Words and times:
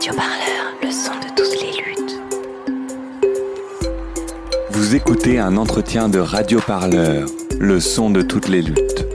Radio 0.00 0.14
Parleur, 0.14 0.72
le 0.82 0.90
son 0.90 1.12
de 1.12 1.28
toutes 1.36 1.60
les 1.60 1.72
luttes. 1.76 2.20
Vous 4.70 4.94
écoutez 4.94 5.38
un 5.38 5.58
entretien 5.58 6.08
de 6.08 6.18
Radio 6.18 6.58
Parleur, 6.66 7.28
le 7.58 7.80
son 7.80 8.08
de 8.08 8.22
toutes 8.22 8.48
les 8.48 8.62
luttes. 8.62 9.06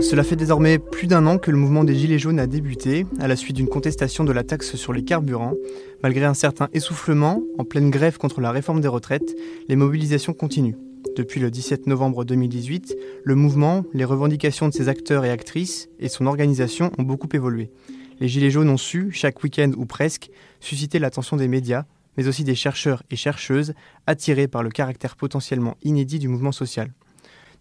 Cela 0.00 0.24
fait 0.24 0.34
désormais 0.36 0.78
plus 0.78 1.06
d'un 1.06 1.26
an 1.26 1.36
que 1.36 1.50
le 1.50 1.58
mouvement 1.58 1.84
des 1.84 1.94
Gilets 1.94 2.18
jaunes 2.18 2.40
a 2.40 2.46
débuté, 2.46 3.04
à 3.20 3.28
la 3.28 3.36
suite 3.36 3.56
d'une 3.56 3.68
contestation 3.68 4.24
de 4.24 4.32
la 4.32 4.44
taxe 4.44 4.76
sur 4.76 4.94
les 4.94 5.04
carburants. 5.04 5.52
Malgré 6.02 6.24
un 6.24 6.32
certain 6.32 6.70
essoufflement, 6.72 7.42
en 7.58 7.66
pleine 7.66 7.90
grève 7.90 8.16
contre 8.16 8.40
la 8.40 8.50
réforme 8.50 8.80
des 8.80 8.88
retraites, 8.88 9.36
les 9.68 9.76
mobilisations 9.76 10.32
continuent. 10.32 10.76
Depuis 11.16 11.40
le 11.40 11.50
17 11.50 11.86
novembre 11.88 12.24
2018, 12.24 12.96
le 13.22 13.34
mouvement, 13.34 13.84
les 13.92 14.04
revendications 14.04 14.68
de 14.68 14.72
ses 14.72 14.88
acteurs 14.88 15.26
et 15.26 15.30
actrices 15.30 15.90
et 15.98 16.08
son 16.08 16.24
organisation 16.24 16.90
ont 16.96 17.02
beaucoup 17.02 17.28
évolué. 17.34 17.70
Les 18.18 18.28
Gilets 18.28 18.50
jaunes 18.50 18.70
ont 18.70 18.78
su, 18.78 19.10
chaque 19.12 19.42
week-end 19.42 19.72
ou 19.76 19.84
presque, 19.84 20.30
susciter 20.60 20.98
l'attention 20.98 21.36
des 21.36 21.48
médias, 21.48 21.84
mais 22.16 22.28
aussi 22.28 22.44
des 22.44 22.54
chercheurs 22.54 23.02
et 23.10 23.16
chercheuses 23.16 23.74
attirés 24.06 24.48
par 24.48 24.62
le 24.62 24.70
caractère 24.70 25.16
potentiellement 25.16 25.76
inédit 25.82 26.18
du 26.18 26.28
mouvement 26.28 26.52
social. 26.52 26.92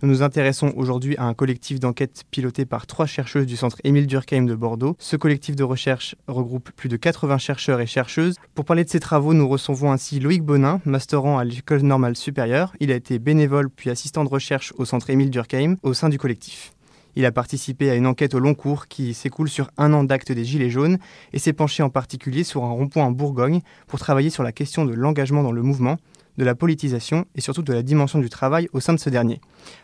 Nous 0.04 0.10
nous 0.10 0.24
intéressons 0.24 0.74
aujourd'hui 0.76 1.16
à 1.18 1.26
un 1.26 1.36
collectif 1.36 1.80
d'enquête 1.80 2.24
piloté 2.32 2.66
par 2.66 2.88
trois 2.88 3.06
chercheuses 3.06 3.46
du 3.46 3.56
centre 3.56 3.78
Émile 3.84 4.08
Durkheim 4.08 4.46
de 4.46 4.56
Bordeaux. 4.56 4.96
Ce 4.98 5.16
collectif 5.16 5.56
de 5.56 5.64
recherche 5.64 6.16
regroupe 6.28 6.72
plus 6.72 6.90
de 6.90 6.98
80 6.98 7.38
chercheurs 7.38 7.80
et 7.82 7.86
chercheuses. 7.86 8.38
Pour 8.56 8.66
parler 8.66 8.84
de 8.84 8.90
ces 8.90 9.00
travaux, 9.00 9.36
nous 9.36 9.48
recevons 9.48 9.92
ainsi 9.92 10.20
Loïc 10.20 10.42
Bonin, 10.42 10.82
masterant 10.86 11.38
à 11.38 11.44
l'École 11.44 11.84
normale 11.84 12.16
supérieure. 12.16 12.74
Il 12.80 12.92
a 12.92 12.96
été 12.96 13.20
bénévole 13.20 13.70
puis 13.70 13.92
assistant 13.92 14.24
de 14.24 14.30
recherche 14.30 14.74
au 14.78 14.86
centre 14.86 15.08
Émile 15.12 15.30
Durkheim 15.30 15.76
au 15.84 15.94
sein 15.94 16.10
du 16.10 16.18
collectif. 16.18 16.74
Il 17.16 17.26
a 17.28 17.32
participé 17.32 17.92
à 17.92 17.96
une 17.96 18.08
enquête 18.08 18.34
au 18.34 18.40
long 18.40 18.56
cours 18.56 18.88
qui 18.88 19.14
s'écoule 19.14 19.50
sur 19.50 19.70
un 19.78 19.94
an 19.94 20.04
d'acte 20.04 20.32
des 20.32 20.46
Gilets 20.46 20.72
jaunes 20.72 20.98
et 21.32 21.38
s'est 21.38 21.54
penché 21.54 21.84
en 21.84 21.92
particulier 21.92 22.44
sur 22.44 22.64
un 22.64 22.72
rond-point 22.72 23.06
en 23.06 23.12
Bourgogne 23.12 23.62
pour 23.86 24.00
travailler 24.00 24.32
sur 24.32 24.42
la 24.42 24.52
question 24.52 24.84
de 24.84 24.94
l'engagement 24.94 25.44
dans 25.44 25.52
le 25.52 25.62
mouvement 25.62 25.98
de 26.38 26.44
la 26.44 26.56
politisation 26.56 27.26
et 27.36 27.42
surtout 27.42 27.62
de 27.62 27.74
la 27.74 27.84
dimension 27.84 28.20
du 28.20 28.30
travail 28.30 28.68
au 28.74 28.80
sein 28.80 28.94
de 28.94 29.00
ce 29.00 29.10
dernier. 29.10 29.42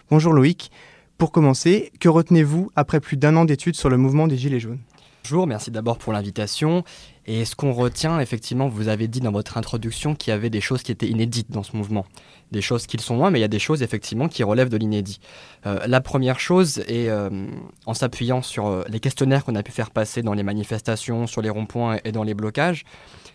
Bonjour 0.09 0.33
Loïc. 0.33 0.71
Pour 1.17 1.31
commencer, 1.31 1.91
que 1.99 2.09
retenez-vous 2.09 2.71
après 2.75 2.99
plus 2.99 3.17
d'un 3.17 3.35
an 3.37 3.45
d'études 3.45 3.75
sur 3.75 3.89
le 3.89 3.97
mouvement 3.97 4.27
des 4.27 4.37
Gilets 4.37 4.59
jaunes? 4.59 4.79
Bonjour, 5.23 5.45
merci 5.45 5.71
d'abord 5.71 5.97
pour 5.97 6.13
l'invitation. 6.13 6.85
Et 7.25 7.43
ce 7.43 7.53
qu'on 7.53 7.73
retient, 7.73 8.21
effectivement, 8.21 8.69
vous 8.69 8.87
avez 8.87 9.09
dit 9.09 9.19
dans 9.19 9.33
votre 9.33 9.57
introduction 9.57 10.15
qu'il 10.15 10.31
y 10.31 10.33
avait 10.33 10.49
des 10.49 10.61
choses 10.61 10.83
qui 10.83 10.91
étaient 10.93 11.09
inédites 11.09 11.51
dans 11.51 11.63
ce 11.63 11.75
mouvement. 11.75 12.05
Des 12.53 12.61
choses 12.61 12.87
qui 12.87 12.95
le 12.95 13.01
sont 13.01 13.17
moins, 13.17 13.29
mais 13.29 13.39
il 13.39 13.41
y 13.41 13.45
a 13.45 13.49
des 13.49 13.59
choses, 13.59 13.83
effectivement, 13.83 14.29
qui 14.29 14.43
relèvent 14.43 14.69
de 14.69 14.77
l'inédit. 14.77 15.19
Euh, 15.65 15.85
la 15.85 15.99
première 15.99 16.39
chose, 16.39 16.77
est 16.87 17.09
euh, 17.09 17.47
en 17.85 17.93
s'appuyant 17.93 18.41
sur 18.41 18.67
euh, 18.67 18.83
les 18.87 19.01
questionnaires 19.01 19.43
qu'on 19.43 19.55
a 19.55 19.63
pu 19.63 19.73
faire 19.73 19.91
passer 19.91 20.21
dans 20.21 20.33
les 20.33 20.43
manifestations, 20.43 21.27
sur 21.27 21.41
les 21.41 21.49
ronds-points 21.49 21.97
et 22.05 22.13
dans 22.13 22.23
les 22.23 22.33
blocages, 22.33 22.85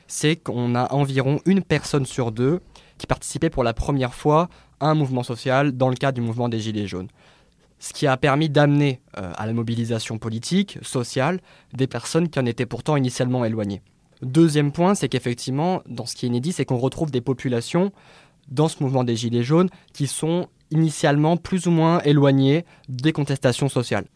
c'est 0.06 0.36
qu'on 0.36 0.74
a 0.74 0.90
environ 0.94 1.40
une 1.44 1.62
personne 1.62 2.06
sur 2.06 2.33
deux 2.33 2.60
qui 3.03 3.06
participait 3.08 3.50
pour 3.50 3.64
la 3.64 3.75
première 3.75 4.14
fois 4.14 4.48
à 4.78 4.86
un 4.86 4.95
mouvement 4.95 5.25
social 5.25 5.72
dans 5.72 5.89
le 5.89 5.97
cadre 5.97 6.14
du 6.14 6.20
mouvement 6.20 6.48
des 6.48 6.61
Gilets 6.61 6.86
jaunes. 6.86 7.08
Ce 7.81 7.92
qui 7.92 8.06
a 8.06 8.17
permis 8.17 8.48
d'amener 8.48 9.00
euh, 9.19 9.33
à 9.36 9.45
la 9.45 9.53
mobilisation 9.53 10.19
politique, 10.19 10.78
sociale, 10.83 11.41
des 11.75 11.89
personnes 11.89 12.28
qui 12.28 12.39
en 12.39 12.47
étaient 12.47 12.64
pourtant 12.64 12.97
initialement 12.97 13.45
éloignées. 13.45 13.83
Deuxième 14.23 14.70
point, 14.70 14.95
c'est 14.95 15.08
qu'effectivement, 15.08 15.83
dans 15.89 16.06
ce 16.06 16.14
qui 16.14 16.27
est 16.27 16.28
inédit, 16.28 16.53
c'est 16.53 16.64
qu'on 16.64 16.77
retrouve 16.78 17.11
des 17.11 17.20
populations 17.20 17.91
dans 18.48 18.69
ce 18.69 18.80
mouvement 18.80 19.03
des 19.03 19.17
Gilets 19.17 19.42
jaunes 19.42 19.69
qui 19.92 20.06
sont 20.06 20.47
initialement 20.70 21.36
plus 21.36 21.67
ou 21.67 21.73
moins 21.73 21.98
éloignées 22.03 22.64
des 22.89 23.12
contestations 23.12 23.69
sociales. 23.69 24.06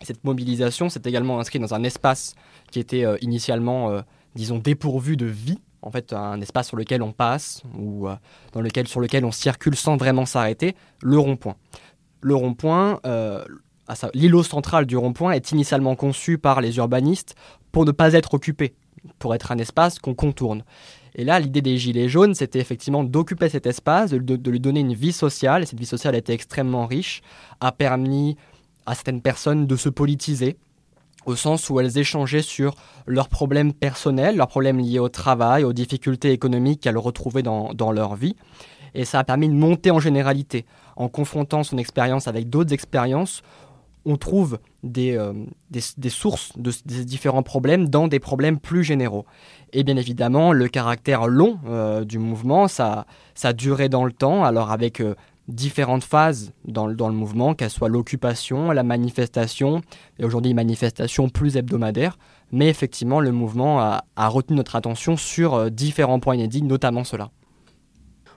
Cette 0.00 0.24
mobilisation 0.24 0.88
s'est 0.88 1.02
également 1.04 1.40
inscrite 1.40 1.60
dans 1.60 1.74
un 1.74 1.84
espace 1.84 2.34
qui 2.70 2.80
était 2.80 3.04
euh, 3.04 3.18
initialement, 3.20 3.90
euh, 3.90 4.00
disons, 4.34 4.56
dépourvu 4.56 5.18
de 5.18 5.26
vie, 5.26 5.58
en 5.82 5.90
fait 5.90 6.12
un 6.12 6.40
espace 6.40 6.68
sur 6.68 6.76
lequel 6.76 7.02
on 7.02 7.12
passe 7.12 7.62
ou 7.76 8.08
euh, 8.08 8.16
dans 8.52 8.60
lequel, 8.60 8.86
sur 8.88 9.00
lequel 9.00 9.24
on 9.24 9.32
circule 9.32 9.76
sans 9.76 9.96
vraiment 9.96 10.26
s'arrêter, 10.26 10.74
le 11.02 11.18
rond-point. 11.18 11.56
Le 12.20 12.34
rond-point, 12.34 13.00
euh, 13.06 13.44
l'îlot 14.14 14.42
central 14.42 14.86
du 14.86 14.96
rond-point 14.96 15.32
est 15.32 15.52
initialement 15.52 15.96
conçu 15.96 16.38
par 16.38 16.60
les 16.60 16.76
urbanistes 16.76 17.34
pour 17.72 17.84
ne 17.84 17.92
pas 17.92 18.12
être 18.12 18.34
occupé, 18.34 18.74
pour 19.18 19.34
être 19.34 19.52
un 19.52 19.58
espace 19.58 19.98
qu'on 19.98 20.14
contourne. 20.14 20.64
Et 21.14 21.24
là, 21.24 21.40
l'idée 21.40 21.62
des 21.62 21.76
Gilets 21.76 22.08
jaunes, 22.08 22.34
c'était 22.34 22.60
effectivement 22.60 23.02
d'occuper 23.02 23.48
cet 23.48 23.66
espace, 23.66 24.10
de, 24.10 24.50
lui 24.50 24.60
donner 24.60 24.80
une 24.80 24.94
vie 24.94 25.12
sociale. 25.12 25.62
Et 25.62 25.66
cette 25.66 25.80
vie 25.80 25.86
sociale 25.86 26.14
était 26.14 26.34
extrêmement 26.34 26.86
riche, 26.86 27.22
a 27.60 27.72
permis 27.72 28.36
à 28.86 28.94
certaines 28.94 29.20
personnes 29.20 29.66
de 29.66 29.76
se 29.76 29.88
politiser, 29.88 30.56
au 31.26 31.36
sens 31.36 31.68
où 31.70 31.80
elles 31.80 31.98
échangeaient 31.98 32.42
sur 32.42 32.74
leurs 33.06 33.28
problèmes 33.28 33.72
personnels, 33.72 34.36
leurs 34.36 34.48
problèmes 34.48 34.78
liés 34.78 34.98
au 34.98 35.08
travail, 35.08 35.64
aux 35.64 35.72
difficultés 35.72 36.32
économiques 36.32 36.80
qu'elles 36.80 36.98
retrouvaient 36.98 37.42
dans, 37.42 37.72
dans, 37.74 37.92
leur 37.92 38.14
vie. 38.16 38.36
Et 38.94 39.04
ça 39.04 39.20
a 39.20 39.24
permis 39.24 39.48
de 39.48 39.54
monter 39.54 39.90
en 39.90 40.00
généralité. 40.00 40.64
En 40.96 41.08
confrontant 41.08 41.62
son 41.62 41.78
expérience 41.78 42.26
avec 42.26 42.48
d'autres 42.48 42.72
expériences, 42.72 43.42
on 44.04 44.16
trouve 44.16 44.58
des, 44.82 45.16
euh, 45.16 45.32
des, 45.70 46.08
sources 46.08 46.52
de 46.56 46.70
ces 46.70 47.04
différents 47.04 47.42
problèmes 47.42 47.88
dans 47.88 48.08
des 48.08 48.18
problèmes 48.18 48.58
plus 48.58 48.82
généraux. 48.82 49.26
Et 49.72 49.84
bien 49.84 49.96
évidemment, 49.96 50.52
le 50.52 50.68
caractère 50.68 51.26
long 51.26 51.58
euh, 51.68 52.04
du 52.04 52.18
mouvement, 52.18 52.66
ça, 52.66 53.06
ça 53.34 53.52
duré 53.52 53.88
dans 53.88 54.04
le 54.04 54.12
temps, 54.12 54.44
alors 54.44 54.70
avec 54.70 55.00
euh, 55.00 55.14
différentes 55.50 56.04
phases 56.04 56.52
dans, 56.64 56.86
le, 56.86 56.94
dans 56.94 57.08
le 57.08 57.14
mouvement, 57.14 57.54
qu'elle 57.54 57.70
soit 57.70 57.88
l'occupation, 57.88 58.72
la 58.72 58.82
manifestation, 58.82 59.82
et 60.18 60.24
aujourd'hui 60.24 60.50
une 60.50 60.56
manifestation 60.56 61.28
plus 61.28 61.56
hebdomadaire. 61.56 62.18
Mais 62.52 62.68
effectivement, 62.68 63.20
le 63.20 63.32
mouvement 63.32 63.80
a, 63.80 64.04
a 64.16 64.28
retenu 64.28 64.56
notre 64.56 64.76
attention 64.76 65.16
sur 65.16 65.54
euh, 65.54 65.70
différents 65.70 66.20
points 66.20 66.34
inédits, 66.34 66.62
notamment 66.62 67.04
cela. 67.04 67.30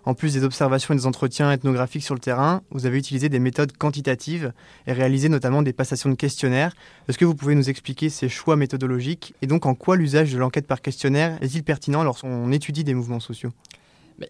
En 0.06 0.16
plus 0.16 0.34
des 0.34 0.44
observations 0.44 0.94
et 0.94 0.97
des 0.97 1.06
entretiens 1.06 1.51
ethnographiques 1.51 2.03
sur 2.03 2.13
le 2.13 2.19
terrain, 2.19 2.62
vous 2.72 2.85
avez 2.85 2.97
utilisé 2.97 3.30
des 3.30 3.40
méthodes 3.40 3.72
quantitatives 3.78 4.51
et 4.85 4.91
réalisé 4.91 5.30
notamment 5.30 5.62
des 5.62 5.72
passations 5.72 6.09
de 6.09 6.16
questionnaires. 6.16 6.74
Est-ce 7.07 7.18
que 7.18 7.24
vous 7.24 7.35
pouvez 7.35 7.56
nous 7.56 7.69
expliquer 7.69 8.09
ces 8.09 8.28
choix 8.28 8.57
méthodologiques 8.57 9.34
et 9.41 9.47
donc 9.47 9.66
en 9.66 9.75
quoi 9.75 9.95
l'usage 9.95 10.34
de 10.34 10.38
l'enquête 10.38 10.68
par 10.68 10.81
questionnaire 10.81 11.38
est-il 11.41 11.63
pertinent 11.63 12.03
lorsqu'on 12.03 12.51
étudie 12.51 12.84
des 12.84 12.94
mouvements 12.94 13.22
sociaux? 13.22 13.51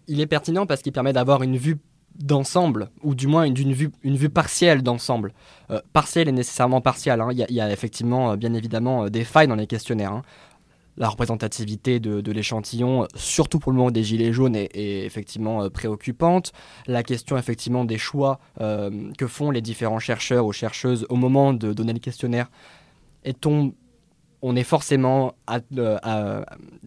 Il 0.06 0.20
est 0.20 0.26
pertinent 0.26 0.64
parce 0.64 0.80
qu'il 0.80 0.92
permet 0.92 1.12
d'avoir 1.12 1.42
une 1.42 1.56
vue 1.56 1.76
d'ensemble, 2.16 2.90
ou 3.02 3.14
du 3.14 3.26
moins 3.26 3.50
d'une 3.50 3.72
vue, 3.72 3.90
une 4.02 4.16
vue 4.16 4.30
partielle 4.30 4.82
d'ensemble. 4.82 5.32
Euh, 5.70 5.80
partielle 5.92 6.28
et 6.28 6.32
nécessairement 6.32 6.80
partielle. 6.80 7.20
Hein. 7.20 7.30
Il 7.32 7.38
y, 7.38 7.60
a 7.60 7.72
effectivement, 7.72 8.32
euh, 8.32 8.36
bien 8.36 8.52
évidemment, 8.52 9.04
euh, 9.04 9.08
des 9.08 9.24
failles 9.24 9.48
dans 9.48 9.54
les 9.54 9.66
questionnaires. 9.66 10.12
Hein. 10.12 10.22
La 10.96 11.08
représentativité 11.08 11.98
de, 11.98 12.30
l'échantillon, 12.30 13.08
surtout 13.16 13.58
pour 13.58 13.72
le 13.72 13.78
moment 13.78 13.90
des 13.90 14.04
gilets 14.04 14.32
jaunes, 14.32 14.54
est, 14.54 14.70
est 14.74 15.04
effectivement 15.04 15.68
préoccupante. 15.68 16.52
La 16.86 17.02
question 17.02 17.36
effectivement 17.36 17.84
des 17.84 17.98
choix 17.98 18.38
que 18.60 19.26
font 19.26 19.50
les 19.50 19.60
différents 19.60 19.98
chercheurs 19.98 20.46
ou 20.46 20.52
chercheuses 20.52 21.04
au 21.08 21.16
moment 21.16 21.52
de 21.52 21.72
donner 21.72 21.94
le 21.94 21.98
questionnaire 21.98 22.48
est-on 23.24 23.74
on 24.46 24.56
est 24.56 24.62
forcément 24.62 25.34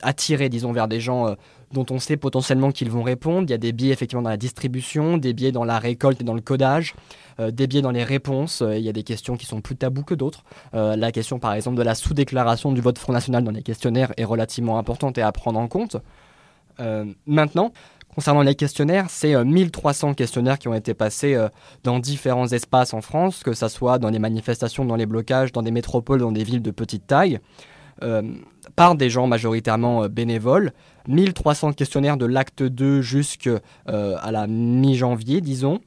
attiré, 0.02 0.48
disons, 0.48 0.72
vers 0.72 0.88
des 0.88 1.00
gens 1.00 1.36
dont 1.74 1.86
on 1.90 2.00
sait 2.00 2.18
potentiellement 2.18 2.72
qu'ils 2.72 2.90
vont 2.90 3.04
répondre. 3.04 3.48
Il 3.48 3.52
y 3.52 3.54
a 3.54 3.58
des 3.58 3.72
biais 3.72 3.92
effectivement 3.92 4.22
dans 4.22 4.30
la 4.30 4.38
distribution, 4.38 5.18
des 5.18 5.34
biais 5.34 5.52
dans 5.52 5.66
la 5.66 5.80
récolte 5.80 6.22
et 6.22 6.24
dans 6.24 6.34
le 6.34 6.42
codage, 6.42 6.96
euh, 7.40 7.52
des 7.52 7.68
biais 7.68 7.82
dans 7.82 7.92
les 7.92 8.04
réponses. 8.04 8.64
il 8.66 8.82
y 8.82 8.90
a 8.90 8.94
des 8.94 9.04
questions 9.04 9.38
qui 9.38 9.46
sont 9.46 9.62
plus 9.62 9.76
tabous 9.76 10.04
que 10.04 10.16
d'autres. 10.16 10.44
Euh, 10.74 10.96
la 10.96 11.12
question, 11.12 11.40
par 11.40 11.54
exemple, 11.54 11.78
de 11.78 11.84
la 11.84 11.96
sous-déclaration 11.96 12.72
du 12.72 12.82
vote 12.82 12.98
Front 12.98 13.14
National 13.14 13.44
dans 13.44 13.52
les 13.52 13.64
questionnaires 13.64 14.14
est 14.18 14.24
relativement 14.24 14.78
importante 14.78 15.18
et 15.18 15.22
à 15.22 15.32
prendre 15.32 15.60
en 15.60 15.68
compte. 15.68 15.98
maintenant, 17.26 17.72
Concernant 18.16 18.42
les 18.42 18.56
questionnaires, 18.56 19.06
c'est 19.10 19.46
1300 19.46 20.16
questionnaires 20.16 20.58
qui 20.58 20.68
ont 20.68 20.74
été 20.74 20.96
passés 20.96 21.38
dans 21.84 22.00
différents 22.00 22.48
espaces 22.48 22.96
en 22.96 23.02
France, 23.02 23.44
que 23.44 23.54
ce 23.54 23.68
soit 23.68 24.00
dans 24.00 24.10
les 24.10 24.18
manifestations, 24.18 24.86
dans 24.86 24.96
les 24.96 25.06
blocages, 25.06 25.52
dans 25.52 25.62
des 25.62 25.70
métropoles, 25.70 26.22
dans 26.22 26.32
des 26.32 26.44
villes 26.44 26.64
de 26.64 26.72
petite 26.72 27.06
taille, 27.06 27.40
euh, 28.04 28.22
par 28.76 28.94
des 28.94 29.10
gens 29.10 29.26
majoritairement 29.26 30.04
euh, 30.04 30.08
bénévoles. 30.08 30.72
1300 31.08 31.74
questionnaires 31.74 32.18
de 32.18 32.26
l'acte 32.26 32.64
2 32.64 33.02
jusqu'à 33.02 33.60
euh, 33.90 34.18
la 34.32 34.48
mi-janvier, 34.48 35.42
disons 35.42 35.80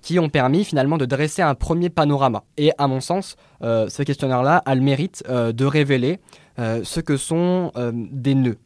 qui 0.00 0.18
ont 0.18 0.28
permis 0.28 0.64
finalement 0.64 0.98
de 0.98 1.04
dresser 1.04 1.42
un 1.42 1.54
premier 1.54 1.88
panorama. 1.88 2.42
Et 2.56 2.72
à 2.76 2.88
mon 2.88 3.00
sens, 3.00 3.36
euh, 3.62 3.88
ce 3.88 4.02
questionnaire-là 4.02 4.56
a 4.66 4.74
le 4.74 4.80
mérite 4.80 5.22
euh, 5.28 5.52
de 5.52 5.64
révéler 5.64 6.18
ce 6.58 7.00
que 7.00 7.16
sont 7.16 7.72
des 7.92 8.34
nœuds. 8.34 8.58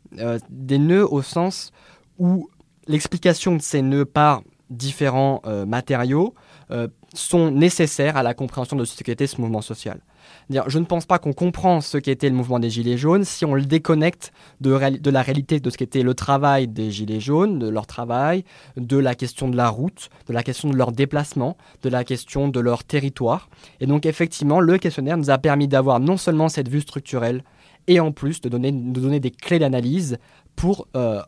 des 0.50 0.78
nœuds 0.78 1.06
au 1.06 1.22
sens 1.22 1.70
où 2.18 2.48
l'explication 2.88 3.54
de 3.54 3.62
ces 3.62 3.80
nœuds 3.80 4.04
par 4.04 4.42
différents 4.70 5.42
euh, 5.46 5.64
matériaux 5.66 6.34
euh, 6.70 6.88
sont 7.14 7.50
nécessaires 7.50 8.16
à 8.16 8.22
la 8.22 8.34
compréhension 8.34 8.76
de 8.76 8.84
ce 8.84 9.02
qu'était 9.02 9.26
ce 9.26 9.40
mouvement 9.40 9.62
social. 9.62 10.00
Je 10.50 10.78
ne 10.78 10.84
pense 10.84 11.06
pas 11.06 11.20
qu'on 11.20 11.32
comprend 11.32 11.80
ce 11.80 11.98
qu'était 11.98 12.28
le 12.28 12.34
mouvement 12.34 12.58
des 12.58 12.68
Gilets 12.68 12.98
jaunes 12.98 13.24
si 13.24 13.44
on 13.44 13.54
le 13.54 13.64
déconnecte 13.64 14.32
de, 14.60 14.70
la 15.10 15.22
réalité 15.22 15.60
de 15.60 15.70
ce 15.70 15.78
qu'était 15.78 16.02
le 16.02 16.14
travail 16.14 16.66
des 16.66 16.90
Gilets 16.90 17.20
jaunes, 17.20 17.60
de 17.60 17.68
leur 17.68 17.86
travail, 17.86 18.44
de 18.76 18.96
la 18.96 19.14
question 19.14 19.48
de 19.48 19.56
la 19.56 19.68
route, 19.68 20.08
de 20.26 20.32
la 20.32 20.42
question 20.42 20.68
de 20.68 20.76
leur 20.76 20.90
déplacement, 20.90 21.56
de 21.82 21.88
la 21.88 22.02
question 22.02 22.48
de 22.48 22.58
leur 22.58 22.82
territoire. 22.82 23.48
Et 23.80 23.86
donc 23.86 24.04
effectivement, 24.04 24.60
le 24.60 24.78
questionnaire 24.78 25.16
nous 25.16 25.30
a 25.30 25.38
permis 25.38 25.68
d'avoir 25.68 26.00
non 26.00 26.16
seulement 26.16 26.48
cette 26.48 26.68
vue 26.68 26.80
structurelle, 26.80 27.44
et 27.86 28.00
en 28.00 28.10
plus 28.10 28.40
de 28.40 28.48
donner, 28.48 28.72
donner 28.72 29.20
des 29.20 29.30
clés 29.30 29.60
d'analyse 29.60 30.18
pour 30.56 30.88
euh, 30.96 31.22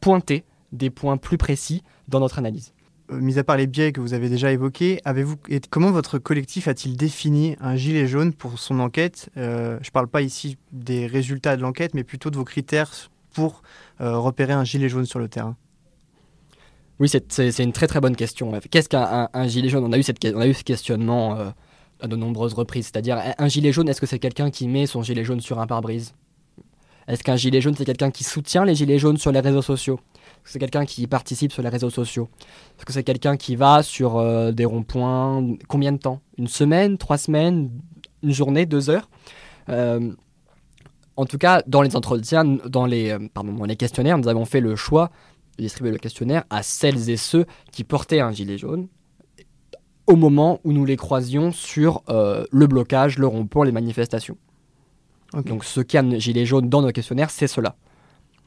pointer 0.00 0.44
des 0.72 0.90
points 0.90 1.16
plus 1.16 1.38
précis 1.38 1.82
dans 2.08 2.20
notre 2.20 2.38
analyse. 2.38 2.72
Euh, 3.12 3.20
mis 3.20 3.38
à 3.38 3.44
part 3.44 3.56
les 3.56 3.66
biais 3.66 3.92
que 3.92 4.00
vous 4.00 4.14
avez 4.14 4.28
déjà 4.28 4.52
évoqués, 4.52 5.00
avez-vous 5.04 5.36
comment 5.70 5.90
votre 5.90 6.18
collectif 6.18 6.68
a-t-il 6.68 6.96
défini 6.96 7.56
un 7.60 7.76
gilet 7.76 8.06
jaune 8.06 8.32
pour 8.32 8.58
son 8.58 8.80
enquête? 8.80 9.30
Euh, 9.36 9.78
Je 9.80 9.88
ne 9.88 9.92
parle 9.92 10.08
pas 10.08 10.22
ici 10.22 10.56
des 10.72 11.06
résultats 11.06 11.56
de 11.56 11.62
l'enquête, 11.62 11.94
mais 11.94 12.04
plutôt 12.04 12.30
de 12.30 12.36
vos 12.36 12.44
critères 12.44 12.90
pour 13.32 13.62
repérer 13.98 14.54
un 14.54 14.64
gilet 14.64 14.88
jaune 14.88 15.06
sur 15.06 15.18
le 15.18 15.28
terrain. 15.28 15.56
Oui, 16.98 17.08
c'est 17.10 17.58
une 17.58 17.72
très 17.72 17.86
très 17.86 18.00
bonne 18.00 18.16
question. 18.16 18.50
Qu'est-ce 18.70 18.88
qu'un 18.88 19.28
gilet 19.46 19.68
jaune? 19.68 19.84
On 19.84 19.92
a, 19.92 19.98
eu 19.98 20.02
cette, 20.02 20.24
on 20.34 20.40
a 20.40 20.46
eu 20.46 20.54
ce 20.54 20.64
questionnement 20.64 21.34
à 22.00 22.06
de 22.08 22.16
nombreuses 22.16 22.54
reprises. 22.54 22.86
C'est-à-dire, 22.86 23.20
un 23.36 23.48
gilet 23.48 23.72
jaune, 23.72 23.88
est-ce 23.88 24.00
que 24.00 24.06
c'est 24.06 24.18
quelqu'un 24.18 24.50
qui 24.50 24.68
met 24.68 24.86
son 24.86 25.02
gilet 25.02 25.24
jaune 25.24 25.40
sur 25.40 25.58
un 25.58 25.66
pare-brise? 25.66 26.14
Est-ce 27.08 27.22
qu'un 27.22 27.36
gilet 27.36 27.60
jaune, 27.60 27.74
c'est 27.76 27.84
quelqu'un 27.84 28.10
qui 28.10 28.24
soutient 28.24 28.64
les 28.64 28.74
gilets 28.74 28.98
jaunes 28.98 29.16
sur 29.16 29.32
les 29.32 29.40
réseaux 29.40 29.62
sociaux? 29.62 30.00
Que 30.46 30.52
c'est 30.52 30.58
quelqu'un 30.60 30.86
qui 30.86 31.06
participe 31.08 31.52
sur 31.52 31.62
les 31.62 31.68
réseaux 31.68 31.90
sociaux 31.90 32.30
Est-ce 32.78 32.86
que 32.86 32.92
c'est 32.92 33.02
quelqu'un 33.02 33.36
qui 33.36 33.56
va 33.56 33.82
sur 33.82 34.16
euh, 34.16 34.52
des 34.52 34.64
ronds-points 34.64 35.56
Combien 35.68 35.92
de 35.92 35.98
temps? 35.98 36.20
Une 36.38 36.46
semaine 36.46 36.98
Trois 36.98 37.18
semaines 37.18 37.70
Une 38.22 38.32
journée 38.32 38.64
Deux 38.64 38.88
heures? 38.88 39.10
Euh, 39.68 40.12
En 41.16 41.26
tout 41.26 41.38
cas, 41.38 41.62
dans 41.66 41.82
les 41.82 41.96
entretiens, 41.96 42.44
dans 42.44 42.86
les, 42.86 43.10
euh, 43.10 43.18
pardon, 43.34 43.52
dans 43.54 43.64
les 43.64 43.76
questionnaires, 43.76 44.18
nous 44.18 44.28
avons 44.28 44.44
fait 44.44 44.60
le 44.60 44.76
choix 44.76 45.10
de 45.58 45.64
distribuer 45.64 45.90
le 45.90 45.98
questionnaire 45.98 46.44
à 46.48 46.62
celles 46.62 47.10
et 47.10 47.16
ceux 47.16 47.44
qui 47.72 47.82
portaient 47.82 48.20
un 48.20 48.30
gilet 48.30 48.56
jaune 48.56 48.86
au 50.06 50.14
moment 50.14 50.60
où 50.62 50.72
nous 50.72 50.84
les 50.84 50.96
croisions 50.96 51.50
sur 51.50 52.04
le 52.06 52.66
blocage, 52.68 53.18
le 53.18 53.26
rond-point, 53.26 53.64
les 53.64 53.72
manifestations. 53.72 54.36
Donc 55.44 55.64
ce 55.64 55.80
qui 55.80 55.98
a 55.98 56.18
gilet 56.20 56.46
jaune 56.46 56.68
dans 56.68 56.82
nos 56.82 56.92
questionnaires, 56.92 57.30
c'est 57.30 57.48
cela. 57.48 57.74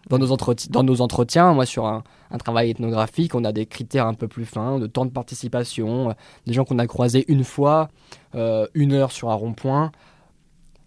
Dans 0.08 0.18
nos, 0.18 0.36
dans 0.70 0.84
nos, 0.84 1.02
entretiens, 1.02 1.54
moi 1.54 1.66
sur 1.66 1.86
un, 1.86 2.04
travail 2.40 2.72
ethnographique, 2.72 3.36
on 3.36 3.44
a 3.44 3.52
des 3.52 3.66
critères 3.66 4.08
un 4.08 4.14
peu 4.14 4.28
plus 4.28 4.46
fins 4.46 4.80
de 4.80 4.88
temps 4.88 5.06
de 5.06 5.12
participation, 5.12 6.10
euh, 6.10 6.14
des 6.48 6.54
gens 6.54 6.66
qu'on 6.66 6.80
a 6.80 6.88
croisés 6.88 7.26
une 7.28 7.44
fois, 7.44 7.90
euh, 8.34 8.66
une 8.74 8.94
heure 8.94 9.12
sur 9.12 9.30
un 9.30 9.36
rond-point. 9.36 9.92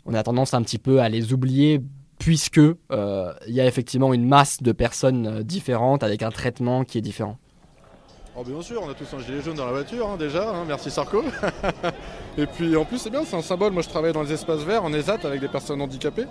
On 0.06 0.14
a 0.14 0.23
tendance 0.23 0.55
un 0.55 0.62
petit 0.62 0.79
peu 0.79 1.00
à 1.00 1.09
les 1.09 1.32
oublier 1.32 1.81
puisque 2.19 2.59
il 2.59 3.55
y 3.55 3.61
a 3.61 3.67
effectivement 3.67 4.14
une 4.14 4.26
masse 4.26 4.62
de 4.62 4.73
personnes 4.73 5.43
différentes 5.43 6.03
avec 6.05 6.23
un 6.23 6.31
traitement 6.31 6.85
qui 6.85 6.99
est 6.99 7.03
différent. 7.03 7.38
Oh 8.34 8.43
bien 8.44 8.62
sûr, 8.62 8.82
on 8.82 8.88
a 8.88 8.94
tous 8.94 9.14
un 9.14 9.19
gilet 9.19 9.43
jaune 9.43 9.56
dans 9.56 9.67
la 9.67 9.73
voiture 9.73 10.08
hein, 10.08 10.17
déjà, 10.17 10.49
hein, 10.49 10.64
merci 10.67 10.90
Sarko. 10.90 11.23
et 12.38 12.46
puis 12.46 12.75
en 12.76 12.87
plus 12.87 12.96
c'est 12.96 13.11
bien, 13.11 13.25
c'est 13.26 13.37
un 13.37 13.43
symbole, 13.43 13.73
moi 13.73 13.82
je 13.82 13.90
travaille 13.90 14.14
dans 14.14 14.23
les 14.23 14.32
espaces 14.32 14.61
verts 14.61 14.82
en 14.82 14.93
ESAT 14.94 15.19
avec 15.25 15.38
des 15.43 15.49
personnes 15.49 15.82
handicapées. 15.82 16.25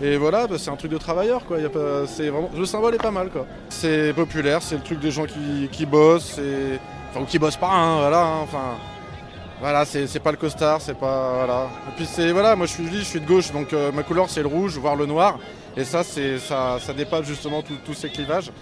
Et 0.00 0.16
voilà, 0.16 0.46
bah, 0.46 0.54
c'est 0.56 0.70
un 0.70 0.76
truc 0.76 0.92
de 0.92 0.98
travailleur 0.98 1.44
quoi, 1.46 1.58
le 1.58 2.64
symbole 2.64 2.94
est 2.94 3.02
pas 3.02 3.10
mal 3.10 3.30
quoi. 3.30 3.44
C'est 3.70 4.12
populaire, 4.14 4.62
c'est 4.62 4.76
le 4.76 4.82
truc 4.82 5.00
des 5.00 5.10
gens 5.10 5.24
qui, 5.26 5.84
bossent, 5.84 6.38
enfin 7.10 7.22
ou 7.22 7.24
qui 7.24 7.40
bossent 7.40 7.56
pas, 7.56 7.72
hein, 7.72 7.98
voilà, 7.98 8.24
enfin... 8.40 8.76
Voilà, 9.60 9.84
c'est 9.84 10.20
pas 10.20 10.30
le 10.30 10.36
costard, 10.36 10.80
c'est 10.80 10.96
pas. 10.96 11.32
Voilà. 11.34 11.68
Et 11.88 11.96
puis 11.96 12.06
c'est. 12.06 12.30
Voilà, 12.30 12.54
moi 12.54 12.66
je 12.66 12.74
suis 12.74 12.86
je 12.86 13.02
suis 13.02 13.20
de 13.20 13.26
gauche, 13.26 13.50
donc 13.50 13.72
euh, 13.72 13.90
ma 13.90 14.04
couleur 14.04 14.30
c'est 14.30 14.40
le 14.40 14.46
rouge, 14.46 14.78
voire 14.78 14.94
le 14.94 15.04
noir. 15.04 15.40
Et 15.76 15.82
ça, 15.82 16.04
ça, 16.04 16.78
ça 16.78 16.92
dépasse 16.92 17.26
justement 17.26 17.64
tous 17.84 17.94
ces 17.94 18.08
clivages. 18.08 18.52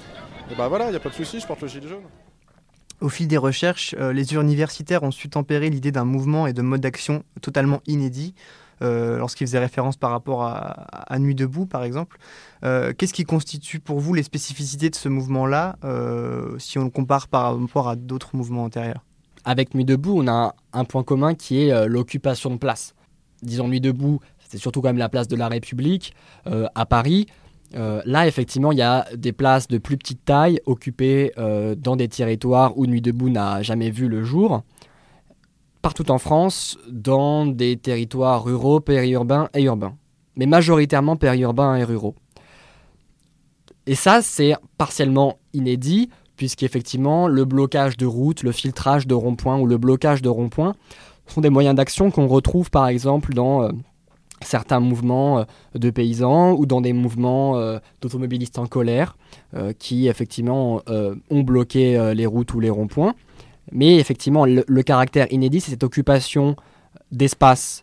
Et 0.50 0.54
bah 0.54 0.68
voilà, 0.68 0.86
il 0.86 0.92
n'y 0.92 0.96
a 0.96 1.00
pas 1.00 1.10
de 1.10 1.14
souci, 1.14 1.38
je 1.38 1.46
porte 1.46 1.60
le 1.60 1.68
gilet 1.68 1.86
jaune. 1.86 2.00
Au 3.00 3.10
fil 3.10 3.28
des 3.28 3.36
recherches, 3.36 3.94
euh, 3.98 4.12
les 4.12 4.34
universitaires 4.34 5.02
ont 5.02 5.10
su 5.10 5.28
tempérer 5.28 5.68
l'idée 5.68 5.92
d'un 5.92 6.04
mouvement 6.04 6.46
et 6.46 6.54
de 6.54 6.62
mode 6.62 6.80
d'action 6.80 7.24
totalement 7.42 7.80
inédit. 7.86 8.34
Euh, 8.82 9.16
lorsqu'ils 9.16 9.46
faisaient 9.46 9.58
référence 9.58 9.96
par 9.96 10.10
rapport 10.10 10.42
à, 10.44 11.18
Nuit 11.18 11.34
debout, 11.34 11.64
par 11.64 11.82
exemple. 11.82 12.18
Euh, 12.62 12.92
qu'est-ce 12.92 13.14
qui 13.14 13.24
constitue 13.24 13.80
pour 13.80 14.00
vous 14.00 14.12
les 14.12 14.22
spécificités 14.22 14.90
de 14.90 14.94
ce 14.94 15.08
mouvement-là, 15.08 15.76
si 16.58 16.78
on 16.78 16.84
le 16.84 16.90
compare 16.90 17.28
par 17.28 17.58
rapport 17.58 17.88
à 17.88 17.96
d'autres 17.96 18.36
mouvements 18.36 18.64
antérieurs? 18.64 19.02
Avec 19.46 19.74
Nuit 19.74 19.86
debout, 19.86 20.14
on 20.18 20.28
a 20.28 20.54
un, 20.74 20.84
point 20.84 21.04
commun 21.04 21.34
qui 21.34 21.62
est 21.62 21.88
l'occupation 21.88 22.50
de 22.50 22.56
place. 22.56 22.94
Disons 23.42 23.68
Nuit 23.68 23.80
debout, 23.80 24.20
c'était 24.38 24.58
surtout 24.58 24.82
quand 24.82 24.88
même 24.88 24.98
la 24.98 25.08
place 25.08 25.28
de 25.28 25.36
la 25.36 25.48
République 25.48 26.14
à 26.44 26.84
Paris. 26.84 27.26
Euh, 27.74 28.00
là, 28.04 28.26
effectivement, 28.26 28.72
il 28.72 28.78
y 28.78 28.82
a 28.82 29.06
des 29.14 29.32
places 29.32 29.68
de 29.68 29.78
plus 29.78 29.96
petite 29.96 30.24
taille 30.24 30.60
occupées 30.66 31.32
euh, 31.38 31.74
dans 31.74 31.96
des 31.96 32.08
territoires 32.08 32.76
où 32.78 32.86
Nuit 32.86 33.02
debout 33.02 33.28
n'a 33.28 33.62
jamais 33.62 33.90
vu 33.90 34.08
le 34.08 34.22
jour. 34.24 34.62
Partout 35.82 36.10
en 36.10 36.18
France, 36.18 36.78
dans 36.88 37.46
des 37.46 37.76
territoires 37.76 38.44
ruraux, 38.44 38.80
périurbains 38.80 39.48
et 39.54 39.62
urbains. 39.62 39.96
Mais 40.36 40.46
majoritairement 40.46 41.16
périurbains 41.16 41.76
et 41.76 41.84
ruraux. 41.84 42.14
Et 43.86 43.94
ça, 43.94 44.20
c'est 44.20 44.54
partiellement 44.78 45.38
inédit, 45.52 46.10
puisqu'effectivement, 46.36 47.28
le 47.28 47.44
blocage 47.44 47.96
de 47.96 48.06
routes, 48.06 48.42
le 48.42 48.52
filtrage 48.52 49.06
de 49.06 49.14
ronds-points 49.14 49.58
ou 49.58 49.66
le 49.66 49.78
blocage 49.78 50.22
de 50.22 50.28
ronds-points 50.28 50.74
sont 51.26 51.40
des 51.40 51.50
moyens 51.50 51.74
d'action 51.74 52.10
qu'on 52.10 52.26
retrouve 52.26 52.70
par 52.70 52.86
exemple 52.86 53.32
dans 53.32 53.62
euh, 53.62 53.70
certains 54.42 54.80
mouvements 54.80 55.40
euh, 55.40 55.44
de 55.74 55.90
paysans 55.90 56.52
ou 56.52 56.66
dans 56.66 56.80
des 56.80 56.92
mouvements 56.92 57.56
euh, 57.56 57.78
d'automobilistes 58.00 58.58
en 58.58 58.66
colère 58.66 59.16
euh, 59.54 59.72
qui 59.78 60.08
effectivement 60.08 60.82
ont 61.30 61.40
bloqué 61.40 62.14
les 62.14 62.26
routes 62.26 62.52
ou 62.54 62.60
les 62.60 62.70
ronds-points. 62.70 63.14
Mais 63.72 63.96
effectivement, 63.96 64.44
le, 64.46 64.82
caractère 64.82 65.26
inédit, 65.32 65.60
c'est 65.60 65.72
cette 65.72 65.84
occupation 65.84 66.56
d'espaces 67.10 67.82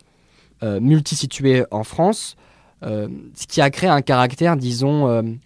multisitués 0.62 1.64
en 1.70 1.84
France, 1.84 2.36
ce 2.82 3.46
qui 3.46 3.60
a 3.60 3.70
créé 3.70 3.90
un 3.90 4.00
caractère, 4.00 4.56
disons, 4.56 5.36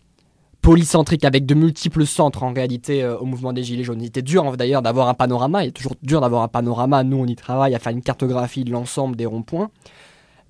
polycentrique 0.63 1.25
avec 1.25 1.45
de 1.45 1.55
multiples 1.55 2.07
centres 2.07 2.45
en 2.45 2.53
réalité 2.53 3.05
au 3.05 3.25
mouvement 3.25 3.53
des 3.53 3.65
Gilets 3.65 3.85
jaunes. 3.85 4.01
Il 4.01 4.07
était 4.07 4.23
dur 4.23 4.57
d'ailleurs 4.57 4.83
d'avoir 4.83 5.09
un 5.09 5.15
panorama, 5.15 5.65
il 5.65 5.69
est 5.69 5.73
toujours 5.73 5.97
dur 6.03 6.21
d'avoir 6.21 6.43
un 6.43 6.49
panorama. 6.49 7.03
Nous, 7.03 7.17
on 7.17 7.27
y 7.27 7.37
travaille 7.37 7.75
à 7.75 7.79
faire 7.81 7.93
une 7.93 8.03
cartographie 8.03 8.65
de 8.65 8.71
l'ensemble 8.71 9.17
des 9.17 9.27
ronds-points 9.27 9.71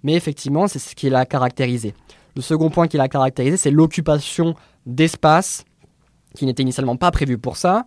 mais 0.03 0.15
effectivement, 0.15 0.69
c'est 0.69 0.79
ce 0.79 0.95
qui 0.95 1.11
l'a 1.11 1.27
caractérisé. 1.27 1.95
Le 2.37 2.43
second 2.43 2.71
point 2.71 2.89
qui 2.89 2.97
l'a 2.97 3.09
caractérisé, 3.09 3.56
c'est 3.56 3.71
l'occupation 3.71 4.55
d'espace 4.87 5.65
qui 6.35 6.47
n'était 6.47 6.62
initialement 6.62 6.97
pas 6.97 7.11
prévu 7.11 7.39
pour 7.39 7.56
ça. 7.56 7.87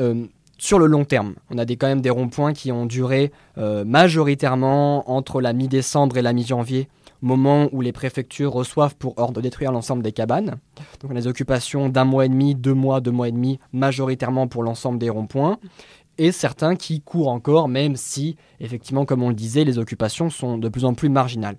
Euh, 0.00 0.26
sur 0.58 0.78
le 0.78 0.86
long 0.86 1.04
terme, 1.04 1.34
on 1.50 1.58
a 1.58 1.64
des, 1.64 1.76
quand 1.76 1.86
même 1.86 2.00
des 2.00 2.10
ronds-points 2.10 2.52
qui 2.52 2.72
ont 2.72 2.84
duré 2.84 3.30
euh, 3.58 3.84
majoritairement 3.84 5.08
entre 5.10 5.40
la 5.40 5.52
mi-décembre 5.52 6.16
et 6.18 6.22
la 6.22 6.32
mi-janvier, 6.32 6.88
moment 7.22 7.68
où 7.72 7.80
les 7.80 7.92
préfectures 7.92 8.52
reçoivent 8.52 8.96
pour 8.96 9.14
ordre 9.18 9.34
de 9.34 9.40
détruire 9.40 9.72
l'ensemble 9.72 10.02
des 10.02 10.12
cabanes. 10.12 10.56
Donc 11.00 11.10
on 11.10 11.16
a 11.16 11.20
des 11.20 11.26
occupations 11.28 11.88
d'un 11.88 12.04
mois 12.04 12.26
et 12.26 12.28
demi, 12.28 12.54
deux 12.54 12.74
mois, 12.74 13.00
deux 13.00 13.12
mois 13.12 13.28
et 13.28 13.32
demi, 13.32 13.60
majoritairement 13.72 14.48
pour 14.48 14.64
l'ensemble 14.64 14.98
des 14.98 15.10
ronds-points 15.10 15.58
et 16.18 16.32
certains 16.32 16.76
qui 16.76 17.00
courent 17.00 17.28
encore, 17.28 17.68
même 17.68 17.96
si, 17.96 18.36
effectivement, 18.60 19.04
comme 19.04 19.22
on 19.22 19.28
le 19.28 19.34
disait, 19.34 19.64
les 19.64 19.78
occupations 19.78 20.30
sont 20.30 20.58
de 20.58 20.68
plus 20.68 20.84
en 20.84 20.94
plus 20.94 21.08
marginales. 21.08 21.56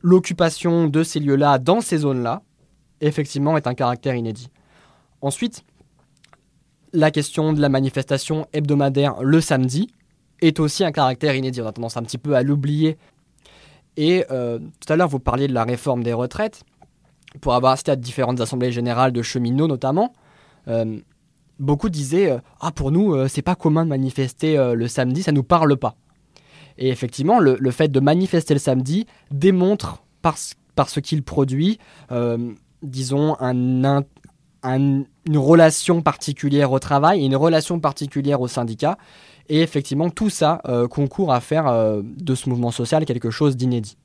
L'occupation 0.00 0.86
de 0.86 1.02
ces 1.02 1.18
lieux-là, 1.18 1.58
dans 1.58 1.80
ces 1.80 1.98
zones-là, 1.98 2.42
effectivement, 3.00 3.56
est 3.56 3.66
un 3.66 3.74
caractère 3.74 4.14
inédit. 4.14 4.48
Ensuite, 5.20 5.64
la 6.92 7.10
question 7.10 7.52
de 7.52 7.60
la 7.60 7.68
manifestation 7.68 8.46
hebdomadaire 8.52 9.20
le 9.22 9.40
samedi 9.40 9.88
est 10.40 10.60
aussi 10.60 10.84
un 10.84 10.92
caractère 10.92 11.34
inédit. 11.34 11.60
On 11.60 11.66
a 11.66 11.72
tendance 11.72 11.96
un 11.96 12.02
petit 12.02 12.18
peu 12.18 12.36
à 12.36 12.42
l'oublier. 12.42 12.96
Et 13.96 14.24
euh, 14.30 14.58
tout 14.58 14.92
à 14.92 14.96
l'heure, 14.96 15.08
vous 15.08 15.18
parliez 15.18 15.48
de 15.48 15.54
la 15.54 15.64
réforme 15.64 16.02
des 16.02 16.12
retraites. 16.12 16.62
Pour 17.40 17.54
avoir 17.54 17.72
assisté 17.72 17.90
à 17.90 17.96
différentes 17.96 18.40
assemblées 18.40 18.70
générales 18.70 19.12
de 19.12 19.22
cheminots 19.22 19.66
notamment, 19.66 20.12
euh, 20.68 21.00
beaucoup 21.58 21.88
disaient 21.88 22.30
euh, 22.30 22.38
Ah, 22.60 22.72
pour 22.72 22.90
nous, 22.90 23.14
euh, 23.14 23.28
c'est 23.28 23.42
pas 23.42 23.54
commun 23.54 23.84
de 23.84 23.90
manifester 23.90 24.58
euh, 24.58 24.74
le 24.74 24.88
samedi, 24.88 25.22
ça 25.22 25.32
nous 25.32 25.42
parle 25.42 25.76
pas. 25.76 25.96
Et 26.76 26.88
effectivement, 26.88 27.38
le, 27.38 27.70
fait 27.70 27.88
de 27.88 28.00
manifester 28.00 28.54
le 28.54 28.60
samedi 28.60 29.06
démontre 29.30 30.02
par, 30.22 30.36
par 30.74 30.88
ce 30.88 30.98
qu'il 30.98 31.22
produit, 31.22 31.78
disons, 32.82 33.36
un, 33.38 34.02
une 34.64 35.06
relation 35.36 36.02
particulière 36.02 36.72
au 36.72 36.80
travail 36.80 37.22
et 37.22 37.26
une 37.26 37.36
relation 37.36 37.78
particulière 37.78 38.40
au 38.40 38.48
syndicat. 38.48 38.98
Et 39.48 39.60
effectivement, 39.60 40.10
tout 40.10 40.30
ça 40.30 40.60
concourt 40.90 41.32
à 41.32 41.40
faire 41.40 41.72
de 42.02 42.34
ce 42.34 42.48
mouvement 42.48 42.72
social 42.72 43.04
quelque 43.04 43.30
chose 43.30 43.56
d'inédit. 43.56 43.96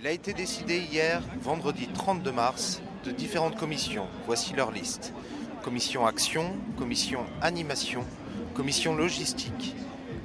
Il 0.00 0.06
a 0.08 0.10
été 0.10 0.32
décidé 0.32 0.80
hier, 0.90 1.22
vendredi 1.40 1.86
32 1.94 2.32
mars, 2.32 2.82
de 3.04 3.12
différentes 3.12 3.54
commissions. 3.54 4.06
Voici 4.26 4.54
leur 4.54 4.72
liste 4.72 5.12
commission 5.62 6.06
action, 6.06 6.52
commission 6.76 7.20
animation, 7.42 8.04
commission 8.54 8.94
logistique, 8.96 9.74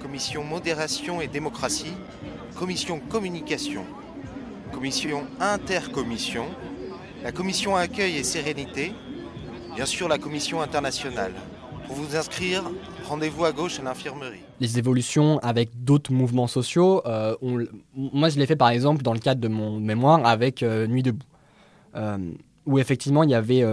commission 0.01 0.43
modération 0.43 1.21
et 1.21 1.27
démocratie, 1.27 1.93
commission 2.57 2.99
communication, 2.99 3.83
commission 4.71 5.23
intercommission, 5.39 6.45
la 7.23 7.31
commission 7.31 7.75
accueil 7.75 8.17
et 8.17 8.23
sérénité, 8.23 8.91
bien 9.75 9.85
sûr 9.85 10.07
la 10.07 10.17
commission 10.17 10.61
internationale. 10.61 11.33
Pour 11.87 11.95
vous 11.95 12.15
inscrire, 12.15 12.63
rendez-vous 13.07 13.45
à 13.45 13.51
gauche 13.51 13.79
à 13.79 13.83
l'infirmerie. 13.83 14.39
Les 14.59 14.79
évolutions 14.79 15.37
avec 15.39 15.83
d'autres 15.83 16.13
mouvements 16.13 16.47
sociaux, 16.47 17.01
euh, 17.05 17.35
moi 17.95 18.29
je 18.29 18.39
l'ai 18.39 18.45
fait 18.45 18.55
par 18.55 18.69
exemple 18.69 19.03
dans 19.03 19.13
le 19.13 19.19
cadre 19.19 19.41
de 19.41 19.47
mon 19.49 19.79
mémoire 19.79 20.25
avec 20.25 20.63
euh, 20.63 20.87
Nuit 20.87 21.03
debout, 21.03 21.25
euh, 21.95 22.17
où 22.65 22.79
effectivement 22.79 23.23
il 23.23 23.31
y 23.31 23.35
avait, 23.35 23.63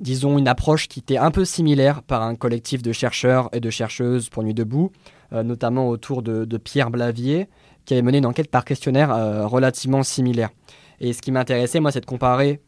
disons, 0.00 0.38
une 0.38 0.48
approche 0.48 0.88
qui 0.88 1.00
était 1.00 1.16
un 1.16 1.30
peu 1.30 1.44
similaire 1.44 2.02
par 2.02 2.22
un 2.22 2.34
collectif 2.34 2.82
de 2.82 2.92
chercheurs 2.92 3.48
et 3.52 3.60
de 3.60 3.70
chercheuses 3.70 4.28
pour 4.28 4.42
Nuit 4.42 4.54
debout, 4.54 4.92
euh, 5.32 5.42
notamment 5.42 5.88
autour 5.88 6.22
de, 6.22 6.56
Pierre 6.58 6.90
Blavier, 6.90 7.48
qui 7.84 7.94
avait 7.94 8.02
mené 8.02 8.18
une 8.18 8.26
enquête 8.26 8.50
par 8.50 8.64
questionnaire 8.64 9.10
euh, 9.12 9.46
relativement 9.46 10.02
similaire. 10.02 10.50
Et 11.00 11.12
ce 11.12 11.22
qui 11.22 11.32
m'intéressait, 11.32 11.80
moi, 11.80 11.92
c'est 11.92 12.00
de 12.00 12.06
comparer 12.06 12.60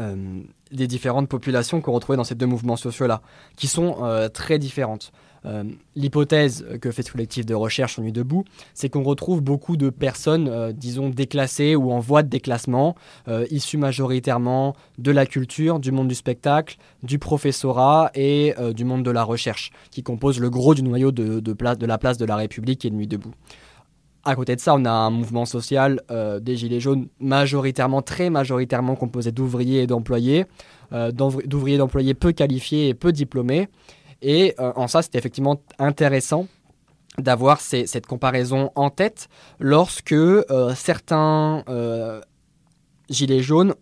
euh, 0.00 0.42
les 0.70 0.86
différentes 0.86 1.28
populations 1.28 1.82
qu'on 1.82 1.92
retrouvait 1.92 2.16
dans 2.16 2.24
ces 2.24 2.34
deux 2.34 2.46
mouvements 2.46 2.76
sociaux-là, 2.76 3.20
qui 3.56 3.66
sont 3.66 3.98
euh, 4.02 4.30
très 4.30 4.58
différentes. 4.58 5.12
Euh, 5.44 5.64
L'hypothèse 5.96 6.64
que 6.80 6.90
fait 6.90 7.02
ce 7.02 7.10
collectif 7.12 7.44
de 7.44 7.54
recherche 7.54 7.94
sur 7.94 8.02
Nuit 8.02 8.12
debout, 8.12 8.44
c'est 8.74 8.88
qu'on 8.88 9.02
retrouve 9.02 9.40
beaucoup 9.40 9.76
de 9.76 9.90
personnes, 9.90 10.48
euh, 10.48 10.72
disons, 10.72 11.08
déclassées 11.10 11.74
ou 11.74 11.90
en 11.92 11.98
voie 11.98 12.22
de 12.22 12.28
déclassement, 12.28 12.94
euh, 13.28 13.44
issues 13.50 13.76
majoritairement 13.76 14.74
de 14.98 15.10
la 15.10 15.26
culture, 15.26 15.80
du 15.80 15.90
monde 15.90 16.08
du 16.08 16.14
spectacle, 16.14 16.76
du 17.02 17.18
professorat 17.18 18.10
et 18.14 18.54
du 18.74 18.84
monde 18.84 19.02
de 19.02 19.10
la 19.10 19.24
recherche, 19.24 19.72
qui 19.90 20.02
composent 20.02 20.38
le 20.38 20.50
gros 20.50 20.74
du 20.74 20.82
noyau 20.82 21.10
de, 21.10 21.52
place- 21.52 21.78
la 21.80 21.98
place 21.98 22.18
de 22.18 22.24
la 22.24 22.36
République 22.36 22.84
et 22.84 22.90
de 22.90 22.94
Nuit 22.94 23.08
debout. 23.08 23.32
À 24.24 24.36
côté 24.36 24.54
de 24.54 24.60
ça, 24.60 24.74
on 24.76 24.84
a 24.84 24.90
un 24.90 25.10
mouvement 25.10 25.44
social 25.44 26.00
des 26.40 26.56
Gilets 26.56 26.78
jaunes 26.78 27.08
majoritairement, 27.18 28.02
très 28.02 28.30
majoritairement 28.30 28.94
composé 28.94 29.32
d'ouvriers 29.32 29.82
et 29.82 29.86
d'employés, 29.88 30.44
d'ouvriers 31.12 31.74
et 31.74 31.78
d'employés 31.78 32.14
peu 32.14 32.30
qualifiés 32.32 32.88
et 32.88 32.94
peu 32.94 33.10
diplômés. 33.10 33.68
Et 34.22 34.54
euh, 34.58 34.72
en 34.76 34.86
ça, 34.86 35.02
c'était 35.02 35.18
effectivement 35.18 35.60
intéressant 35.78 36.46
d'avoir 37.18 37.60
cette 37.60 38.06
comparaison 38.06 38.70
en 38.74 38.88
tête 38.88 39.28
lorsque 39.60 40.12
euh, 40.12 40.74
certains 40.74 41.62
euh, 41.68 42.22
Gilets 43.10 43.42
jaunes 43.42 43.74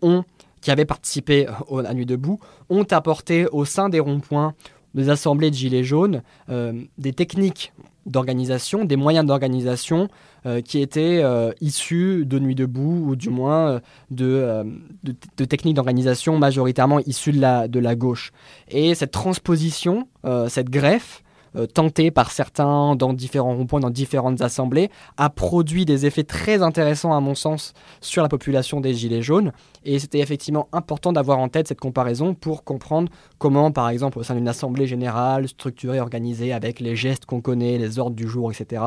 qui 0.59 0.69
avaient 0.69 0.85
participé 0.85 1.47
à 1.47 1.93
Nuit 1.93 2.05
debout 2.05 2.39
ont 2.69 2.83
apporté 2.91 3.47
au 3.47 3.63
sein 3.63 3.87
des 3.87 4.01
ronds-points, 4.01 4.53
des 4.93 5.09
assemblées 5.09 5.49
de 5.49 5.55
Gilets 5.55 5.85
jaunes, 5.85 6.21
des 6.49 7.13
techniques 7.13 7.71
d'organisation, 8.05 8.85
des 8.85 8.95
moyens 8.95 9.25
d'organisation 9.25 10.07
euh, 10.45 10.61
qui 10.61 10.81
étaient 10.81 11.21
euh, 11.23 11.51
issus 11.61 12.25
de 12.25 12.39
Nuit 12.39 12.55
debout 12.55 13.05
ou 13.07 13.15
du 13.15 13.29
moins 13.29 13.69
euh, 13.69 13.79
de, 14.09 14.65
de, 15.03 15.45
techniques 15.45 15.75
d'organisation 15.75 16.37
majoritairement 16.37 16.99
issues 16.99 17.31
de 17.31 17.39
la, 17.39 17.67
de 17.67 17.79
la 17.79 17.95
gauche. 17.95 18.31
Et 18.69 18.95
cette 18.95 19.11
transposition, 19.11 20.07
cette 20.47 20.69
greffe, 20.69 21.23
euh, 21.55 21.65
tentée 21.65 22.11
par 22.11 22.31
certains 22.31 22.95
dans 22.95 23.13
différents 23.13 23.55
ronds-points, 23.55 23.79
dans 23.79 23.89
différentes 23.89 24.41
assemblées, 24.41 24.89
a 25.17 25.29
produit 25.29 25.85
des 25.85 26.05
effets 26.05 26.23
très 26.23 26.61
intéressants 26.61 27.13
à 27.13 27.19
mon 27.19 27.35
sens 27.35 27.73
sur 27.99 28.21
la 28.21 28.29
population 28.29 28.81
des 28.81 28.93
Gilets 28.93 29.21
jaunes. 29.21 29.51
Et 29.83 29.99
c'était 29.99 30.19
effectivement 30.19 30.67
important 30.71 31.11
d'avoir 31.11 31.39
en 31.39 31.49
tête 31.49 31.67
cette 31.67 31.79
comparaison 31.79 32.33
pour 32.33 32.63
comprendre 32.63 33.11
comment, 33.37 33.71
par 33.71 33.89
exemple, 33.89 34.19
au 34.19 34.23
sein 34.23 34.35
d'une 34.35 34.47
assemblée 34.47 34.87
générale, 34.87 35.47
structurée, 35.47 35.99
organisée, 35.99 36.53
avec 36.53 36.79
les 36.79 36.95
gestes 36.95 37.25
qu'on 37.25 37.41
connaît, 37.41 37.77
les 37.77 37.99
ordres 37.99 38.15
du 38.15 38.27
jour, 38.27 38.51
etc., 38.51 38.83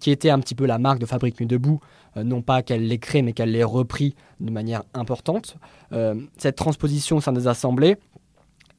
qui 0.00 0.10
était 0.10 0.30
un 0.30 0.38
petit 0.38 0.54
peu 0.54 0.66
la 0.66 0.78
marque 0.78 0.98
de 0.98 1.06
Fabrique 1.06 1.40
Nuit 1.40 1.46
Debout, 1.46 1.80
euh, 2.16 2.24
non 2.24 2.42
pas 2.42 2.62
qu'elle 2.62 2.86
l'ait 2.86 2.98
créé, 2.98 3.22
mais 3.22 3.32
qu'elle 3.32 3.52
l'ait 3.52 3.64
repris 3.64 4.14
de 4.40 4.50
manière 4.50 4.82
importante. 4.94 5.56
Euh, 5.92 6.14
cette 6.38 6.56
transposition 6.56 7.16
au 7.16 7.20
sein 7.20 7.32
des 7.32 7.46
assemblées 7.46 7.96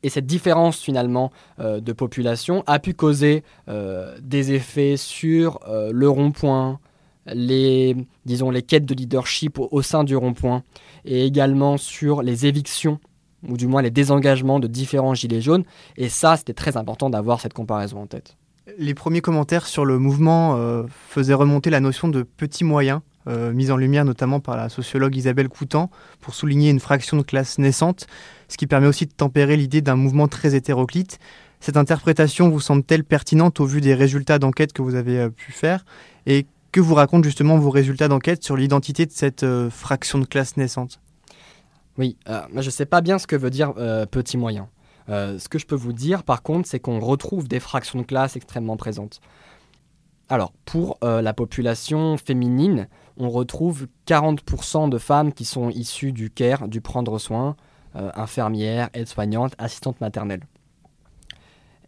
et 0.08 0.10
cette 0.10 0.26
différence 0.26 0.80
finalement 0.80 1.34
euh, 1.60 1.82
de 1.82 1.92
population 1.92 2.64
a 2.66 2.80
pu 2.80 2.94
causer 2.94 3.44
euh, 3.68 4.18
des 4.22 4.54
effets 4.54 4.96
sur 4.96 5.60
euh, 5.68 5.92
le 5.94 6.08
rond-point, 6.08 6.80
les, 7.26 7.94
disons, 8.26 8.50
les 8.50 8.62
quêtes 8.62 8.86
de 8.86 8.94
leadership 8.94 9.60
au, 9.60 9.82
sein 9.82 10.06
du 10.06 10.16
rond-point, 10.16 10.64
et 11.04 11.26
également 11.26 11.76
sur 11.76 12.22
les 12.22 12.46
évictions, 12.46 13.02
ou 13.50 13.58
du 13.58 13.68
moins 13.68 13.82
les 13.82 13.92
désengagements 13.92 14.62
de 14.62 14.68
différents 14.68 15.14
gilets 15.14 15.42
jaunes. 15.42 15.66
Et 15.98 16.08
ça, 16.08 16.38
c'était 16.38 16.54
très 16.54 16.78
important 16.78 17.10
d'avoir 17.10 17.42
cette 17.42 17.54
comparaison 17.54 18.04
en 18.04 18.08
tête. 18.08 18.38
Les 18.78 18.94
premiers 18.94 19.20
commentaires 19.20 19.68
sur 19.68 19.84
le 19.84 20.00
mouvement 20.00 20.58
faisaient 21.10 21.34
remonter 21.34 21.70
la 21.70 21.82
notion 21.82 22.08
de 22.08 22.24
petits 22.24 22.64
moyens, 22.64 23.02
euh, 23.28 23.52
mise 23.52 23.72
en 23.72 23.78
lumière 23.78 24.06
notamment 24.06 24.40
par 24.40 24.56
la 24.56 24.70
sociologue 24.70 25.16
Isabelle 25.16 25.50
Coutan, 25.50 25.90
pour 26.22 26.34
souligner 26.34 26.70
une 26.70 26.80
fraction 26.80 27.18
de 27.18 27.24
classe 27.24 27.60
naissante, 27.60 28.08
ce 28.48 28.58
qui 28.58 28.68
permet 28.68 28.88
aussi 28.88 29.06
de 29.06 29.12
tempérer 29.12 29.58
l'idée 29.58 29.82
d'un 29.82 29.96
mouvement 29.96 30.28
très 30.28 30.56
hétéroclite. 30.56 31.20
Cette 31.60 31.78
interprétation 31.78 32.50
vous 32.50 32.60
semble-t-elle 32.60 33.04
pertinente 33.04 33.60
au 33.60 33.66
vu 33.66 33.82
des 33.82 33.94
résultats 33.96 34.40
d'enquête 34.40 34.74
que 34.74 34.82
vous 34.82 34.96
avez 34.96 35.20
euh, 35.20 35.30
pu 35.30 35.52
faire? 35.52 35.84
Et 36.26 36.46
que 36.72 36.80
vous 36.80 36.94
racontent 36.94 37.24
justement 37.24 37.58
vos 37.58 37.70
résultats 37.70 38.08
d'enquête 38.08 38.44
sur 38.44 38.56
l'identité 38.56 39.06
de 39.06 39.12
cette 39.12 39.44
euh, 39.44 39.70
fraction 39.70 40.20
de 40.20 40.26
classe 40.26 40.56
naissante? 40.58 41.00
Oui, 41.98 42.16
je 42.28 42.66
ne 42.66 42.70
sais 42.70 42.86
pas 42.86 43.02
bien 43.02 43.18
ce 43.18 43.26
que 43.26 43.36
veut 43.36 43.50
dire 43.50 43.74
petit 44.12 44.38
moyen. 44.38 44.70
Ce 45.08 45.50
que 45.50 45.58
je 45.58 45.66
peux 45.66 45.76
vous 45.76 45.94
dire 45.94 46.22
par 46.22 46.44
contre, 46.44 46.68
c'est 46.68 46.80
qu'on 46.80 47.00
retrouve 47.00 47.48
des 47.48 47.60
fractions 47.60 47.98
de 48.00 48.06
classe 48.06 48.36
extrêmement 48.36 48.78
présentes. 48.78 49.20
Alors, 50.30 50.54
pour 50.66 51.00
la 51.02 51.34
population 51.34 52.18
féminine, 52.18 52.88
on 53.18 53.30
retrouve 53.30 53.88
40% 54.06 54.90
de 54.90 54.98
femmes 54.98 55.34
qui 55.34 55.46
sont 55.46 55.70
issues 55.70 56.12
du 56.12 56.30
care, 56.30 56.68
du 56.68 56.82
prendre 56.82 57.20
soin, 57.20 57.56
euh, 57.96 58.12
infirmières, 58.16 58.90
aides-soignantes, 58.94 59.54
assistantes 59.58 60.02
maternelles. 60.02 60.44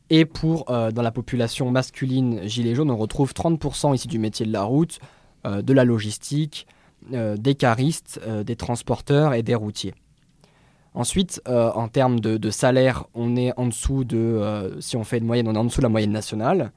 Et 0.09 0.25
pour, 0.25 0.71
euh, 0.71 0.91
dans 0.91 1.03
la 1.03 1.11
population 1.11 1.69
masculine 1.69 2.47
gilet 2.47 2.73
jaune, 2.73 2.89
on 2.89 2.97
retrouve 2.97 3.33
30% 3.33 3.93
issus 3.93 4.07
du 4.07 4.17
métier 4.17 4.45
de 4.45 4.51
la 4.51 4.63
route, 4.63 4.99
euh, 5.45 5.61
de 5.61 5.73
la 5.73 5.85
logistique, 5.85 6.67
des 7.11 7.55
caristes, 7.55 8.19
des 8.45 8.57
transporteurs 8.57 9.33
et 9.33 9.41
des 9.41 9.55
routiers. 9.55 9.95
Ensuite, 10.93 11.41
en 11.47 11.87
termes 11.87 12.19
de, 12.19 12.35
de 12.35 12.49
salaire, 12.51 13.05
on 13.13 13.37
est 13.37 13.57
en 13.57 13.67
dessous 13.67 14.03
de, 14.03 14.75
si 14.81 14.97
on 14.97 15.05
fait 15.05 15.19
une 15.19 15.25
moyenne, 15.25 15.47
on 15.47 15.55
est 15.55 15.57
en 15.57 15.63
dessous 15.63 15.79
de 15.79 15.85
la 15.85 15.89
moyenne 15.89 16.11
nationale. 16.11 16.73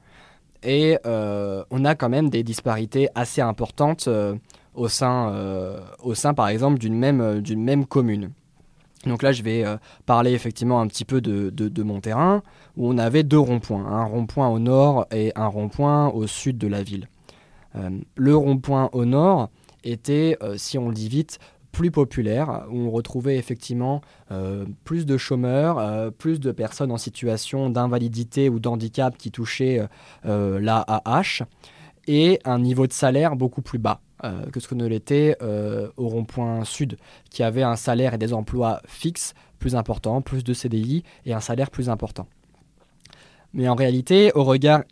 Et 0.63 0.97
euh, 1.05 1.63
on 1.71 1.85
a 1.85 1.95
quand 1.95 2.09
même 2.09 2.29
des 2.29 2.43
disparités 2.43 3.09
assez 3.15 3.41
importantes 3.41 4.05
euh, 4.07 4.35
au, 4.73 4.87
sein, 4.87 5.29
euh, 5.33 5.79
au 6.01 6.15
sein, 6.15 6.33
par 6.33 6.47
exemple, 6.47 6.79
d'une 6.79 6.95
même, 6.97 7.41
même 7.57 7.85
commune. 7.85 8.31
Donc 9.05 9.21
là, 9.21 9.33
je 9.33 9.43
vais 9.43 9.65
parler 10.05 10.31
effectivement 10.31 10.79
un 10.79 10.87
petit 10.87 11.03
peu 11.03 11.19
de, 11.19 11.49
de- 11.49 11.83
mon 11.83 11.99
terrain, 11.99 12.41
où 12.77 12.87
on 12.87 12.97
avait 12.97 13.23
deux 13.23 13.37
ronds-points, 13.37 13.85
un 13.85 14.05
rond-point 14.05 14.47
au 14.47 14.59
nord 14.59 15.07
et 15.11 15.33
un 15.35 15.47
rond-point 15.47 16.07
au 16.07 16.25
sud 16.25 16.57
de 16.57 16.67
la 16.67 16.83
ville. 16.83 17.09
Le 18.15 18.35
rond-point 18.37 18.89
au 18.93 19.03
nord 19.03 19.49
était, 19.83 20.37
si 20.55 20.77
on 20.77 20.87
le 20.87 20.93
dit 20.93 21.09
vite, 21.09 21.37
plus 21.73 21.89
populaire, 21.89 22.65
où 22.69 22.81
on 22.81 22.91
retrouvait 22.91 23.35
effectivement 23.35 24.01
euh, 24.31 24.65
plus 24.85 25.05
de 25.07 25.17
chômeurs, 25.17 25.79
euh, 25.79 26.11
plus 26.11 26.39
de 26.39 26.51
personnes 26.51 26.91
en 26.91 26.97
situation 26.97 27.69
d'invalidité 27.69 28.47
ou 28.47 28.59
d'handicap 28.59 29.17
qui 29.17 29.31
touchaient 29.31 29.79
euh, 29.79 29.87
euh, 30.25 30.59
l'AAH, 30.61 31.45
et 32.07 32.39
un 32.45 32.59
niveau 32.59 32.85
de 32.85 32.93
salaire 32.93 33.35
beaucoup 33.35 33.61
plus 33.61 33.79
bas 33.79 33.99
que 34.53 34.61
ce 34.61 34.69
que 34.69 34.75
ne 34.75 34.85
l'était 34.85 35.35
au 35.41 36.07
rond-point 36.07 36.63
sud, 36.63 36.95
qui 37.29 37.43
avait 37.43 37.63
un 37.63 37.75
salaire 37.75 38.13
et 38.13 38.17
des 38.17 38.31
emplois 38.31 38.81
fixes 38.87 39.33
plus 39.59 39.75
importants, 39.75 40.21
plus 40.21 40.45
de 40.45 40.53
CDI 40.53 41.03
et 41.25 41.33
un 41.33 41.41
salaire 41.41 41.69
plus 41.69 41.89
important. 41.89 42.25
Mais 43.53 43.67
en 43.67 43.75
réalité, 43.75 44.31
au 44.33 44.45
regard 44.45 44.83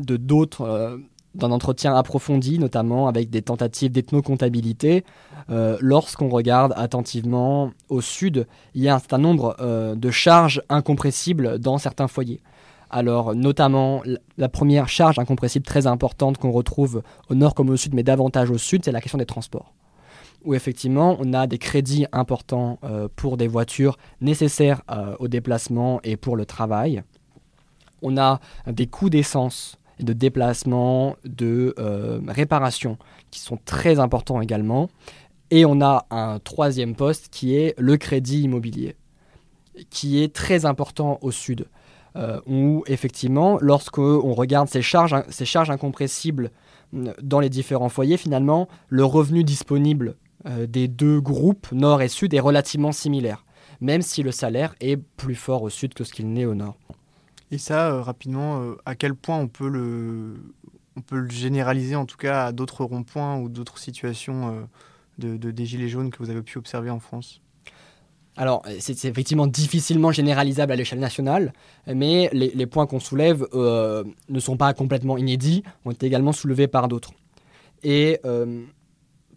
de 0.00 0.16
d'autres, 0.16 0.98
d'un 1.34 1.52
entretien 1.52 1.94
approfondi, 1.94 2.58
notamment 2.58 3.06
avec 3.06 3.30
des 3.30 3.42
tentatives 3.42 3.92
d'ethnocomptabilité, 3.92 5.04
euh, 5.48 5.76
lorsqu'on 5.80 6.28
regarde 6.28 6.72
attentivement 6.76 7.70
au 7.88 8.00
sud, 8.00 8.46
il 8.74 8.82
y 8.82 8.88
a 8.88 8.94
un 8.94 8.98
certain 8.98 9.18
nombre 9.18 9.56
euh, 9.60 9.94
de 9.94 10.10
charges 10.10 10.62
incompressibles 10.68 11.58
dans 11.58 11.78
certains 11.78 12.08
foyers. 12.08 12.40
Alors, 12.90 13.36
notamment, 13.36 14.02
la 14.36 14.48
première 14.48 14.88
charge 14.88 15.20
incompressible 15.20 15.64
très 15.64 15.86
importante 15.86 16.38
qu'on 16.38 16.50
retrouve 16.50 17.02
au 17.28 17.36
nord 17.36 17.54
comme 17.54 17.70
au 17.70 17.76
sud, 17.76 17.94
mais 17.94 18.02
davantage 18.02 18.50
au 18.50 18.58
sud, 18.58 18.84
c'est 18.84 18.90
la 18.90 19.00
question 19.00 19.18
des 19.18 19.26
transports. 19.26 19.72
Où 20.44 20.54
effectivement, 20.54 21.16
on 21.20 21.32
a 21.32 21.46
des 21.46 21.58
crédits 21.58 22.06
importants 22.10 22.80
euh, 22.82 23.06
pour 23.14 23.36
des 23.36 23.46
voitures 23.46 23.96
nécessaires 24.20 24.82
au 25.20 25.28
déplacement 25.28 26.00
et 26.02 26.16
pour 26.16 26.34
le 26.34 26.46
travail. 26.46 27.02
On 28.02 28.16
a 28.16 28.40
des 28.66 28.86
coûts 28.86 29.10
d'essence 29.10 29.79
de 30.02 30.12
déplacement, 30.12 31.16
de 31.24 31.74
euh, 31.78 32.20
réparation 32.28 32.98
qui 33.30 33.40
sont 33.40 33.58
très 33.64 33.98
importants 33.98 34.40
également. 34.40 34.88
Et 35.50 35.64
on 35.64 35.80
a 35.80 36.06
un 36.10 36.38
troisième 36.38 36.94
poste 36.94 37.28
qui 37.30 37.56
est 37.56 37.74
le 37.78 37.96
crédit 37.96 38.42
immobilier, 38.42 38.96
qui 39.90 40.22
est 40.22 40.34
très 40.34 40.64
important 40.64 41.18
au 41.22 41.30
sud. 41.30 41.66
euh, 42.16 42.40
où 42.44 42.82
effectivement, 42.88 43.58
lorsqu'on 43.60 44.34
regarde 44.34 44.68
ces 44.68 44.82
charges, 44.82 45.14
incompressibles 45.70 46.50
euh, 46.92 47.12
dans 47.22 47.38
les 47.38 47.48
différents 47.48 47.88
foyers, 47.88 48.16
finalement, 48.16 48.66
le 48.88 49.04
revenu 49.04 49.44
disponible 49.44 50.16
des 50.66 50.88
deux 50.88 51.20
groupes, 51.20 51.70
nord 51.70 52.00
et 52.00 52.08
sud, 52.08 52.32
est 52.32 52.40
relativement 52.40 52.92
similaire, 52.92 53.44
même 53.80 54.00
si 54.00 54.22
le 54.22 54.32
salaire 54.32 54.74
est 54.80 54.96
plus 54.96 55.34
fort 55.34 55.62
au 55.62 55.68
sud 55.68 55.92
que 55.92 56.02
ce 56.02 56.12
qu'il 56.12 56.32
n'est 56.32 56.46
au 56.46 56.54
nord. 56.54 56.78
Et 57.50 57.58
ça, 57.58 58.00
rapidement, 58.02 58.74
à 58.84 58.94
quel 58.94 59.14
point 59.14 59.36
on 59.36 59.48
peut 59.48 59.68
le, 59.68 60.34
on 60.96 61.00
peut 61.00 61.18
le 61.18 61.30
généraliser 61.30 61.96
en 61.96 62.06
tout 62.06 62.16
cas 62.16 62.46
à 62.46 62.52
d'autres 62.52 62.84
ronds-points 62.84 63.38
ou 63.38 63.48
d'autres 63.48 63.78
situations 63.78 64.68
de, 65.18 65.36
de, 65.36 65.50
des 65.50 65.66
Gilets 65.66 65.88
jaunes 65.88 66.10
que 66.10 66.18
vous 66.18 66.30
avez 66.30 66.42
pu 66.42 66.58
observer 66.58 66.90
en 66.90 67.00
France? 67.00 67.40
Alors, 68.36 68.62
c'est 68.78 69.04
effectivement 69.04 69.46
difficilement 69.46 70.12
généralisable 70.12 70.72
à 70.72 70.76
l'échelle 70.76 71.00
nationale, 71.00 71.52
mais 71.86 72.30
les, 72.32 72.66
points 72.66 72.86
qu'on 72.86 73.00
soulève 73.00 73.46
euh, 73.54 74.04
ne 74.28 74.40
sont 74.40 74.56
pas 74.56 74.72
complètement 74.72 75.18
inédits, 75.18 75.62
ont 75.84 75.90
été 75.90 76.06
également 76.06 76.32
soulevés 76.32 76.68
par 76.68 76.88
d'autres. 76.88 77.10
Et 77.82 78.18
euh, 78.24 78.62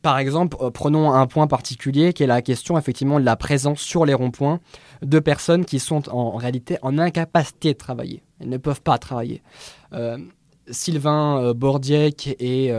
par 0.04 0.20
exemple, 0.20 0.58
euh, 0.62 0.70
prenons 0.70 1.12
un 1.12 1.26
point 1.26 1.48
particulier 1.48 2.14
qui 2.14 2.22
est 2.22 2.28
la 2.28 2.44
question 2.44 2.78
effectivement 2.78 3.20
de 3.20 3.26
la 3.26 3.36
présence 3.36 3.80
sur 3.80 4.06
les 4.06 4.14
ronds-points 4.14 4.60
de 5.02 5.20
personnes 5.20 5.66
qui 5.66 5.80
sont 5.80 6.08
en, 6.10 6.36
réalité 6.36 6.78
en 6.84 7.00
incapacité 7.00 7.74
de 7.74 7.78
travailler. 7.80 8.22
Elles 8.40 8.50
ne 8.50 8.58
peuvent 8.58 8.82
pas 8.82 8.98
travailler. 9.00 9.42
Sylvain 10.70 11.54
Bordiec 11.54 12.36
et 12.40 12.74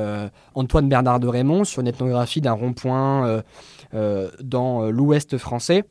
Antoine 0.54 0.88
Bernard 0.88 1.20
de 1.20 1.28
Raymond, 1.28 1.64
sur 1.64 1.80
une 1.80 1.86
ethnographie 1.86 2.40
d'un 2.40 2.52
rond-point 2.52 3.42
dans 3.92 4.90
l'ouest 4.90 5.38
français, 5.38 5.84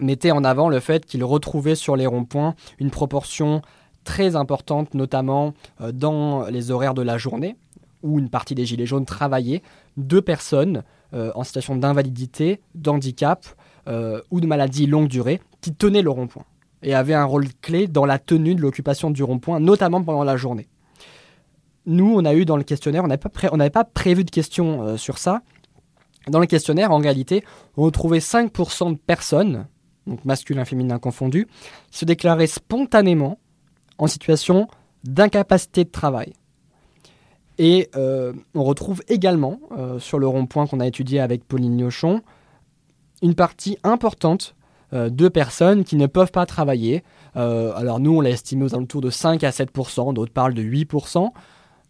mettait 0.00 0.30
en 0.30 0.44
avant 0.44 0.68
le 0.68 0.80
fait 0.80 1.04
qu'il 1.04 1.24
retrouvait 1.24 1.74
sur 1.74 1.96
les 1.96 2.06
ronds-points 2.06 2.54
une 2.78 2.90
proportion 2.90 3.62
très 4.04 4.36
importante, 4.36 4.94
notamment 4.94 5.54
euh, 5.80 5.92
dans 5.92 6.46
les 6.46 6.70
horaires 6.70 6.94
de 6.94 7.02
la 7.02 7.18
journée, 7.18 7.56
où 8.02 8.18
une 8.18 8.30
partie 8.30 8.54
des 8.54 8.66
Gilets 8.66 8.86
jaunes 8.86 9.06
travaillaient, 9.06 9.62
de 9.96 10.20
personnes 10.20 10.82
euh, 11.14 11.30
en 11.34 11.44
situation 11.44 11.76
d'invalidité, 11.76 12.60
d'handicap 12.74 13.46
euh, 13.88 14.20
ou 14.30 14.40
de 14.40 14.46
maladie 14.46 14.86
longue 14.86 15.08
durée 15.08 15.40
qui 15.60 15.74
tenaient 15.74 16.02
le 16.02 16.10
rond-point 16.10 16.44
et 16.82 16.94
avaient 16.94 17.14
un 17.14 17.24
rôle 17.24 17.46
clé 17.60 17.86
dans 17.86 18.06
la 18.06 18.18
tenue 18.18 18.54
de 18.54 18.60
l'occupation 18.60 19.10
du 19.10 19.22
rond-point, 19.22 19.60
notamment 19.60 20.02
pendant 20.02 20.24
la 20.24 20.36
journée. 20.36 20.68
Nous, 21.86 22.12
on 22.14 22.24
a 22.24 22.34
eu 22.34 22.44
dans 22.44 22.56
le 22.56 22.64
questionnaire, 22.64 23.04
on 23.04 23.08
n'avait 23.08 23.70
pas, 23.70 23.84
prévu 23.84 24.24
de 24.24 24.30
questions 24.30 24.96
sur 24.96 25.18
ça. 25.18 25.42
Dans 26.28 26.40
le 26.40 26.46
questionnaire, 26.46 26.92
en 26.92 26.98
réalité, 26.98 27.44
on 27.76 27.82
retrouvait 27.82 28.18
5% 28.18 28.92
de 28.92 28.98
personnes 28.98 29.66
donc 30.06 30.24
masculin, 30.24 30.64
féminin 30.64 30.98
confondu, 30.98 31.46
se 31.90 32.04
déclarer 32.04 32.46
spontanément 32.46 33.38
en 33.98 34.06
situation 34.06 34.68
d'incapacité 35.04 35.84
de 35.84 35.90
travail. 35.90 36.32
Et 37.58 37.90
euh, 37.96 38.32
on 38.54 38.64
retrouve 38.64 39.02
également, 39.08 39.60
euh, 39.76 39.98
sur 39.98 40.18
le 40.18 40.26
rond-point 40.26 40.66
qu'on 40.66 40.80
a 40.80 40.86
étudié 40.86 41.20
avec 41.20 41.44
Pauline 41.44 41.76
Niochon, 41.76 42.22
une 43.22 43.34
partie 43.34 43.78
importante 43.84 44.54
euh, 44.92 45.10
de 45.10 45.28
personnes 45.28 45.84
qui 45.84 45.96
ne 45.96 46.06
peuvent 46.06 46.32
pas 46.32 46.46
travailler. 46.46 47.02
alors 47.34 48.00
nous, 48.00 48.16
on 48.16 48.20
l'a 48.20 48.30
estimé 48.30 48.64
aux 48.64 48.74
alentours 48.74 49.00
de 49.00 49.10
5 49.10 49.42
à 49.44 49.50
7%, 49.50 50.14
d'autres 50.14 50.32
parlent 50.32 50.54
de 50.54 50.62
8%, 50.62 51.30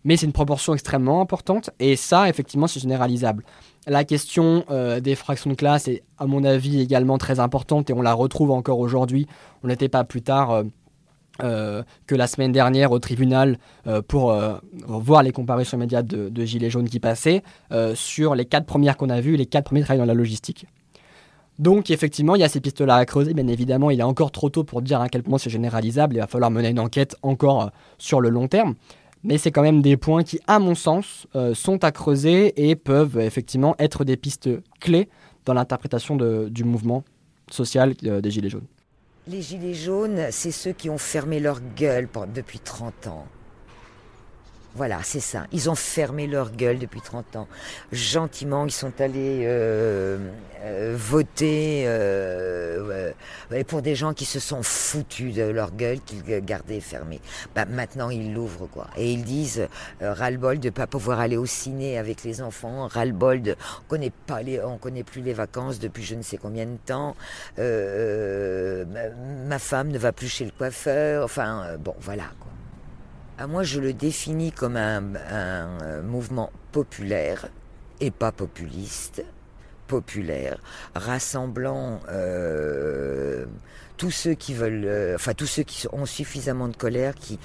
mais 0.04 0.16
c'est 0.16 0.26
une 0.26 0.32
proportion 0.32 0.74
extrêmement 0.74 1.20
importante, 1.20 1.70
et 1.78 1.94
ça, 1.96 2.28
effectivement, 2.28 2.66
c'est 2.66 2.80
généralisable. 2.80 3.44
La 3.86 4.04
question 4.04 4.64
des 5.00 5.14
fractions 5.16 5.50
de 5.50 5.56
classe 5.56 5.88
est, 5.88 6.02
à 6.18 6.26
mon 6.26 6.44
avis, 6.44 6.80
également 6.80 7.18
très 7.18 7.40
importante 7.40 7.90
et 7.90 7.92
on 7.92 8.02
la 8.02 8.14
retrouve 8.14 8.52
encore 8.52 8.78
aujourd'hui. 8.78 9.26
On 9.64 9.68
n'était 9.68 9.88
pas 9.88 10.04
plus 10.04 10.22
tard 10.22 10.62
euh, 11.40 11.52
euh, 11.52 11.82
que 12.06 12.14
la 12.14 12.26
semaine 12.26 12.52
dernière 12.52 12.92
au 12.92 12.98
tribunal 12.98 13.58
pour 14.08 14.34
voir 14.86 15.22
les 15.22 15.32
comparaisons 15.32 15.76
immédiates 15.76 16.06
de, 16.06 16.28
de, 16.28 16.44
Gilets 16.44 16.70
jaunes 16.70 16.88
qui 16.88 17.00
passaient 17.00 17.42
sur 17.94 18.34
les 18.34 18.44
quatre 18.44 18.66
premières 18.66 18.96
qu'on 18.96 19.10
a 19.10 19.20
vues, 19.20 19.36
les 19.36 19.46
quatre 19.46 19.66
premiers 19.66 19.82
travaillent 19.82 20.00
dans 20.00 20.04
la 20.04 20.14
logistique. 20.14 20.66
Donc 21.58 21.90
effectivement, 21.90 22.34
il 22.34 22.40
y 22.40 22.44
a 22.44 22.48
ces 22.48 22.60
pistes-là 22.60 22.96
à 22.96 23.04
creuser. 23.04 23.34
Bien 23.34 23.46
évidemment, 23.46 23.90
il 23.90 24.00
est 24.00 24.04
encore 24.04 24.32
trop 24.32 24.50
tôt 24.50 24.64
pour 24.64 24.82
dire 24.82 25.00
à 25.00 25.08
quel 25.08 25.22
point 25.22 25.38
c'est 25.38 25.50
généralisable. 25.50 26.16
Il 26.16 26.20
va 26.20 26.26
falloir 26.26 26.50
mener 26.50 26.70
une 26.70 26.80
enquête 26.80 27.16
encore 27.22 27.70
sur 27.98 28.20
le 28.20 28.28
long 28.30 28.48
terme 28.48 28.74
mais 29.24 29.38
c'est 29.38 29.52
quand 29.52 29.62
même 29.62 29.82
des 29.82 29.96
points 29.96 30.24
qui, 30.24 30.40
à 30.46 30.58
mon 30.58 30.74
sens, 30.74 31.26
euh, 31.36 31.54
sont 31.54 31.84
à 31.84 31.92
creuser 31.92 32.68
et 32.68 32.76
peuvent 32.76 33.18
effectivement 33.18 33.74
être 33.78 34.04
des 34.04 34.16
pistes 34.16 34.50
clés 34.80 35.08
dans 35.44 35.54
l'interprétation 35.54 36.16
du 36.16 36.64
mouvement 36.64 37.04
social 37.50 37.94
euh, 38.04 38.20
des 38.20 38.30
Gilets 38.30 38.48
jaunes. 38.48 38.66
Les 39.28 39.40
Gilets 39.40 39.74
jaunes, 39.74 40.26
c'est 40.32 40.50
ceux 40.50 40.72
qui 40.72 40.90
ont 40.90 40.98
fermé 40.98 41.38
leur 41.38 41.60
gueule 41.76 42.08
depuis 42.34 42.58
30 42.58 43.06
ans. 43.06 43.26
Voilà, 44.74 45.00
c'est 45.02 45.20
ça. 45.20 45.46
Ils 45.52 45.68
ont 45.68 45.74
fermé 45.74 46.26
leur 46.26 46.50
gueule 46.50 46.78
depuis 46.78 47.02
30 47.02 47.36
ans. 47.36 47.48
Gentiment, 47.92 48.64
ils 48.64 48.72
sont 48.72 49.02
allés 49.02 49.42
euh, 49.44 50.16
euh, 50.62 50.94
voter 50.96 51.84
euh, 51.86 53.12
pour 53.66 53.82
des 53.82 53.94
gens 53.94 54.14
qui 54.14 54.24
se 54.24 54.40
sont 54.40 54.62
foutus 54.62 55.34
de 55.34 55.42
leur 55.42 55.72
gueule, 55.72 56.00
qu'ils 56.00 56.22
gardaient 56.40 56.80
fermée. 56.80 57.20
Bah, 57.54 57.66
maintenant, 57.66 58.08
ils 58.08 58.32
l'ouvrent, 58.32 58.66
quoi. 58.66 58.88
Et 58.96 59.12
ils 59.12 59.24
disent 59.24 59.68
ras-le-bol 60.00 60.58
de 60.58 60.70
pas 60.70 60.86
pouvoir 60.86 61.20
aller 61.20 61.36
au 61.36 61.46
ciné 61.46 61.98
avec 61.98 62.24
les 62.24 62.40
enfants, 62.40 62.86
ras-le-bol 62.86 63.42
de... 63.42 63.56
On 63.80 63.88
connaît 63.88 64.12
pas 64.26 64.42
les, 64.42 64.62
on 64.62 64.78
connaît 64.78 65.04
plus 65.04 65.20
les 65.20 65.34
vacances 65.34 65.80
depuis 65.80 66.02
je 66.02 66.14
ne 66.14 66.22
sais 66.22 66.38
combien 66.38 66.64
de 66.64 66.78
temps. 66.86 67.14
ma 67.58 69.58
femme 69.58 69.88
ne 69.88 69.98
va 69.98 70.12
plus 70.12 70.28
chez 70.28 70.46
le 70.46 70.50
coiffeur. 70.50 71.24
Enfin, 71.24 71.76
bon, 71.78 71.94
voilà. 72.00 72.24
Ah, 73.44 73.48
moi, 73.48 73.64
je 73.64 73.80
le 73.80 73.92
définis 73.92 74.52
comme 74.52 74.76
un, 74.76 76.02
mouvement 76.04 76.52
populaire 76.70 77.48
et 77.98 78.12
pas 78.12 78.30
populiste, 78.30 79.24
populaire, 79.88 80.60
rassemblant 80.94 81.98
euh, 82.08 83.44
tous 83.96 84.12
ceux 84.12 84.34
qui 84.34 84.54
veulent, 84.54 84.84
euh, 84.84 85.16
enfin 85.16 85.34
tous 85.34 85.48
ceux 85.48 85.64
qui 85.64 85.88
ont 85.92 86.06
suffisamment 86.06 86.68
de 86.68 86.76
colère, 86.76 87.16
qui 87.16 87.40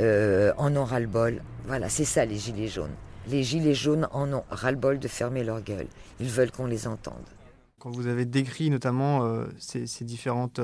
euh, 0.00 0.52
en 0.58 0.76
ont 0.76 0.84
ras-le-bol. 0.84 1.42
Voilà, 1.64 1.88
c'est 1.88 2.04
ça 2.04 2.26
les 2.26 2.36
gilets 2.36 2.68
jaunes. 2.68 2.94
Les 3.26 3.42
gilets 3.42 3.72
jaunes 3.72 4.06
en 4.12 4.30
ont 4.30 4.44
ras-le-bol 4.50 4.98
de 4.98 5.08
fermer 5.08 5.44
leur 5.44 5.62
gueule. 5.62 5.86
Ils 6.20 6.28
veulent 6.28 6.52
qu'on 6.52 6.66
les 6.66 6.86
entende. 6.86 7.24
Quand 7.78 7.90
vous 7.90 8.06
avez 8.06 8.26
décrit 8.26 8.68
notamment 8.68 9.46
ces, 9.58 9.86
différentes 10.04 10.60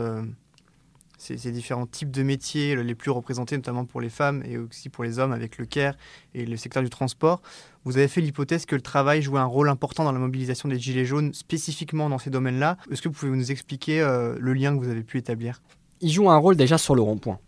ces, 1.24 1.52
différents 1.52 1.86
types 1.86 2.10
de 2.10 2.22
métiers 2.22 2.76
les 2.76 2.94
plus 2.94 3.10
représentés, 3.10 3.56
notamment 3.56 3.84
pour 3.84 4.00
les 4.00 4.10
femmes 4.10 4.42
et 4.44 4.58
aussi 4.58 4.88
pour 4.88 5.04
les 5.04 5.18
hommes 5.18 5.32
avec 5.32 5.58
le 5.58 5.64
care 5.64 5.94
et 6.34 6.44
le 6.44 6.56
secteur 6.56 6.82
du 6.82 6.90
transport. 6.90 7.40
Vous 7.84 7.96
avez 7.96 8.08
fait 8.08 8.20
l'hypothèse 8.20 8.66
que 8.66 8.74
le 8.74 8.80
travail 8.80 9.22
jouait 9.22 9.40
un 9.40 9.46
rôle 9.46 9.68
important 9.68 10.04
dans 10.04 10.12
la 10.12 10.18
mobilisation 10.18 10.68
des 10.68 10.78
Gilets 10.78 11.04
jaunes, 11.04 11.32
spécifiquement 11.32 12.08
dans 12.08 12.18
ces 12.18 12.30
domaines-là. 12.30 12.76
Est-ce 12.90 13.02
que 13.02 13.08
vous 13.08 13.14
pouvez 13.14 13.32
nous 13.32 13.50
expliquer 13.50 14.00
euh, 14.00 14.36
le 14.38 14.52
lien 14.54 14.76
que 14.76 14.82
vous 14.82 14.90
avez 14.90 15.02
pu 15.02 15.18
établir? 15.18 15.62
Il 16.00 16.10
joue 16.10 16.30
un 16.30 16.36
rôle 16.36 16.56
déjà 16.56 16.78
sur 16.78 16.94
le 16.94 17.02
rond-point. 17.02 17.38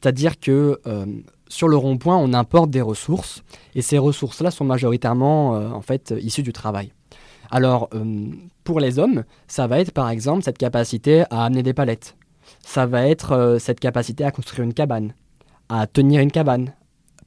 C'est-à-dire 0.00 0.40
que 0.40 0.80
euh, 0.86 1.06
sur 1.48 1.68
le 1.68 1.76
rond-point, 1.76 2.16
on 2.16 2.32
importe 2.32 2.70
des 2.70 2.80
ressources, 2.80 3.42
et 3.74 3.82
ces 3.82 3.98
ressources-là 3.98 4.50
sont 4.50 4.64
majoritairement 4.64 5.56
euh, 5.56 5.70
en 5.70 5.82
fait 5.82 6.14
issues 6.20 6.42
du 6.42 6.52
travail. 6.52 6.92
Alors, 7.52 7.90
pour 8.62 8.78
les 8.78 9.00
hommes, 9.00 9.24
ça 9.48 9.66
va 9.66 9.80
être 9.80 9.90
par 9.90 10.08
exemple 10.08 10.44
cette 10.44 10.56
capacité 10.56 11.24
à 11.30 11.46
amener 11.46 11.64
des 11.64 11.74
palettes, 11.74 12.14
ça 12.70 12.86
va 12.86 13.06
être 13.06 13.32
euh, 13.32 13.58
cette 13.58 13.80
capacité 13.80 14.24
à 14.24 14.30
construire 14.30 14.64
une 14.64 14.74
cabane, 14.74 15.12
à 15.68 15.86
tenir 15.86 16.20
une 16.20 16.30
cabane. 16.30 16.72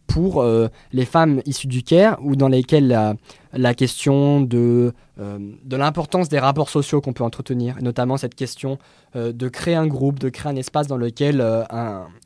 Pour 0.06 0.42
euh, 0.42 0.68
les 0.92 1.06
femmes 1.06 1.42
issues 1.46 1.68
du 1.68 1.82
Caire, 1.82 2.18
ou 2.22 2.36
dans 2.36 2.50
lesquelles 2.50 3.16
la, 3.54 3.74
question 3.74 4.42
de, 4.42 4.94
euh, 5.20 5.40
de 5.64 5.76
l'importance 5.76 6.30
des 6.30 6.40
rapports 6.40 6.70
sociaux 6.70 7.02
qu'on 7.02 7.14
peut 7.14 7.24
entretenir, 7.24 7.78
notamment 7.82 8.18
cette 8.18 8.36
question 8.36 8.78
de 9.16 9.48
créer 9.48 9.76
un 9.76 9.88
groupe, 9.88 10.20
de 10.20 10.30
créer 10.30 10.52
un 10.52 10.56
espace 10.56 10.88
dans 10.88 10.98
lequel 10.98 11.42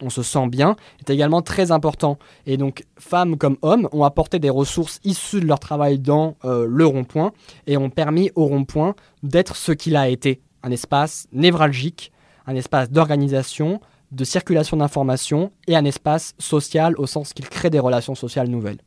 on 0.02 0.10
se 0.10 0.24
sent 0.24 0.48
bien, 0.48 0.76
est 1.00 1.10
également 1.12 1.42
très 1.42 1.72
important. 1.72 2.18
Et 2.46 2.58
donc, 2.58 2.84
femmes 2.98 3.38
comme 3.38 3.58
hommes 3.62 3.88
ont 3.94 4.04
apporté 4.04 4.40
des 4.40 4.50
ressources 4.50 5.00
issues 5.04 5.40
de 5.40 5.46
leur 5.46 5.60
travail 5.60 6.00
dans 6.00 6.36
le 6.44 6.86
rond-point 6.86 7.32
et 7.68 7.78
ont 7.78 7.92
permis 7.92 8.32
au 8.36 8.48
rond-point 8.48 8.96
d'être 9.22 9.56
ce 9.56 9.72
qu'il 9.72 9.96
a 9.96 10.10
été, 10.10 10.42
un 10.64 10.72
espace 10.72 11.28
névralgique 11.32 12.12
un 12.48 12.56
espace 12.56 12.90
d'organisation, 12.90 13.82
de 14.12 14.24
circulation 14.24 14.78
d'informations 14.78 15.52
et 15.68 15.76
un 15.76 15.86
espace 15.86 16.34
social 16.40 16.96
au 16.98 17.06
sens 17.06 17.34
qu'il 17.34 17.48
crée 17.50 17.70
des 17.70 17.80
relations 17.80 18.16
sociales 18.16 18.48
nouvelles. 18.48 18.80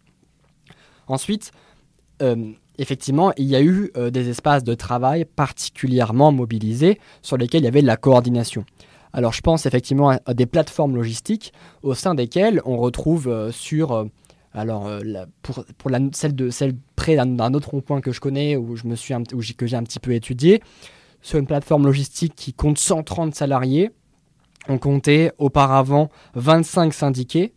Ensuite, 1.07 1.53
euh, 2.23 2.53
effectivement, 2.79 3.33
il 3.37 3.47
y 3.47 3.55
a 3.55 3.61
eu 3.61 3.91
euh, 3.97 4.11
des 4.11 4.31
espaces 4.31 4.65
de 4.65 4.75
travail 4.75 5.27
particulièrement 5.27 6.33
mobilisés 6.33 6.99
sur 7.21 7.37
lesquels 7.37 7.63
il 7.63 7.65
y 7.65 7.69
avait 7.69 7.83
de 7.83 7.87
la 7.87 7.97
coordination. 7.97 8.65
Alors 9.13 9.33
je 9.33 9.41
pense 9.41 9.67
effectivement 9.67 10.17
à, 10.25 10.35
des 10.35 10.47
plateformes 10.47 10.95
logistiques 10.95 11.53
au 11.83 11.95
sein 11.95 12.15
desquelles 12.15 12.63
on 12.65 12.77
retrouve 12.77 13.29
euh, 13.29 13.51
sur... 13.51 14.07
alors, 14.55 14.89
pour, 15.43 15.65
celle, 16.13 16.35
de, 16.35 16.49
celle 16.49 16.75
près 16.97 17.17
d'un 17.17 17.55
autre 17.55 17.71
rond-point 17.71 18.01
que 18.01 18.13
je 18.13 18.21
connais, 18.21 18.57
où 18.57 18.77
j'ai 18.77 19.77
un 19.77 19.83
petit 19.83 20.01
peu 20.01 20.13
étudié, 20.13 20.63
sur 21.23 21.39
une 21.39 21.47
plateforme 21.47 21.87
logistique 21.87 22.35
qui 22.35 22.53
compte 22.53 22.79
130 22.79 23.35
salariés, 23.35 23.91
on 24.69 24.79
comptait 24.79 25.33
auparavant 25.39 26.11
25 26.35 26.93
syndiqués. 26.93 27.53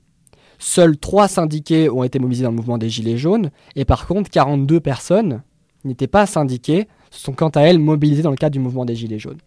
Seuls 0.60 0.98
3 0.98 1.28
syndiqués 1.28 1.90
ont 1.90 2.04
été 2.04 2.20
mobilisés 2.20 2.44
dans 2.44 2.52
le 2.52 2.56
mouvement 2.56 2.78
des 2.78 2.90
Gilets 2.90 3.18
jaunes. 3.18 3.52
Et 3.76 3.86
par 3.86 4.08
contre, 4.08 4.30
42 4.30 4.80
personnes 4.80 5.44
n'étaient 5.84 6.08
pas 6.08 6.26
syndiquées, 6.26 6.88
sont 7.12 7.34
quant 7.34 7.50
à 7.50 7.62
elles 7.62 7.80
mobilisées 7.80 8.22
dans 8.22 8.32
le 8.32 8.38
cadre 8.38 8.54
du 8.54 8.60
mouvement 8.60 8.86
des 8.86 8.96
Gilets 8.96 9.20
jaunes. 9.20 9.40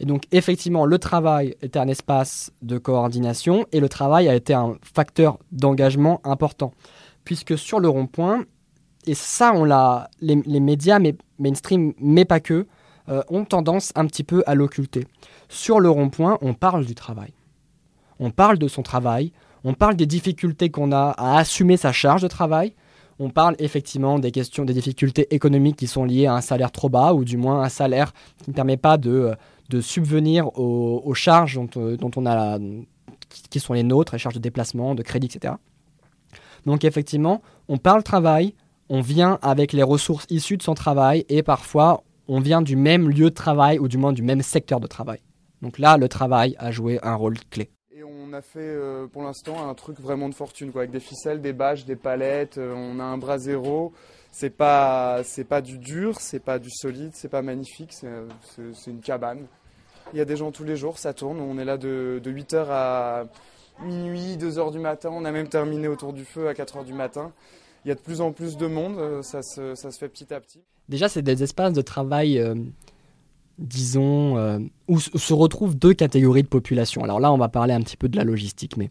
Et 0.00 0.04
donc 0.04 0.24
effectivement, 0.32 0.84
le 0.84 0.98
travail 0.98 1.54
était 1.62 1.78
un 1.78 1.88
espace 1.88 2.52
de 2.62 2.76
coordination 2.78 3.66
et 3.72 3.80
le 3.80 3.88
travail 3.88 4.28
a 4.28 4.34
été 4.34 4.52
un 4.52 4.76
facteur 4.82 5.38
d'engagement 5.52 6.20
important. 6.24 6.72
Puisque 7.24 7.56
sur 7.56 7.80
le 7.80 7.88
rond-point, 7.88 8.44
et 9.06 9.14
ça, 9.14 9.52
on 9.54 9.64
l'a, 9.64 10.10
les, 10.20 10.36
médias 10.60 10.98
mais, 10.98 11.14
mainstream, 11.38 11.94
mais 11.98 12.24
pas 12.24 12.40
que, 12.40 12.66
euh, 13.08 13.22
ont 13.28 13.44
tendance 13.44 13.92
un 13.94 14.06
petit 14.06 14.24
peu 14.24 14.42
à 14.46 14.54
l'occulter. 14.54 15.06
Sur 15.48 15.80
le 15.80 15.90
rond-point, 15.90 16.38
on 16.40 16.54
parle 16.54 16.84
du 16.84 16.94
travail. 16.94 17.32
On 18.18 18.30
parle 18.30 18.58
de 18.58 18.68
son 18.68 18.82
travail, 18.82 19.32
on 19.64 19.74
parle 19.74 19.96
des 19.96 20.06
difficultés 20.06 20.70
qu'on 20.70 20.92
a 20.92 21.14
à 21.16 21.38
assumer 21.38 21.76
sa 21.76 21.92
charge 21.92 22.22
de 22.22 22.28
travail, 22.28 22.74
on 23.18 23.30
parle 23.30 23.56
effectivement 23.58 24.18
des 24.18 24.30
questions, 24.30 24.64
des 24.64 24.74
difficultés 24.74 25.26
économiques 25.34 25.76
qui 25.76 25.86
sont 25.86 26.04
liées 26.04 26.26
à 26.26 26.34
un 26.34 26.40
salaire 26.40 26.70
trop 26.70 26.88
bas, 26.88 27.14
ou 27.14 27.24
du 27.24 27.36
moins 27.36 27.62
un 27.62 27.68
salaire 27.68 28.12
qui 28.42 28.50
ne 28.50 28.54
permet 28.54 28.76
pas 28.76 28.98
de, 28.98 29.34
euh, 29.72 29.80
subvenir 29.80 30.48
aux, 30.58 31.14
charges 31.14 31.54
dont, 31.54 31.68
euh, 31.76 31.96
dont, 31.96 32.10
on 32.16 32.26
a 32.26 32.58
qui 33.50 33.60
sont 33.60 33.72
les 33.72 33.82
nôtres, 33.82 34.14
les 34.14 34.18
charges 34.18 34.34
de 34.34 34.40
déplacement, 34.40 34.94
de 34.94 35.02
crédit, 35.02 35.26
etc. 35.26 35.54
Donc 36.64 36.84
effectivement, 36.84 37.42
on 37.68 37.78
parle 37.78 38.02
travail, 38.02 38.54
on 38.88 39.00
vient 39.00 39.38
avec 39.42 39.72
les 39.72 39.82
ressources 39.82 40.26
issues 40.30 40.56
de 40.56 40.62
son 40.62 40.74
travail 40.74 41.24
et 41.28 41.42
parfois 41.42 42.02
on 42.28 42.40
vient 42.40 42.62
du 42.62 42.76
même 42.76 43.08
lieu 43.08 43.30
de 43.30 43.34
travail 43.34 43.78
ou 43.78 43.88
du 43.88 43.98
moins 43.98 44.12
du 44.12 44.22
même 44.22 44.42
secteur 44.42 44.80
de 44.80 44.86
travail. 44.86 45.20
Donc 45.62 45.78
là, 45.78 45.96
le 45.96 46.08
travail 46.08 46.56
a 46.58 46.70
joué 46.70 46.98
un 47.02 47.14
rôle 47.14 47.36
clé. 47.50 47.70
Et 47.92 48.02
on 48.04 48.32
a 48.32 48.42
fait 48.42 48.60
euh, 48.60 49.06
pour 49.06 49.22
l'instant 49.22 49.68
un 49.68 49.74
truc 49.74 49.98
vraiment 50.00 50.28
de 50.28 50.34
fortune, 50.34 50.70
avec 50.74 50.90
des 50.90 51.00
ficelles, 51.00 51.40
des 51.40 51.52
bâches, 51.52 51.84
des 51.84 51.96
palettes. 51.96 52.58
Euh, 52.58 52.74
on 52.76 53.00
a 53.00 53.04
un 53.04 53.18
bras 53.18 53.38
zéro. 53.38 53.92
C'est 54.32 54.50
pas, 54.50 55.22
pas 55.48 55.62
du 55.62 55.78
dur, 55.78 56.20
c'est 56.20 56.40
pas 56.40 56.58
du 56.58 56.68
solide, 56.70 57.12
c'est 57.14 57.30
pas 57.30 57.40
magnifique, 57.40 57.92
c'est 57.94 58.90
une 58.90 59.00
cabane. 59.00 59.46
Il 60.12 60.18
y 60.18 60.20
a 60.20 60.26
des 60.26 60.36
gens 60.36 60.52
tous 60.52 60.64
les 60.64 60.76
jours, 60.76 60.98
ça 60.98 61.14
tourne. 61.14 61.40
On 61.40 61.56
est 61.56 61.64
là 61.64 61.78
de, 61.78 62.20
de 62.22 62.30
8h 62.30 62.66
à 62.68 63.24
minuit, 63.80 64.36
2h 64.36 64.72
du 64.72 64.78
matin. 64.78 65.08
On 65.10 65.24
a 65.24 65.32
même 65.32 65.48
terminé 65.48 65.88
autour 65.88 66.12
du 66.12 66.26
feu 66.26 66.48
à 66.48 66.52
4h 66.52 66.84
du 66.84 66.92
matin 66.92 67.32
il 67.86 67.90
y 67.90 67.92
a 67.92 67.94
de 67.94 68.00
plus 68.00 68.20
en 68.20 68.32
plus 68.32 68.56
de 68.56 68.66
monde, 68.66 68.98
euh, 68.98 69.22
ça 69.22 69.42
se 69.42 69.96
fait 69.96 70.08
petit 70.08 70.34
à 70.34 70.40
petit. 70.40 70.60
Déjà, 70.88 71.08
c'est 71.08 71.22
des 71.22 71.42
espaces 71.42 71.72
de 71.72 71.82
travail, 71.82 72.38
euh, 72.38 72.54
disons, 73.58 74.36
euh, 74.38 74.58
où 74.88 75.00
se 75.00 75.34
retrouvent 75.34 75.76
deux 75.76 75.94
catégories 75.94 76.42
de 76.42 76.48
population. 76.48 77.02
Alors 77.02 77.20
là, 77.20 77.32
on 77.32 77.38
va 77.38 77.48
parler 77.48 77.74
un 77.74 77.80
petit 77.80 77.96
peu 77.96 78.08
de 78.08 78.16
la 78.16 78.24
logistique, 78.24 78.76
mais 78.76 78.90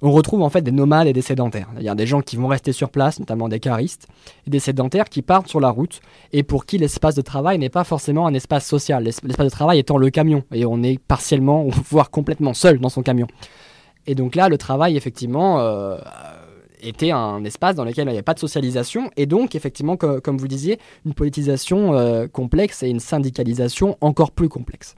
on 0.00 0.12
retrouve 0.12 0.42
en 0.42 0.48
fait 0.48 0.62
des 0.62 0.70
nomades 0.70 1.08
et 1.08 1.12
des 1.12 1.22
sédentaires. 1.22 1.68
A 1.86 1.94
des 1.94 2.06
gens 2.06 2.20
qui 2.22 2.36
vont 2.36 2.46
rester 2.46 2.72
sur 2.72 2.90
place, 2.90 3.18
notamment 3.18 3.48
des 3.48 3.60
caristes, 3.60 4.06
et 4.46 4.50
des 4.50 4.60
sédentaires 4.60 5.08
qui 5.08 5.22
partent 5.22 5.48
sur 5.48 5.60
la 5.60 5.70
route 5.70 6.00
et 6.32 6.42
pour 6.42 6.66
qui 6.66 6.78
l'espace 6.78 7.14
de 7.14 7.20
travail 7.20 7.58
n'est 7.58 7.68
pas 7.68 7.84
forcément 7.84 8.26
un 8.26 8.34
espace 8.34 8.66
social. 8.66 9.04
L'espace 9.04 9.46
de 9.46 9.50
travail 9.50 9.80
étant 9.80 9.96
le 9.98 10.10
camion, 10.10 10.44
et 10.52 10.64
on 10.64 10.82
est 10.82 10.98
partiellement, 10.98 11.66
voire 11.90 12.10
complètement 12.10 12.54
seul 12.54 12.78
dans 12.78 12.88
son 12.88 13.02
camion. 13.02 13.26
Et 14.06 14.14
donc 14.14 14.36
là, 14.36 14.48
le 14.48 14.56
travail, 14.56 14.96
effectivement, 14.96 15.58
était 16.80 17.10
un 17.10 17.44
espace 17.44 17.74
dans 17.74 17.84
lequel 17.84 18.04
il 18.04 18.10
n'y 18.10 18.14
avait 18.14 18.22
pas 18.22 18.34
de 18.34 18.38
socialisation 18.38 19.10
et 19.16 19.26
donc 19.26 19.54
effectivement 19.54 19.96
comme 19.96 20.38
vous 20.38 20.48
disiez 20.48 20.78
une 21.06 21.14
politisation 21.14 21.94
euh, 21.94 22.26
complexe 22.26 22.82
et 22.82 22.88
une 22.88 23.00
syndicalisation 23.00 23.96
encore 24.00 24.30
plus 24.32 24.48
complexe. 24.48 24.94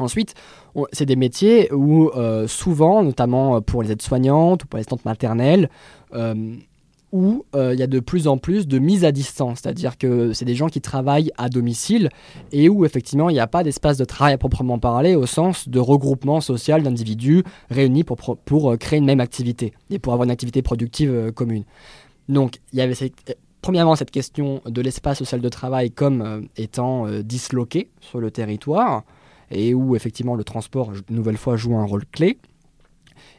Ensuite, 0.00 0.34
c'est 0.92 1.06
des 1.06 1.14
métiers 1.14 1.72
où 1.72 2.10
euh, 2.16 2.48
souvent, 2.48 3.04
notamment 3.04 3.62
pour 3.62 3.84
les 3.84 3.92
aides-soignantes 3.92 4.64
ou 4.64 4.66
pour 4.66 4.78
les 4.78 4.84
tantes 4.84 5.04
maternelles, 5.04 5.70
où 7.14 7.46
euh, 7.54 7.72
il 7.72 7.78
y 7.78 7.82
a 7.84 7.86
de 7.86 8.00
plus 8.00 8.26
en 8.26 8.38
plus 8.38 8.66
de 8.66 8.80
mise 8.80 9.04
à 9.04 9.12
distance, 9.12 9.60
c'est-à-dire 9.62 9.96
que 9.96 10.32
c'est 10.32 10.44
des 10.44 10.56
gens 10.56 10.66
qui 10.66 10.80
travaillent 10.80 11.30
à 11.38 11.48
domicile 11.48 12.08
et 12.50 12.68
où 12.68 12.84
effectivement 12.84 13.30
il 13.30 13.34
n'y 13.34 13.40
a 13.40 13.46
pas 13.46 13.62
d'espace 13.62 13.96
de 13.98 14.04
travail 14.04 14.34
à 14.34 14.38
proprement 14.38 14.80
parler 14.80 15.14
au 15.14 15.24
sens 15.24 15.68
de 15.68 15.78
regroupement 15.78 16.40
social 16.40 16.82
d'individus 16.82 17.44
réunis 17.70 18.02
pour, 18.02 18.16
pour 18.36 18.72
euh, 18.72 18.76
créer 18.76 18.98
une 18.98 19.04
même 19.04 19.20
activité 19.20 19.72
et 19.90 20.00
pour 20.00 20.12
avoir 20.12 20.24
une 20.24 20.32
activité 20.32 20.60
productive 20.60 21.14
euh, 21.14 21.30
commune. 21.30 21.62
Donc 22.28 22.56
il 22.72 22.80
y 22.80 22.82
avait 22.82 22.96
premièrement 23.62 23.94
cette 23.94 24.10
question 24.10 24.60
de 24.66 24.80
l'espace 24.80 25.18
social 25.18 25.40
de 25.40 25.48
travail 25.48 25.92
comme 25.92 26.48
étant 26.56 27.06
disloqué 27.22 27.90
sur 28.00 28.18
le 28.18 28.30
territoire 28.30 29.04
et 29.52 29.72
où 29.72 29.94
effectivement 29.94 30.34
le 30.34 30.42
transport, 30.42 30.90
une 31.08 31.16
nouvelle 31.16 31.36
fois, 31.36 31.56
joue 31.56 31.76
un 31.76 31.84
rôle 31.84 32.04
clé. 32.06 32.38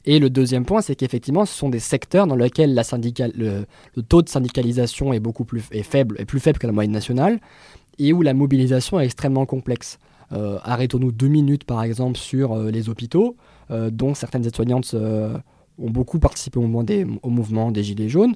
Et 0.06 0.20
le 0.20 0.30
deuxième 0.30 0.66
point, 0.66 0.82
c'est 0.82 0.96
qu'effectivement, 0.96 1.46
ce 1.46 1.54
sont 1.54 1.70
des 1.70 1.80
secteurs 1.80 2.28
dans 2.28 2.36
lesquels 2.36 2.76
le, 2.76 3.66
taux 4.04 4.22
de 4.22 4.30
syndicalisation 4.30 5.14
est 5.14 5.20
beaucoup 5.20 5.46
plus 5.46 5.62
faible, 5.62 6.16
est 6.20 6.26
plus 6.26 6.40
faible 6.40 6.60
que 6.60 6.68
la 6.68 6.74
moyenne 6.74 6.92
nationale, 6.92 7.40
et 7.98 8.14
où 8.14 8.22
la 8.22 8.34
mobilisation 8.34 9.00
est 9.00 9.06
extrêmement 9.06 9.46
complexe. 9.46 9.98
Euh, 10.32 10.60
arrêtons-nous 10.64 11.12
deux 11.12 11.28
minutes, 11.28 11.64
par 11.64 11.82
exemple, 11.84 12.18
sur 12.18 12.54
euh, 12.54 12.70
les 12.70 12.90
hôpitaux, 12.90 13.36
euh, 13.72 13.90
dont 13.90 14.14
certaines 14.14 14.46
aides-soignantes 14.46 14.96
ont 15.78 15.90
beaucoup 15.90 16.20
participé 16.20 16.60
au 16.60 16.68
mouvement, 17.30 17.72
des, 17.72 17.84
Gilets 17.84 18.10
jaunes. 18.10 18.36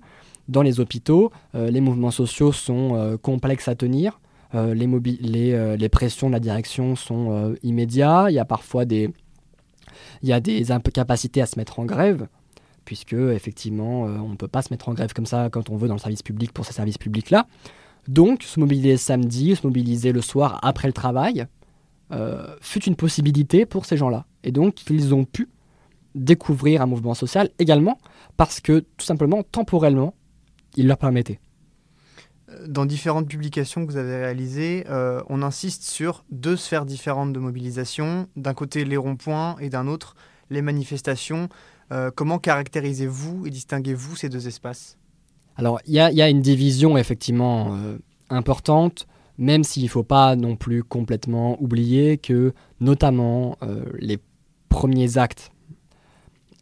Dans 0.49 0.61
les 0.63 0.79
hôpitaux, 0.79 1.31
les 1.53 1.79
mouvements 1.79 2.11
sociaux 2.11 2.51
sont 2.51 3.17
complexes 3.21 3.69
à 3.69 3.75
tenir. 3.75 4.19
les, 4.53 5.89
pressions 5.89 6.27
de 6.27 6.33
la 6.33 6.41
direction 6.41 6.97
sont 6.97 7.55
immédiates. 7.63 8.27
Il 8.31 8.33
y 8.33 8.39
a 8.39 8.45
parfois 8.45 8.83
des, 8.83 9.09
il 10.21 10.29
y 10.29 10.33
a 10.33 10.39
des 10.39 10.71
incapacités 10.71 11.41
à 11.41 11.45
se 11.45 11.57
mettre 11.57 11.79
en 11.79 11.85
grève, 11.85 12.27
puisque 12.85 13.13
effectivement, 13.13 14.07
euh, 14.07 14.17
on 14.17 14.29
ne 14.29 14.35
peut 14.35 14.47
pas 14.47 14.61
se 14.61 14.73
mettre 14.73 14.89
en 14.89 14.93
grève 14.93 15.13
comme 15.13 15.25
ça 15.25 15.49
quand 15.49 15.69
on 15.69 15.77
veut 15.77 15.87
dans 15.87 15.95
le 15.95 15.99
service 15.99 16.23
public 16.23 16.51
pour 16.51 16.65
ces 16.65 16.73
services 16.73 16.97
publics-là. 16.97 17.47
Donc, 18.07 18.43
se 18.43 18.59
mobiliser 18.59 18.97
samedi, 18.97 19.55
se 19.55 19.65
mobiliser 19.65 20.11
le 20.11 20.21
soir 20.21 20.59
après 20.63 20.87
le 20.87 20.93
travail, 20.93 21.45
euh, 22.11 22.55
fut 22.61 22.83
une 22.83 22.95
possibilité 22.95 23.65
pour 23.65 23.85
ces 23.85 23.97
gens-là. 23.97 24.25
Et 24.43 24.51
donc, 24.51 24.89
ils 24.89 25.13
ont 25.13 25.25
pu 25.25 25.49
découvrir 26.15 26.81
un 26.81 26.87
mouvement 26.87 27.13
social 27.13 27.49
également, 27.59 27.99
parce 28.35 28.59
que 28.59 28.79
tout 28.97 29.05
simplement, 29.05 29.43
temporellement, 29.43 30.15
il 30.75 30.87
leur 30.87 30.97
permettait 30.97 31.39
dans 32.67 32.85
différentes 32.85 33.27
publications 33.27 33.85
que 33.85 33.91
vous 33.91 33.97
avez 33.97 34.17
réalisées, 34.17 34.85
euh, 34.89 35.21
on 35.29 35.41
insiste 35.41 35.83
sur 35.83 36.25
deux 36.31 36.55
sphères 36.55 36.85
différentes 36.85 37.33
de 37.33 37.39
mobilisation. 37.39 38.27
D'un 38.35 38.53
côté, 38.53 38.85
les 38.85 38.97
ronds-points 38.97 39.55
et 39.59 39.69
d'un 39.69 39.87
autre, 39.87 40.15
les 40.49 40.61
manifestations. 40.61 41.49
Euh, 41.91 42.11
comment 42.13 42.39
caractérisez-vous 42.39 43.45
et 43.47 43.49
distinguez-vous 43.49 44.15
ces 44.15 44.29
deux 44.29 44.47
espaces? 44.47 44.97
Alors, 45.57 45.79
il 45.85 45.93
y, 45.93 45.99
a 45.99 46.29
une 46.29 46.41
division 46.41 46.97
effectivement 46.97 47.75
euh, 47.75 47.97
importante, 48.29 49.07
même 49.37 49.63
s'il 49.63 49.83
ne 49.83 49.89
faut 49.89 50.03
pas 50.03 50.35
non 50.35 50.55
plus 50.55 50.83
complètement 50.83 51.61
oublier 51.61 52.17
que, 52.17 52.53
notamment, 52.79 53.57
les 53.97 54.19
premiers 54.69 55.17
actes 55.17 55.51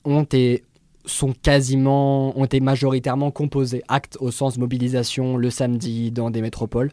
ont 0.04 0.24
été 0.24 0.64
sont 1.08 1.34
quasiment, 1.34 2.38
ont 2.38 2.46
été 2.46 2.60
majoritairement 2.60 3.32
composés. 3.32 3.84
Actes 3.88 4.18
au 4.20 4.32
sens 4.32 4.58
mobilisation 4.58 5.38
le 5.38 5.50
samedi 5.50 6.12
dans 6.12 6.30
des 6.30 6.42
métropoles 6.42 6.92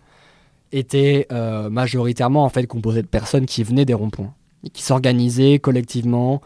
étaient 0.73 1.27
euh, 1.31 1.69
majoritairement 1.71 2.45
en 2.45 2.49
fait 2.49 2.67
composés 2.67 3.03
de 3.03 3.07
personnes 3.07 3.47
qui 3.47 3.63
venaient 3.63 3.85
des 3.85 3.95
ronds-points 3.95 4.35
qui 4.73 4.83
s'organisaient 4.83 5.59
collectivement 5.59 6.41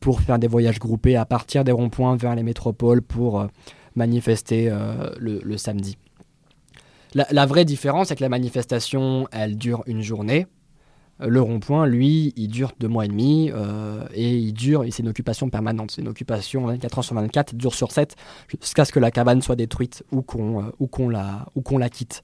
pour 0.00 0.20
faire 0.20 0.38
des 0.38 0.46
voyages 0.46 0.78
groupés 0.78 1.16
à 1.16 1.24
partir 1.24 1.64
des 1.64 1.72
ronds-points 1.72 2.16
vers 2.16 2.34
les 2.34 2.42
métropoles 2.42 3.02
pour 3.02 3.40
euh, 3.40 3.46
manifester 3.96 4.68
euh, 4.70 5.10
le, 5.18 5.56
samedi. 5.56 5.96
La, 7.14 7.26
la, 7.30 7.46
vraie 7.46 7.64
différence, 7.64 8.08
c'est 8.08 8.16
que 8.16 8.22
la 8.22 8.28
manifestation, 8.28 9.28
elle 9.32 9.56
dure 9.56 9.82
une 9.86 10.02
journée, 10.02 10.46
le 11.20 11.40
rond-point, 11.40 11.86
lui, 11.86 12.32
il 12.36 12.48
dure 12.48 12.72
deux 12.80 12.88
mois 12.88 13.04
et 13.04 13.08
demi 13.08 13.50
euh, 13.52 14.06
et 14.12 14.36
il 14.36 14.52
dure, 14.52 14.84
c'est 14.90 15.02
une 15.02 15.08
occupation 15.08 15.48
permanente. 15.48 15.92
C'est 15.92 16.02
une 16.02 16.08
occupation 16.08 16.66
24 16.66 16.98
heures 16.98 17.04
sur 17.04 17.14
24, 17.14 17.54
dure 17.54 17.74
sur 17.74 17.92
7, 17.92 18.16
jusqu'à 18.60 18.84
ce 18.84 18.92
que 18.92 18.98
la 18.98 19.10
cabane 19.10 19.40
soit 19.40 19.56
détruite 19.56 20.02
ou 20.10 20.22
qu'on 20.22 20.64
euh, 20.64 21.10
la, 21.10 21.46
la 21.78 21.88
quitte. 21.88 22.22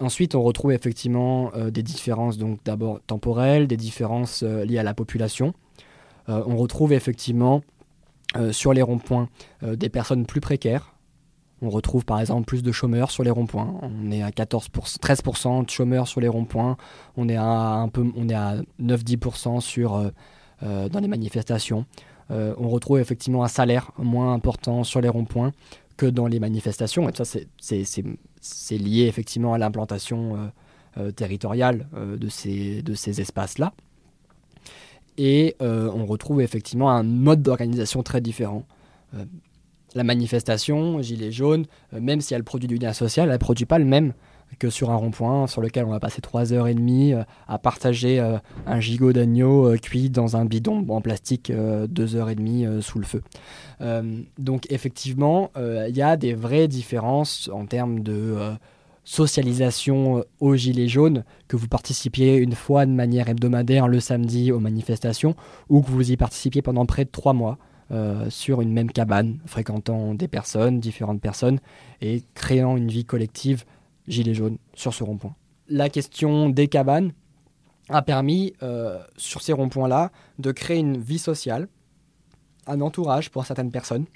ensuite, 0.00 0.34
on 0.34 0.42
retrouve 0.42 0.72
effectivement 0.72 1.52
des 1.70 1.82
différences, 1.82 2.38
donc 2.38 2.58
d'abord 2.64 3.00
temporelles, 3.06 3.66
des 3.68 3.76
différences 3.76 4.42
liées 4.42 4.78
à 4.78 4.82
la 4.82 4.94
population. 4.94 5.54
on 6.28 6.56
retrouve 6.56 6.92
effectivement 6.92 7.62
sur 8.52 8.72
les 8.72 8.82
ronds-points 8.82 9.28
des 9.62 9.90
personnes 9.90 10.24
plus 10.24 10.40
précaires, 10.40 10.94
on 11.62 11.70
retrouve 11.70 12.04
par 12.04 12.20
exemple 12.20 12.46
plus 12.46 12.62
de 12.62 12.72
chômeurs 12.72 13.10
sur 13.10 13.22
les 13.22 13.30
ronds-points. 13.30 13.74
On 13.82 14.10
est 14.10 14.22
à 14.22 14.32
14 14.32 14.68
13% 14.70 15.66
de 15.66 15.70
chômeurs 15.70 16.08
sur 16.08 16.20
les 16.20 16.28
ronds-points. 16.28 16.76
On 17.16 17.28
est 17.28 17.36
à 17.36 17.44
un 17.44 17.88
peu, 17.88 18.04
on 18.16 18.28
est 18.28 18.34
à 18.34 18.56
9-10% 18.80 19.60
sur 19.60 19.94
euh, 19.94 20.10
euh, 20.62 20.88
dans 20.88 21.00
les 21.00 21.08
manifestations. 21.08 21.84
Euh, 22.30 22.54
on 22.58 22.68
retrouve 22.68 22.98
effectivement 22.98 23.44
un 23.44 23.48
salaire 23.48 23.92
moins 23.98 24.32
important 24.32 24.84
sur 24.84 25.00
les 25.00 25.08
ronds-points 25.08 25.52
que 25.96 26.06
dans 26.06 26.26
les 26.26 26.40
manifestations. 26.40 27.08
Et 27.08 27.12
ça, 27.14 27.24
c'est 27.58 28.78
lié 28.78 29.06
effectivement 29.06 29.52
à 29.52 29.58
l'implantation 29.58 30.50
territoriale 31.14 31.86
de 31.94 32.28
ces 32.30 33.20
espaces-là. 33.20 33.74
et 35.18 35.56
on 35.60 36.06
retrouve 36.06 36.40
effectivement 36.40 36.90
un 36.90 37.02
mode 37.02 37.42
d'organisation 37.42 38.02
très 38.02 38.22
différent 38.22 38.64
la 39.94 40.04
manifestation, 40.04 41.02
gilet 41.02 41.32
jaune, 41.32 41.66
même 41.92 42.20
si 42.20 42.34
elle 42.34 42.44
produit 42.44 42.68
du 42.68 42.76
lien 42.76 42.92
social, 42.92 43.28
elle 43.28 43.34
ne 43.34 43.38
produit 43.38 43.66
pas 43.66 43.78
le 43.78 43.84
même 43.84 44.12
que 44.58 44.70
sur 44.70 44.90
un 44.90 44.96
rond-point 44.96 45.46
sur 45.46 45.60
lequel 45.60 45.84
on 45.84 45.90
va 45.90 46.00
passer 46.00 46.20
3 46.20 46.52
heures 46.52 46.66
et 46.66 46.74
demie 46.74 47.12
euh, 47.12 47.22
à 47.48 47.58
partager 47.58 48.20
euh, 48.20 48.38
un 48.66 48.80
gigot 48.80 49.12
d'agneau 49.12 49.66
euh, 49.66 49.76
cuit 49.76 50.10
dans 50.10 50.36
un 50.36 50.44
bidon 50.44 50.84
en 50.88 51.00
plastique 51.00 51.52
2 51.52 52.16
heures 52.16 52.30
et 52.30 52.34
demie 52.34 52.66
sous 52.80 52.98
le 52.98 53.04
feu. 53.04 53.22
donc 54.38 54.66
effectivement, 54.70 55.50
il 55.56 55.96
y 55.96 56.02
a 56.02 56.16
des 56.16 56.34
vraies 56.34 56.68
différences 56.68 57.50
en 57.52 57.66
termes 57.66 58.00
de 58.00 58.36
socialisation 59.04 60.24
au 60.40 60.56
gilet 60.56 60.88
jaune, 60.88 61.24
que 61.48 61.56
vous 61.56 61.68
participiez 61.68 62.36
une 62.36 62.54
fois 62.54 62.86
de 62.86 62.92
manière 62.92 63.28
hebdomadaire 63.28 63.88
le 63.88 64.00
samedi 64.00 64.52
aux 64.52 64.60
manifestations, 64.60 65.34
ou 65.68 65.82
que 65.82 65.90
vous 65.90 66.12
y 66.12 66.16
participiez 66.16 66.62
pendant 66.62 66.86
près 66.86 67.04
de 67.04 67.10
3 67.10 67.32
mois. 67.32 67.58
Sur 68.28 68.60
une 68.60 68.72
même 68.72 68.90
cabane, 68.90 69.40
fréquentant 69.46 70.14
des 70.14 70.28
personnes, 70.28 70.78
différentes 70.78 71.20
personnes, 71.20 71.58
et 72.00 72.22
créant 72.34 72.76
une 72.76 72.88
vie 72.88 73.04
collective 73.04 73.64
gilet 74.06 74.34
jaune 74.34 74.58
sur 74.74 74.94
ce 74.94 75.02
rond-point. 75.02 75.34
La 75.68 75.88
question 75.88 76.48
des 76.48 76.68
cabanes 76.68 77.12
a 77.88 78.02
permis, 78.02 78.54
euh, 78.62 78.98
sur 79.16 79.42
ces 79.42 79.52
ronds-points-là, 79.52 80.10
de 80.38 80.52
créer 80.52 80.78
une 80.78 80.98
vie 80.98 81.18
sociale, 81.18 81.68
un 82.66 82.80
entourage 82.80 83.30
pour 83.30 83.46
certaines 83.46 83.70
personnes, 83.70 84.06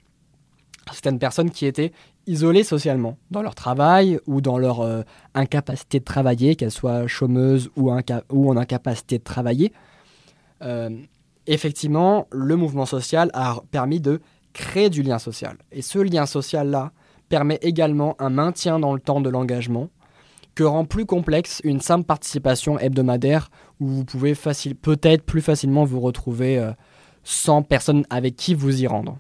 certaines 0.93 1.19
personnes 1.19 1.51
qui 1.51 1.67
étaient 1.67 1.93
isolées 2.27 2.65
socialement 2.65 3.19
dans 3.31 3.43
leur 3.43 3.55
travail 3.55 4.19
ou 4.27 4.41
dans 4.41 4.59
leur 4.59 4.81
euh, 4.81 5.03
incapacité 5.35 5.99
de 5.99 6.05
travailler, 6.05 6.57
qu'elles 6.57 6.71
soient 6.71 7.07
chômeuses 7.07 7.71
ou, 7.77 7.91
en 7.91 8.57
incapacité 8.57 9.19
de 9.19 9.25
travailler. 9.25 9.73
Euh, 10.63 10.91
effectivement, 11.47 12.27
le 12.31 12.57
mouvement 12.57 12.87
social 12.87 13.31
a 13.35 13.61
permis 13.71 14.01
de 14.01 14.21
créer 14.53 14.91
du 14.91 15.03
lien 15.03 15.19
social. 15.19 15.57
Et 15.73 15.83
ce 15.83 15.99
lien 15.99 16.27
social-là, 16.27 16.93
permet 17.29 17.59
également 17.63 18.17
un 18.19 18.31
maintien 18.31 18.79
dans 18.79 18.95
le 18.95 19.01
temps 19.01 19.21
de 19.21 19.29
l'engagement 19.29 19.91
que 20.55 20.63
rend 20.63 20.85
plus 20.85 21.05
complexe 21.05 21.61
une 21.65 21.81
simple 21.81 22.05
participation 22.05 22.79
hebdomadaire 22.79 23.51
où 23.81 23.89
vous 23.89 24.05
pouvez 24.05 24.35
peut-être 24.35 25.25
plus 25.25 25.41
facilement 25.41 25.85
vous 25.85 26.01
retrouver 26.01 26.71
sans 27.25 27.61
euh, 27.61 27.65
personne 27.65 28.05
avec 28.09 28.37
qui 28.37 28.55
vous 28.55 28.83
y 28.83 28.87
rendre. 28.87 29.19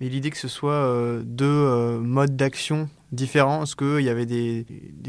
Mais 0.00 0.08
l'idée 0.08 0.30
que 0.30 0.38
ce 0.38 0.48
soit 0.48 0.72
euh, 0.72 1.22
deux 1.24 1.44
euh, 1.44 1.98
modes 1.98 2.36
d'action 2.36 2.88
différents, 3.12 3.62
est-ce 3.62 3.76
qu'il 3.76 4.04
y 4.04 4.08
avait 4.08 4.26
des, 4.26 4.64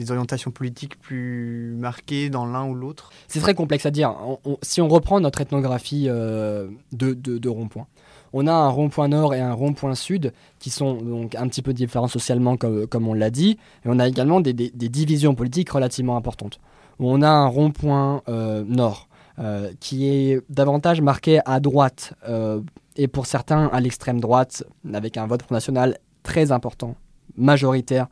orientations 0.10 0.52
politiques 0.52 1.00
plus 1.00 1.76
marquées 1.78 2.30
dans 2.30 2.46
l'un 2.46 2.66
ou 2.66 2.76
l'autre? 2.76 3.12
C'est 3.28 3.40
très 3.40 3.56
complexe 3.56 3.86
à 3.86 3.92
dire. 3.92 4.16
si 4.62 4.82
on 4.82 4.88
reprend 4.88 5.20
notre 5.20 5.42
ethnographie 5.42 6.06
de, 6.06 6.70
de, 6.92 7.14
de 7.14 7.50
rond-point, 7.50 7.88
on 8.34 8.48
a 8.48 8.54
un 8.54 8.70
rond-point 8.70 9.08
nord 9.08 9.34
et 9.34 9.40
un 9.40 9.54
rond-point 9.54 9.96
sud 9.96 10.34
qui 10.60 10.70
sont 10.70 10.96
donc 10.96 11.36
un 11.36 11.48
petit 11.48 11.62
peu 11.62 11.74
différents 11.74 12.08
socialement, 12.08 12.58
comme, 12.58 13.08
on 13.08 13.14
l'a 13.14 13.30
dit, 13.30 13.58
et 13.86 13.88
on 13.88 14.00
a 14.00 14.08
également 14.08 14.40
des, 14.40 14.54
divisions 14.54 15.36
politiques 15.36 15.70
relativement 15.70 16.18
importantes. 16.18 16.60
On 17.00 17.22
a 17.22 17.30
un 17.30 17.48
rond-point 17.48 18.22
euh, 18.28 18.64
nord 18.68 19.08
euh, 19.40 19.72
qui 19.80 20.08
est 20.08 20.42
davantage 20.50 21.02
marqué 21.02 21.40
à 21.46 21.60
droite, 21.60 22.14
euh, 22.28 22.62
et 22.96 23.08
pour 23.08 23.28
certains 23.28 23.68
à 23.68 23.80
l'extrême 23.80 24.20
droite, 24.20 24.64
avec 24.94 25.18
un 25.18 25.28
vote 25.28 25.50
National 25.52 25.98
très 26.24 26.52
important, 26.52 26.96
majoritaire, 27.38 28.08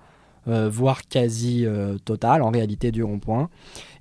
voire 0.45 1.07
quasi 1.07 1.65
total 2.05 2.43
en 2.43 2.51
réalité 2.51 2.91
du 2.91 3.03
rond-point, 3.03 3.49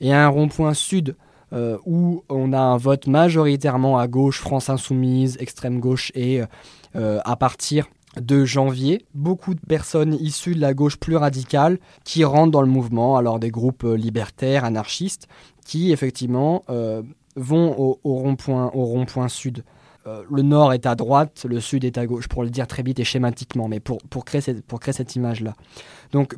et 0.01 0.13
un 0.13 0.29
rond-point 0.29 0.75
sud 0.75 1.17
euh, 1.55 1.79
où 1.87 2.25
on 2.29 2.53
a 2.53 2.59
un 2.59 2.77
vote 2.77 3.07
majoritairement 3.07 3.99
à 3.99 4.09
gauche, 4.09 4.41
France 4.41 4.71
Insoumise, 4.71 5.37
extrême 5.39 5.79
gauche, 5.79 6.11
et 6.17 6.43
euh, 6.97 7.21
à 7.25 7.37
partir 7.37 7.87
de 8.21 8.45
janvier, 8.45 9.05
beaucoup 9.15 9.55
de 9.55 9.61
personnes 9.61 10.15
issues 10.15 10.57
de 10.57 10.61
la 10.61 10.75
gauche 10.75 10.97
plus 10.97 11.17
radicale 11.17 11.79
qui 12.03 12.25
rentrent 12.25 12.51
dans 12.51 12.63
le 12.63 12.69
mouvement, 12.69 13.17
alors 13.17 13.39
des 13.39 13.51
groupes 13.51 13.85
euh, 13.85 13.97
libertaires, 13.97 14.65
anarchistes, 14.65 15.29
qui 15.65 15.93
effectivement 15.93 16.63
vont 17.37 17.75
au, 17.79 17.99
rond-point 18.05 18.67
rond 18.67 19.29
sud. 19.29 19.65
Le 20.31 20.43
nord 20.43 20.73
est 20.73 20.87
à 20.87 20.95
droite, 20.95 21.47
le 21.49 21.61
sud 21.61 21.85
est 21.85 21.99
à 21.99 22.07
gauche, 22.07 22.29
pour 22.29 22.43
le 22.43 22.51
dire 22.51 22.67
très 22.67 22.83
vite 22.83 23.01
et 23.01 23.05
schématiquement, 23.05 23.69
mais 23.69 23.81
pour, 23.81 23.99
pour, 24.11 24.25
créer, 24.25 24.41
cette, 24.41 24.65
pour 24.65 24.81
créer 24.81 24.93
cette 24.93 25.17
image-là. 25.17 25.55
Donc 26.13 26.37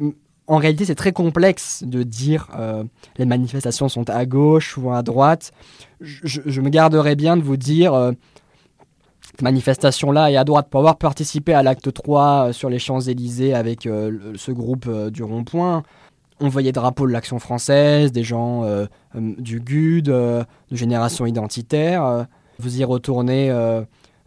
en 0.48 0.58
réalité, 0.58 0.84
c'est 0.84 0.94
très 0.94 1.12
complexe 1.12 1.82
de 1.84 2.02
dire 2.02 2.48
euh, 2.56 2.84
les 3.18 3.26
manifestations 3.26 3.88
sont 3.88 4.08
à 4.08 4.26
gauche 4.26 4.78
ou 4.78 4.92
à 4.92 5.02
droite. 5.02 5.52
Je, 6.00 6.60
me 6.60 6.68
garderais 6.68 7.16
bien 7.16 7.36
de 7.36 7.42
vous 7.42 7.56
dire 7.56 7.94
euh, 7.94 8.12
cette 9.22 9.42
manifestation-là 9.42 10.30
est 10.30 10.36
à 10.36 10.44
droite. 10.44 10.68
Pour 10.70 10.80
avoir 10.80 10.98
participé 10.98 11.52
à 11.52 11.62
l'acte 11.62 11.92
3 11.92 12.48
euh, 12.48 12.52
sur 12.52 12.70
les 12.70 12.78
Champs-Élysées 12.78 13.54
avec 13.54 13.82
ce 13.82 14.52
groupe 14.52 14.88
du 15.10 15.24
Rond-Point, 15.24 15.82
on 16.38 16.48
voyait 16.48 16.72
drapeaux 16.72 17.06
de 17.06 17.12
l'Action 17.12 17.38
française, 17.38 18.12
des 18.12 18.22
gens 18.22 18.64
du 19.14 19.58
GUD, 19.58 20.04
de 20.04 20.44
Génération 20.70 21.24
Identitaire. 21.24 22.26
Vous 22.58 22.80
y 22.80 22.84
retournez 22.84 23.50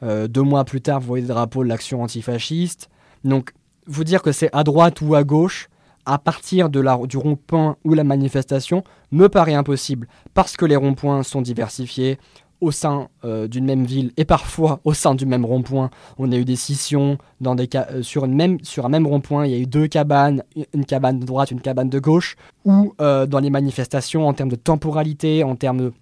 deux 0.02 0.42
mois 0.42 0.64
plus 0.64 0.82
tard, 0.82 1.00
vous 1.00 1.08
voyez 1.08 1.24
des 1.24 1.34
drapeaux 1.34 1.64
de 1.64 1.70
l'Action 1.70 2.02
antifasciste. 2.04 2.90
Donc, 3.24 3.52
vous 3.86 4.04
dire 4.04 4.22
que 4.22 4.32
c'est 4.32 4.50
à 4.54 4.64
droite 4.64 5.02
ou 5.02 5.16
à 5.16 5.24
gauche, 5.24 5.70
à 6.06 6.18
partir 6.18 6.70
de 6.70 6.80
la, 6.80 6.98
du 6.98 7.18
rond-point 7.18 7.78
ou 7.84 7.94
la 7.94 8.04
manifestation 8.04 8.84
me 9.12 9.28
paraît 9.28 9.54
impossible 9.54 10.08
parce 10.34 10.58
que 10.58 10.66
les 10.66 10.76
ronds-points 10.76 11.24
sont 11.24 11.42
diversifiés 11.42 12.18
au 12.62 12.72
sein 12.72 13.08
euh, 13.24 13.48
d'une 13.48 13.66
même 13.66 13.86
ville 13.86 14.12
et 14.18 14.26
parfois 14.26 14.80
au 14.84 14.94
sein 14.94 15.16
du 15.16 15.26
même 15.26 15.46
rond-point. 15.46 15.90
On 16.18 16.32
a 16.32 16.36
eu 16.36 16.46
des 16.46 16.56
scissions 16.56 17.18
dans 17.42 17.56
des 17.56 17.70
euh, 17.76 18.02
sur, 18.02 18.26
une 18.26 18.34
même, 18.34 18.58
sur 18.64 18.86
un 18.86 18.90
même 18.90 19.08
rond-point, 19.08 19.46
il 19.46 19.52
y 19.52 19.56
a 19.56 19.60
eu 19.60 19.66
deux 19.66 19.88
cabanes, 19.88 20.44
une 20.74 20.86
cabane 20.86 21.20
de 21.20 21.26
droite, 21.26 21.52
une 21.52 21.62
cabane 21.62 21.90
de 21.90 22.00
gauche, 22.00 22.36
ou 22.66 22.94
euh, 23.00 23.26
dans 23.26 23.40
les 23.40 23.50
manifestations 23.50 24.28
en 24.28 24.34
termes 24.34 24.50
de 24.50 24.56
temporalité, 24.56 25.44
en 25.44 25.56
termes 25.56 25.78
de 25.78 25.94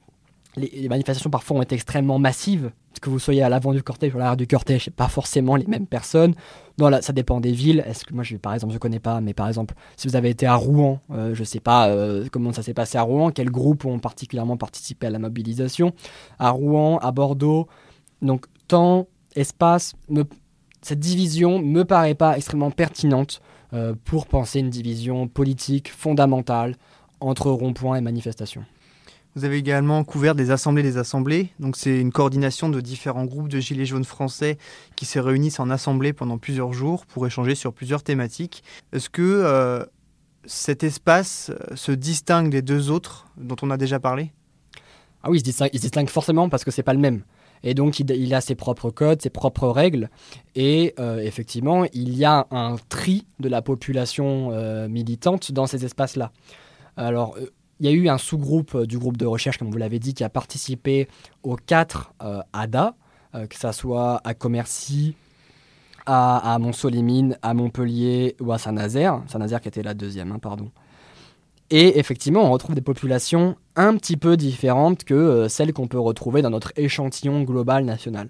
les, 0.58 0.90
manifestations 0.90 1.30
parfois 1.30 1.58
ont 1.58 1.62
été 1.62 1.76
extrêmement 1.76 2.20
massives. 2.20 2.72
Que 3.00 3.12
vous 3.12 3.20
soyez 3.20 3.44
à 3.44 3.50
l'avant 3.50 3.74
du 3.74 3.84
cortège 3.84 4.16
ou 4.16 4.18
à 4.18 4.20
l'arrière 4.22 4.38
du 4.38 4.48
cortège, 4.48 4.90
pas 4.90 5.08
forcément 5.08 5.56
les 5.56 5.68
mêmes 5.68 5.86
personnes. 5.86 6.34
Dans 6.78 7.02
ça 7.02 7.14
dépend 7.14 7.40
des 7.40 7.52
villes. 7.52 7.84
Est-ce 7.88 8.04
que 8.04 8.14
moi, 8.14 8.24
je, 8.24 8.38
par 8.38 8.56
exemple, 8.56 8.74
je 8.74 8.80
connais 8.80 9.00
pas, 9.00 9.22
mais 9.22 9.36
par 9.36 9.48
exemple, 9.48 9.76
si 9.98 10.08
vous 10.08 10.16
avez 10.16 10.30
été 10.30 10.48
à 10.48 10.56
Rouen, 10.56 11.00
euh, 11.12 11.36
je 11.36 11.44
sais 11.44 11.60
pas 11.60 11.90
euh, 11.90 12.26
comment 12.32 12.52
ça 12.54 12.64
s'est 12.64 12.74
passé 12.74 12.98
à 12.98 13.04
Rouen, 13.04 13.30
quels 13.30 13.52
groupes 13.52 13.86
ont 13.86 14.00
particulièrement 14.00 14.58
participé 14.58 15.08
à 15.08 15.10
la 15.12 15.20
mobilisation. 15.20 15.94
À 16.40 16.50
Rouen, 16.50 16.98
à 16.98 17.12
Bordeaux, 17.12 17.68
donc 18.24 18.48
temps, 18.68 19.08
espace, 19.36 19.94
cette 20.82 21.00
division 21.00 21.60
me 21.60 21.84
paraît 21.84 22.16
pas 22.16 22.36
extrêmement 22.36 22.72
pertinente 22.72 23.42
euh, 23.74 23.94
pour 24.06 24.26
penser 24.26 24.60
une 24.60 24.70
division 24.70 25.28
politique 25.28 25.92
fondamentale 25.92 26.76
entre 27.20 27.52
rond-point 27.52 27.98
et 27.98 28.02
manifestation. 28.02 28.64
Vous 29.38 29.46
avez 29.46 29.58
également 29.58 30.04
couvert 30.04 30.34
des 30.34 30.50
assemblées 30.50 30.82
des 30.82 30.98
assemblées. 30.98 31.50
Donc 31.60 31.78
c'est 31.78 32.02
une 32.02 32.12
coordination 32.12 32.70
de 32.70 32.82
différents 32.82 33.26
groupes 33.26 33.50
de 33.50 33.60
gilets 33.60 33.86
jaunes 33.86 34.04
français 34.04 34.58
qui 34.96 35.06
se 35.06 35.20
réunissent 35.20 35.60
en 35.60 35.70
assemblée 35.70 36.12
pendant 36.12 36.40
plusieurs 36.40 36.74
jours 36.74 37.06
pour 37.06 37.28
échanger 37.28 37.54
sur 37.54 37.72
plusieurs 37.72 38.02
thématiques. 38.02 38.64
Est-ce 38.94 39.12
que 39.12 39.22
euh, 39.22 39.86
cet 40.48 40.84
espace 40.84 41.52
euh, 41.52 41.76
se 41.76 41.92
distingue 41.92 42.50
des 42.50 42.64
deux 42.64 42.90
autres 42.90 43.28
dont 43.38 43.56
on 43.62 43.70
a 43.70 43.78
déjà 43.78 44.00
parlé? 44.00 44.32
Ah 45.22 45.30
oui, 45.30 45.40
il 45.46 45.54
se, 45.54 45.70
distingue, 45.70 46.10
forcément 46.10 46.50
parce 46.50 46.64
que 46.64 46.72
c'est 46.72 46.82
pas 46.82 46.96
le 46.96 47.00
même. 47.00 47.22
Et 47.62 47.76
donc 47.76 48.00
il, 48.00 48.34
a 48.34 48.42
ses 48.42 48.56
propres 48.56 48.90
codes, 48.90 49.22
ses 49.22 49.30
propres 49.30 49.68
règles. 49.68 50.10
Et 50.56 50.96
euh, 50.98 51.20
effectivement, 51.20 51.86
il 51.94 52.18
y 52.18 52.26
a 52.26 52.48
un 52.50 52.78
tri 52.90 53.28
de 53.40 53.50
la 53.50 53.62
population 53.62 54.50
militante 54.88 55.52
dans 55.52 55.68
ces 55.68 55.86
espaces-là. 55.86 56.32
Alors, 57.00 57.38
il 57.80 57.86
y 57.86 57.90
a 57.90 57.92
eu 57.92 58.10
un 58.10 58.18
sous-groupe 58.18 58.76
euh, 58.76 58.86
du 58.86 58.98
groupe 58.98 59.18
de 59.18 59.26
recherche, 59.26 59.58
comme 59.58 59.70
vous 59.70 59.78
l'avez 59.78 60.00
dit, 60.00 60.14
qui 60.14 60.24
a 60.24 60.30
participé 60.30 61.08
aux 61.44 61.56
quatre 61.56 62.14
euh, 62.24 62.42
ADA, 62.54 62.96
euh, 63.36 63.46
que 63.46 63.56
ce 63.58 63.72
soit 63.72 64.22
à 64.24 64.34
Commercy, 64.34 65.16
à, 66.06 66.54
à 66.54 66.60
Mont-Solimine, 66.60 67.38
à 67.42 67.54
Montpellier 67.54 68.36
ou 68.40 68.52
à 68.52 68.58
Saint-Nazaire. 68.58 69.22
Saint-Nazaire 69.28 69.62
qui 69.62 69.68
était 69.68 69.84
la 69.84 69.94
deuxième, 69.94 70.32
hein, 70.32 70.40
pardon. 70.40 70.72
Et 71.70 72.00
effectivement, 72.00 72.44
on 72.44 72.52
retrouve 72.52 72.76
des 72.76 72.82
populations 72.82 73.58
un 73.76 73.98
petit 73.98 74.16
peu 74.16 74.38
différentes 74.38 75.04
que 75.04 75.50
celles 75.50 75.74
qu'on 75.74 75.88
peut 75.88 76.00
retrouver 76.00 76.42
dans 76.42 76.50
notre 76.50 76.72
échantillon 76.78 77.44
global 77.44 77.84
national. 77.84 78.30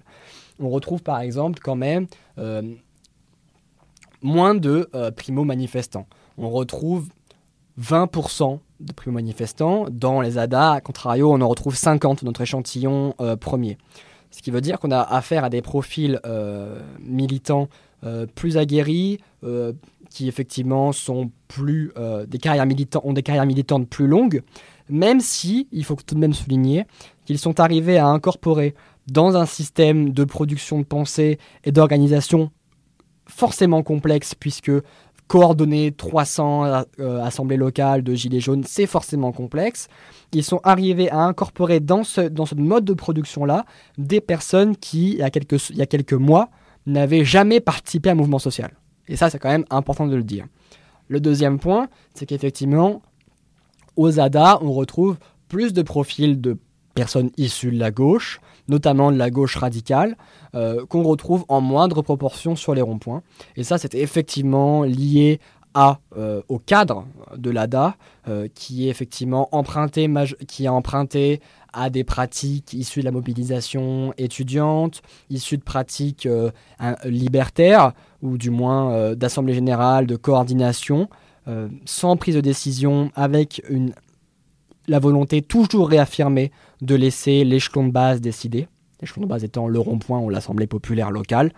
On 0.58 0.70
retrouve 0.70 1.04
par 1.04 1.20
exemple 1.20 1.60
quand 1.62 1.76
même 1.76 2.08
moins 4.22 4.56
de 4.56 4.90
primo-manifestants. 5.14 6.08
On 6.36 6.50
retrouve 6.50 7.10
20% 7.80 8.58
de 8.80 8.92
primo-manifestants. 8.92 9.86
Dans 9.90 10.20
les 10.20 10.38
ADA, 10.38 10.72
à 10.72 10.80
contrario, 10.80 11.32
on 11.32 11.40
en 11.40 11.48
retrouve 11.48 11.74
50 11.74 12.22
notre 12.22 12.40
échantillon 12.40 13.14
euh, 13.20 13.36
premier. 13.36 13.78
Ce 14.30 14.42
qui 14.42 14.50
veut 14.50 14.60
dire 14.60 14.78
qu'on 14.78 14.90
a 14.90 15.00
affaire 15.00 15.44
à 15.44 15.50
des 15.50 15.62
profils 15.62 16.20
euh, 16.26 16.80
militants 17.00 17.68
plus 18.36 18.56
aguerris, 18.58 19.18
qui 20.08 20.28
effectivement 20.28 20.92
sont 20.92 21.32
plus 21.48 21.92
des 22.28 22.38
carrières 22.38 22.64
ont 23.02 23.12
des 23.12 23.24
carrières 23.24 23.44
militantes 23.44 23.88
plus 23.88 24.06
longues, 24.06 24.42
même 24.88 25.18
si 25.18 25.66
il 25.72 25.84
faut 25.84 25.96
tout 25.96 26.14
de 26.14 26.20
même 26.20 26.32
souligner 26.32 26.86
qu'ils 27.24 27.38
sont 27.38 27.58
arrivés 27.58 27.98
à 27.98 28.06
incorporer 28.06 28.76
dans 29.08 29.36
un 29.36 29.46
système 29.46 30.10
de 30.10 30.24
production 30.24 30.78
de 30.78 30.84
pensée 30.84 31.38
et 31.64 31.72
d'organisation 31.72 32.50
forcément 33.26 33.82
complexe, 33.82 34.34
puisque 34.34 34.72
coordonner 35.28 35.92
300 35.92 36.84
euh, 36.98 37.22
assemblées 37.22 37.56
locales 37.56 38.02
de 38.02 38.14
gilets 38.14 38.40
jaunes, 38.40 38.64
c'est 38.66 38.86
forcément 38.86 39.30
complexe. 39.30 39.88
Ils 40.32 40.42
sont 40.42 40.60
arrivés 40.64 41.10
à 41.10 41.20
incorporer 41.20 41.80
dans 41.80 42.02
ce, 42.02 42.22
dans 42.22 42.46
ce 42.46 42.54
mode 42.54 42.84
de 42.84 42.94
production-là 42.94 43.64
des 43.98 44.20
personnes 44.20 44.76
qui, 44.76 45.12
il 45.12 45.18
y 45.18 45.22
a 45.22 45.30
quelques, 45.30 45.70
il 45.70 45.76
y 45.76 45.82
a 45.82 45.86
quelques 45.86 46.14
mois, 46.14 46.48
n'avaient 46.86 47.24
jamais 47.24 47.60
participé 47.60 48.08
à 48.08 48.12
un 48.12 48.14
mouvement 48.14 48.38
social. 48.38 48.72
Et 49.06 49.16
ça, 49.16 49.30
c'est 49.30 49.38
quand 49.38 49.50
même 49.50 49.66
important 49.70 50.06
de 50.06 50.16
le 50.16 50.22
dire. 50.22 50.46
Le 51.08 51.20
deuxième 51.20 51.58
point, 51.58 51.88
c'est 52.14 52.26
qu'effectivement, 52.26 53.02
aux 53.96 54.18
ADA, 54.20 54.58
on 54.62 54.72
retrouve 54.72 55.18
plus 55.48 55.72
de 55.72 55.82
profils 55.82 56.40
de 56.40 56.58
personnes 56.94 57.30
issues 57.36 57.70
de 57.70 57.78
la 57.78 57.90
gauche, 57.90 58.40
notamment 58.68 59.10
de 59.10 59.16
la 59.16 59.30
gauche 59.30 59.56
radicale, 59.56 60.16
euh, 60.54 60.84
qu'on 60.86 61.02
retrouve 61.02 61.44
en 61.48 61.60
moindre 61.60 62.02
proportion 62.02 62.56
sur 62.56 62.74
les 62.74 62.82
ronds-points. 62.82 63.22
Et 63.56 63.64
ça, 63.64 63.78
c'est 63.78 63.94
effectivement 63.94 64.82
lié 64.84 65.40
euh, 66.16 66.42
au 66.48 66.58
cadre 66.58 67.06
de 67.36 67.50
l'ADA, 67.50 67.94
euh, 68.26 68.48
qui 68.52 68.86
est 68.86 68.90
effectivement 68.90 69.48
emprunté, 69.52 70.10
qui 70.48 70.66
à 71.72 71.90
des 71.90 72.02
pratiques 72.02 72.72
issues 72.72 73.00
de 73.00 73.04
la 73.04 73.12
mobilisation 73.12 74.12
étudiante, 74.18 75.02
issues 75.30 75.58
de 75.58 75.62
pratiques 75.62 76.26
libertaires, 77.04 77.92
ou 78.22 78.38
du 78.38 78.50
moins 78.50 79.14
d'assemblée 79.14 79.54
générale, 79.54 80.06
de 80.06 80.16
coordination, 80.16 81.08
sans 81.84 82.16
prise 82.16 82.34
de 82.34 82.40
décision, 82.40 83.12
avec 83.14 83.62
une 83.68 83.92
la 84.88 84.98
volonté 84.98 85.42
toujours 85.42 85.88
réaffirmée 85.88 86.50
de 86.80 86.94
laisser 86.94 87.44
l'échelon 87.44 87.86
de 87.86 87.92
base 87.92 88.20
décider, 88.20 88.66
l'échelon 89.00 89.22
de 89.22 89.28
base 89.28 89.44
étant 89.44 89.68
le 89.68 89.78
rond-point 89.78 90.18
ou 90.18 90.30
l'Assemblée 90.30 90.66
populaire 90.66 91.10
locale. 91.10 91.52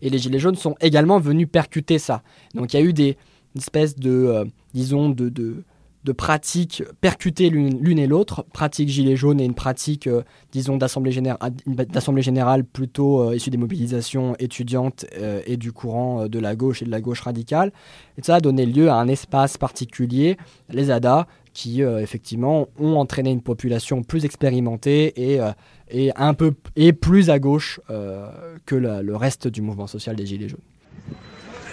Et 0.00 0.10
les 0.10 0.18
Gilets 0.18 0.38
jaunes 0.38 0.56
sont 0.56 0.74
également 0.80 1.18
venus 1.18 1.48
percuter 1.50 1.98
ça. 1.98 2.22
Donc 2.54 2.72
il 2.72 2.80
y 2.80 2.82
a 2.82 2.84
eu 2.84 2.92
des 2.92 3.16
espèces 3.56 3.96
de, 3.96 4.10
euh, 4.10 4.44
disons, 4.72 5.10
de, 5.10 5.28
de, 5.28 5.62
de, 6.04 6.12
pratiques 6.12 6.82
percutées 7.00 7.50
l'une 7.50 7.98
et 7.98 8.06
l'autre, 8.06 8.44
pratique 8.52 8.88
Gilets 8.88 9.16
jaunes 9.16 9.40
et 9.40 9.44
une 9.44 9.54
pratique, 9.54 10.06
euh, 10.06 10.22
disons, 10.52 10.76
d'Assemblée 10.76 11.12
générale, 11.12 12.64
plutôt 12.64 13.22
euh, 13.22 13.36
issue 13.36 13.50
des 13.50 13.58
mobilisations 13.58 14.34
étudiantes 14.38 15.06
et 15.46 15.56
du 15.56 15.72
courant 15.72 16.28
de 16.28 16.38
la 16.38 16.56
gauche 16.56 16.82
et 16.82 16.84
de 16.84 16.90
la 16.90 17.00
gauche 17.00 17.20
radicale. 17.20 17.72
Et 18.18 18.22
ça 18.22 18.36
a 18.36 18.40
donné 18.40 18.66
lieu 18.66 18.90
à 18.90 18.96
un 18.96 19.08
espace 19.08 19.58
particulier, 19.58 20.36
les 20.70 20.90
ADA, 20.90 21.26
qui 21.52 21.82
euh, 21.82 22.00
effectivement 22.00 22.68
ont 22.78 22.96
entraîné 22.96 23.30
une 23.30 23.42
population 23.42 24.02
plus 24.02 24.24
expérimentée 24.24 25.32
et, 25.32 25.40
euh, 25.40 26.10
un 26.16 26.34
peu 26.34 26.54
et 26.76 26.92
plus 26.92 27.30
à 27.30 27.38
gauche 27.38 27.80
euh, 27.90 28.28
que 28.66 28.74
le 28.74 29.16
reste 29.16 29.48
du 29.48 29.62
mouvement 29.62 29.86
social 29.86 30.16
des 30.16 30.26
Gilets 30.26 30.48
jaunes. 30.48 30.60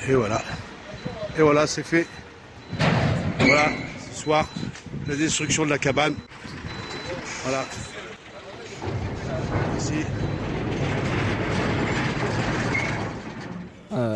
Et 0.08 0.14
voilà. 0.14 0.42
Et 1.38 1.42
voilà, 1.42 1.68
c'est 1.68 1.84
fait. 1.84 2.06
Voilà, 3.40 3.70
soir, 4.20 4.48
la 5.08 5.16
destruction 5.16 5.66
de 5.66 5.70
la 5.70 5.78
cabane. 5.78 6.16
Voilà. 7.44 7.66
Ici. 9.78 9.94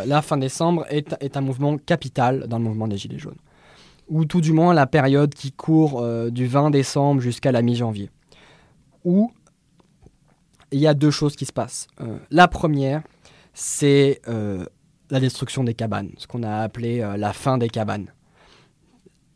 la 0.05 0.21
fin 0.21 0.37
décembre 0.37 0.85
est, 0.89 1.37
un 1.37 1.41
mouvement 1.41 1.77
capital 1.77 2.47
dans 2.47 2.57
le 2.57 2.65
mouvement 2.65 2.87
des 2.87 2.97
Gilets 2.97 3.19
jaunes 3.19 3.37
ou 4.09 4.25
tout 4.25 4.41
du 4.41 4.51
moins 4.51 4.73
la 4.73 4.85
période 4.85 5.33
qui 5.33 5.51
court 5.51 6.01
euh, 6.01 6.29
du 6.29 6.45
20 6.45 6.71
décembre 6.71 7.21
jusqu'à 7.21 7.51
la 7.51 7.61
mi-janvier, 7.61 8.09
où 9.03 9.31
il 10.71 10.79
y 10.79 10.87
a 10.87 10.93
deux 10.93 11.11
choses 11.11 11.35
qui 11.35 11.45
se 11.45 11.53
passent. 11.53 11.87
Euh, 12.01 12.17
la 12.29 12.47
première, 12.47 13.01
c'est 13.53 14.21
euh, 14.27 14.65
la 15.09 15.19
destruction 15.19 15.63
des 15.63 15.73
cabanes, 15.73 16.11
ce 16.17 16.27
qu'on 16.27 16.43
a 16.43 16.57
appelé 16.57 16.99
la 17.17 17.33
fin 17.33 17.57
des 17.57 17.69
cabanes, 17.69 18.11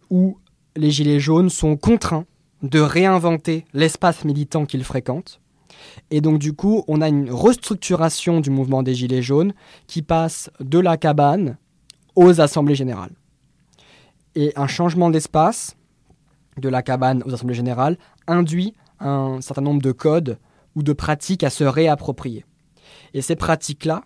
où 0.09 0.37
les 0.77 0.91
Gilets 0.91 1.19
jaunes 1.19 1.49
sont 1.49 1.75
contraints 1.75 2.25
de 2.63 2.79
réinventer 2.79 3.65
l'espace 3.73 4.23
militant 4.25 4.65
qu'ils 4.65 4.83
fréquentent. 4.83 5.41
Et 6.11 6.21
donc 6.21 6.39
du 6.39 6.53
coup, 6.53 6.83
on 6.87 7.01
a 7.01 7.07
une 7.07 7.29
restructuration 7.31 8.39
du 8.39 8.49
mouvement 8.49 8.83
des 8.83 8.95
Gilets 8.95 9.21
jaunes 9.21 9.53
qui 9.87 10.01
passe 10.01 10.49
de 10.59 10.79
la 10.79 10.97
cabane 10.97 11.57
aux 12.15 12.41
assemblées 12.41 12.75
générales 12.75 13.13
et 14.37 14.53
un 14.55 14.67
changement 14.67 15.09
d'espace 15.09 15.75
de 16.57 16.69
la 16.69 16.83
cabane 16.83 17.23
aux 17.25 17.33
assemblées 17.33 17.55
générales 17.55 17.97
induit 18.27 18.75
un 18.99 19.41
certain 19.41 19.63
nombre 19.63 19.81
de 19.81 19.91
codes 19.91 20.37
ou 20.75 20.83
de 20.83 20.93
pratiques 20.93 21.43
à 21.43 21.49
se 21.49 21.63
réapproprier. 21.63 22.45
Et 23.15 23.23
ces 23.23 23.35
pratiques-là 23.35 24.03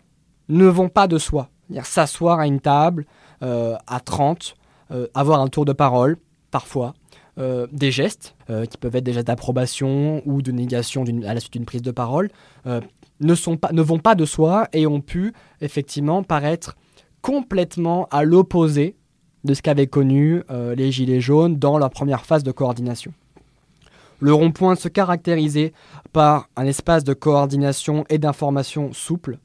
ne 0.48 0.66
vont 0.66 0.88
pas 0.88 1.08
de 1.08 1.18
soi. 1.18 1.50
S'asseoir 1.84 2.40
à 2.40 2.48
une 2.48 2.62
table 2.62 3.06
euh, 3.44 3.76
à 3.88 4.00
30, 4.00 4.56
euh, 4.92 5.08
avoir 5.14 5.42
un 5.42 5.48
tour 5.48 5.66
de 5.66 5.74
parole, 5.74 6.18
parfois, 6.52 6.94
euh, 7.40 7.66
des 7.72 7.92
gestes, 7.92 8.36
qui 8.70 8.78
peuvent 8.78 8.96
être 8.98 9.06
des 9.06 9.14
gestes 9.14 9.28
d'approbation 9.28 10.22
ou 10.26 10.42
de 10.42 10.52
négation 10.52 11.06
à 11.26 11.34
la 11.34 11.40
suite 11.40 11.54
d'une 11.54 11.66
prise 11.66 11.82
de 11.82 11.92
parole, 11.92 12.30
ne, 12.66 13.36
sont 13.36 13.56
pas, 13.56 13.72
ne 13.72 13.82
vont 13.82 14.00
pas 14.00 14.16
de 14.16 14.26
soi 14.26 14.68
et 14.74 14.86
ont 14.86 15.00
pu 15.00 15.34
effectivement 15.62 16.24
paraître 16.24 16.76
complètement 17.22 18.08
à 18.12 18.24
l'opposé 18.24 18.96
de 19.44 19.54
ce 19.54 19.62
qu'avaient 19.62 19.88
connu 19.88 20.44
euh, 20.50 20.76
les 20.76 20.92
Gilets 20.92 21.22
jaunes 21.22 21.58
dans 21.58 21.78
leur 21.78 21.90
première 21.90 22.26
phase 22.26 22.44
de 22.44 22.52
coordination. 22.52 23.14
Le 24.20 24.34
rond-point 24.34 24.76
se 24.76 24.88
caractérisait 24.88 25.74
par 26.14 26.48
un 26.56 26.66
espace 26.66 27.04
de 27.04 27.14
coordination 27.14 28.06
et 28.10 28.20
d'information 28.20 28.94
souple, 28.94 29.40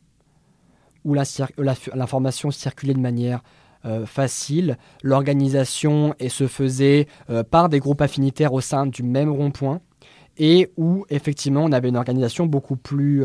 où 1.05 1.15
l'information 1.15 2.51
circulait 2.51 2.93
de 2.93 3.01
manière 3.01 3.43
euh, 3.87 4.07
facile. 4.07 4.79
L'organisation 5.03 6.15
se 6.29 6.47
faisait 6.47 7.07
euh, 7.31 7.43
par 7.43 7.69
des 7.69 7.79
groupes 7.79 8.03
affinitaires 8.03 8.53
au 8.53 8.61
sein 8.61 8.87
du 8.87 9.03
même 9.03 9.31
rond-point, 9.31 9.81
et 10.39 10.71
où 10.77 11.07
effectivement 11.09 11.65
on 11.65 11.73
avait 11.73 11.89
une 11.89 11.97
organisation 11.97 12.47
beaucoup 12.47 12.77
plus 12.77 13.25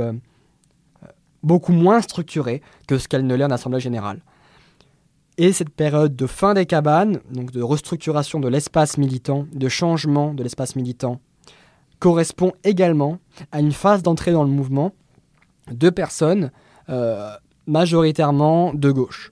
beaucoup 1.43 1.73
moins 1.73 2.01
structurée 2.01 2.61
que 2.87 2.97
ce 2.97 3.07
qu'elle 3.07 3.25
ne 3.25 3.35
l'est 3.35 3.43
en 3.43 3.51
assemblée 3.51 3.79
générale. 3.79 4.21
Et 5.37 5.53
cette 5.53 5.69
période 5.69 6.15
de 6.15 6.27
fin 6.27 6.53
des 6.53 6.65
cabanes, 6.65 7.19
donc 7.31 7.51
de 7.51 7.61
restructuration 7.61 8.39
de 8.39 8.47
l'espace 8.47 8.97
militant, 8.97 9.47
de 9.53 9.69
changement 9.69 10.33
de 10.33 10.43
l'espace 10.43 10.75
militant, 10.75 11.19
correspond 11.99 12.51
également 12.63 13.19
à 13.51 13.59
une 13.59 13.71
phase 13.71 14.03
d'entrée 14.03 14.31
dans 14.31 14.43
le 14.43 14.49
mouvement 14.49 14.93
de 15.71 15.89
personnes 15.89 16.51
euh, 16.89 17.31
majoritairement 17.67 18.73
de 18.73 18.91
gauche. 18.91 19.31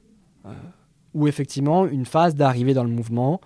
Ou 1.13 1.27
effectivement 1.27 1.85
une 1.85 2.05
phase 2.05 2.35
d'arrivée 2.35 2.73
dans 2.73 2.83
le 2.83 2.89
mouvement 2.89 3.41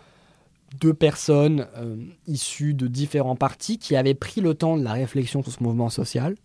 de 0.80 0.92
personnes 0.92 1.68
euh, 1.78 1.96
issues 2.28 2.74
de 2.74 2.88
différents 2.88 3.36
partis 3.36 3.78
qui 3.78 3.96
avaient 3.96 4.16
pris 4.16 4.42
le 4.42 4.54
temps 4.56 4.78
de 4.78 4.84
la 4.84 4.94
réflexion 4.94 5.44
sur 5.44 5.52
ce 5.52 5.64
mouvement 5.64 5.90
social 5.90 6.36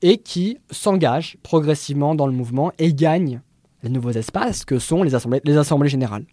et 0.00 0.18
qui 0.18 0.58
s'engagent 0.70 1.36
progressivement 1.42 2.14
dans 2.14 2.26
le 2.26 2.32
mouvement 2.32 2.72
et 2.78 2.92
gagnent 2.92 3.40
les 3.82 3.90
nouveaux 3.90 4.10
espaces 4.10 4.64
que 4.64 4.78
sont 4.78 5.02
les 5.02 5.14
assemblées, 5.14 5.40
les 5.44 5.56
assemblées 5.56 5.88
générales. 5.88 6.24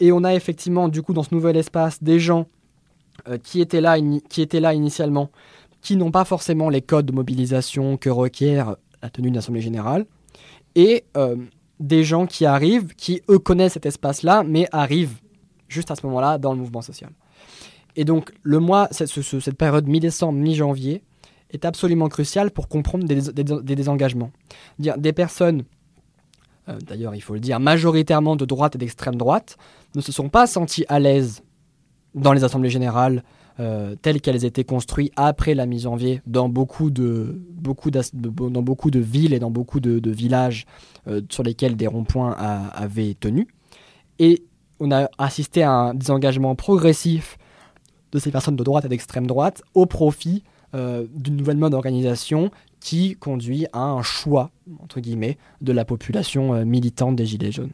Et 0.00 0.12
on 0.12 0.24
a 0.24 0.34
effectivement, 0.34 0.88
du 0.88 1.02
coup, 1.02 1.12
dans 1.12 1.22
ce 1.22 1.34
nouvel 1.34 1.56
espace, 1.56 2.02
des 2.02 2.18
gens 2.18 2.46
euh, 3.28 3.38
qui, 3.38 3.60
étaient 3.60 3.80
là, 3.80 3.98
qui 4.28 4.42
initialement, 4.42 5.30
qui 5.80 5.96
n'ont 5.96 6.10
pas 6.10 6.24
forcément 6.24 6.70
les 6.70 6.82
codes 6.82 7.06
de 7.06 7.12
mobilisation 7.12 7.96
que 7.96 8.08
requiert 8.08 8.76
la 9.02 9.10
tenue 9.10 9.28
d'une 9.28 9.38
assemblée 9.38 9.60
générale, 9.60 10.06
et 10.74 11.04
euh, 11.16 11.36
des 11.82 12.04
gens 12.04 12.26
qui 12.26 12.46
arrivent, 12.46 12.94
qui 12.94 13.22
eux 13.28 13.38
connaissent 13.38 13.74
cet 13.74 13.86
espace-là, 13.86 14.44
mais 14.46 14.68
arrivent 14.72 15.18
juste 15.68 15.90
à 15.90 15.96
ce 15.96 16.06
moment-là 16.06 16.38
dans 16.38 16.52
le 16.52 16.58
mouvement 16.58 16.80
social. 16.80 17.10
Et 17.96 18.04
donc, 18.04 18.32
le 18.42 18.58
mois, 18.60 18.88
cette, 18.90 19.56
période 19.56 19.86
mi-décembre, 19.86 20.38
mi-janvier, 20.38 21.02
est 21.50 21.64
absolument 21.64 22.08
cruciale 22.08 22.50
pour 22.50 22.68
comprendre 22.68 23.04
des, 23.04 23.74
désengagements. 23.74 24.30
Dire, 24.78 24.96
des 24.96 25.12
personnes 25.12 25.64
euh, 26.68 26.78
d'ailleurs 26.86 27.14
il 27.16 27.20
faut 27.20 27.34
le 27.34 27.40
dire, 27.40 27.58
majoritairement 27.58 28.36
de 28.36 28.44
droite 28.44 28.76
et 28.76 28.78
d'extrême 28.78 29.16
droite, 29.16 29.56
ne 29.96 30.00
se 30.00 30.12
sont 30.12 30.28
pas 30.28 30.46
sentis 30.46 30.84
à 30.88 31.00
l'aise 31.00 31.42
dans 32.14 32.32
les 32.32 32.44
assemblées 32.44 32.70
générales 32.70 33.24
euh, 33.60 33.94
telles 34.00 34.20
qu'elles 34.20 34.44
étaient 34.44 34.64
construites 34.64 35.12
après 35.16 35.54
la 35.54 35.66
mi-janvier 35.66 36.22
dans 36.26 36.48
beaucoup 36.48 36.90
de, 36.90 37.40
beaucoup 37.50 37.90
dans 37.90 38.62
beaucoup 38.62 38.90
de 38.90 38.98
villes 38.98 39.34
et 39.34 39.38
dans 39.38 39.50
beaucoup 39.50 39.80
de, 39.80 40.10
villages 40.10 40.66
euh, 41.06 41.20
sur 41.30 41.42
lesquels 41.42 41.76
des 41.76 41.86
ronds-points 41.86 42.32
avaient 42.32 43.14
tenu. 43.18 43.48
Et 44.18 44.42
on 44.80 44.90
a 44.90 45.08
assisté 45.18 45.62
à 45.62 45.70
un 45.70 45.94
désengagement 45.94 46.54
progressif 46.54 47.38
de 48.12 48.18
ces 48.18 48.30
personnes 48.30 48.56
de 48.56 48.64
droite 48.64 48.84
et 48.84 48.88
d'extrême 48.88 49.26
droite 49.26 49.62
au 49.74 49.86
profit 49.86 50.42
d'une 50.74 51.36
nouvelle 51.36 51.58
mode 51.58 51.72
d'organisation 51.72 52.50
qui 52.80 53.14
conduit 53.16 53.66
à 53.74 53.80
un 53.80 54.00
choix, 54.00 54.50
entre 54.82 55.00
guillemets, 55.00 55.36
de 55.60 55.70
la 55.70 55.84
population 55.84 56.64
militante 56.64 57.14
des 57.14 57.26
Gilets 57.26 57.52
jaunes. 57.52 57.72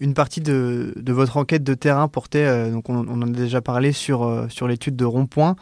Une 0.00 0.14
partie 0.14 0.40
de, 0.40 0.94
votre 1.06 1.36
enquête 1.36 1.62
de 1.62 1.74
terrain 1.74 2.08
portait, 2.08 2.70
donc 2.70 2.88
on, 2.88 3.06
en 3.06 3.22
a 3.22 3.26
déjà 3.26 3.60
parlé, 3.60 3.92
sur, 3.92 4.46
sur 4.48 4.66
l'étude 4.66 4.96
de 4.96 5.04
Rond-Point, 5.04 5.56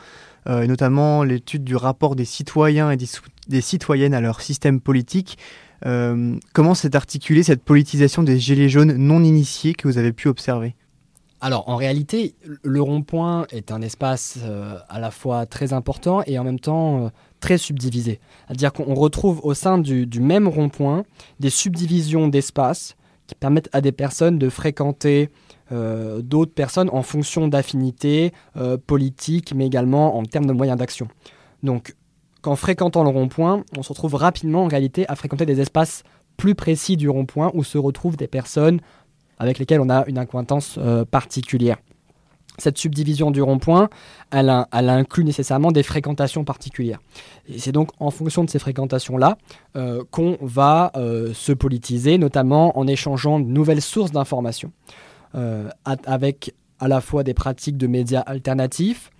et 0.48 0.66
notamment 0.68 1.24
l'étude 1.24 1.64
du 1.64 1.74
rapport 1.74 2.14
des 2.14 2.24
citoyens 2.24 2.90
et 2.90 2.96
des, 2.96 3.60
citoyennes 3.60 4.14
à 4.14 4.20
leur 4.20 4.40
système 4.40 4.80
politique. 4.80 5.38
comment 5.82 6.74
s'est 6.74 6.94
articulée 6.94 7.42
cette 7.42 7.64
politisation 7.64 8.22
des 8.22 8.38
Gilets 8.38 8.68
jaunes 8.68 8.94
non 8.96 9.24
initiés 9.24 9.74
que 9.74 9.88
vous 9.88 9.98
avez 9.98 10.12
pu 10.12 10.28
observer? 10.28 10.76
Alors 11.40 11.68
en 11.68 11.76
réalité, 11.76 12.34
le 12.62 12.80
rond-point 12.80 13.46
est 13.50 13.70
un 13.70 13.82
espace 13.82 14.38
euh, 14.42 14.78
à 14.88 14.98
la 14.98 15.10
fois 15.10 15.44
très 15.44 15.74
important 15.74 16.22
et 16.26 16.38
en 16.38 16.44
même 16.44 16.58
temps 16.58 17.04
euh, 17.04 17.08
très 17.40 17.58
subdivisé. 17.58 18.20
C'est-à-dire 18.46 18.72
qu'on 18.72 18.94
retrouve 18.94 19.40
au 19.44 19.52
sein 19.52 19.78
du, 19.78 20.08
même 20.20 20.48
rond-point 20.48 21.04
des 21.38 21.50
subdivisions 21.50 22.28
d'espace 22.28 22.95
qui 23.26 23.34
permettent 23.34 23.68
à 23.72 23.80
des 23.80 23.92
personnes 23.92 24.38
de 24.38 24.48
fréquenter 24.48 25.30
euh, 25.72 26.22
d'autres 26.22 26.52
personnes 26.54 26.90
en 26.92 27.02
fonction 27.02 27.48
d'affinités 27.48 28.32
politiques, 28.86 29.54
mais 29.54 29.66
également 29.66 30.16
en 30.16 30.24
termes 30.24 30.46
de 30.46 30.52
moyens 30.52 30.78
d'action. 30.78 31.08
Donc 31.62 31.94
qu'en 32.42 32.56
fréquentant 32.56 33.02
le 33.02 33.10
rond-point, 33.10 33.64
on 33.76 33.82
se 33.82 33.88
retrouve 33.88 34.14
rapidement 34.14 34.64
en 34.64 34.68
réalité 34.68 35.04
à 35.08 35.16
fréquenter 35.16 35.46
des 35.46 35.60
espaces 35.60 36.04
plus 36.36 36.54
précis 36.54 36.96
du 36.96 37.08
rond-point 37.08 37.50
où 37.54 37.64
se 37.64 37.78
retrouvent 37.78 38.16
des 38.16 38.28
personnes 38.28 38.80
avec 39.38 39.58
lesquels 39.58 39.80
on 39.80 39.90
a 39.90 40.04
une 40.06 40.18
acquaintance 40.18 40.76
euh, 40.78 41.04
particulière. 41.04 41.78
Cette 42.58 42.78
subdivision 42.78 43.30
du 43.30 43.42
rond-point, 43.42 43.88
elle, 44.30 44.50
inclut 44.70 45.24
nécessairement 45.24 45.72
des 45.72 45.82
fréquentations 45.82 46.44
particulières. 46.44 47.00
Et 47.48 47.58
c'est 47.58 47.72
donc 47.72 47.90
en 48.00 48.10
fonction 48.10 48.44
de 48.44 48.50
ces 48.50 48.58
fréquentations-là 48.58 49.38
euh, 49.76 50.02
qu'on 50.10 50.38
va 50.40 50.92
euh, 50.96 51.32
se 51.34 51.52
politiser, 51.52 52.18
notamment 52.18 52.78
en 52.78 52.86
échangeant 52.86 53.40
de 53.40 53.46
nouvelles 53.46 53.82
sources 53.82 54.12
d'informations, 54.12 54.72
avec 55.84 56.54
à 56.78 56.88
la 56.88 57.02
fois 57.02 57.22
des 57.22 57.34
pratiques 57.34 57.76
de 57.76 57.86
médias 57.86 58.20
alternatifs 58.20 59.10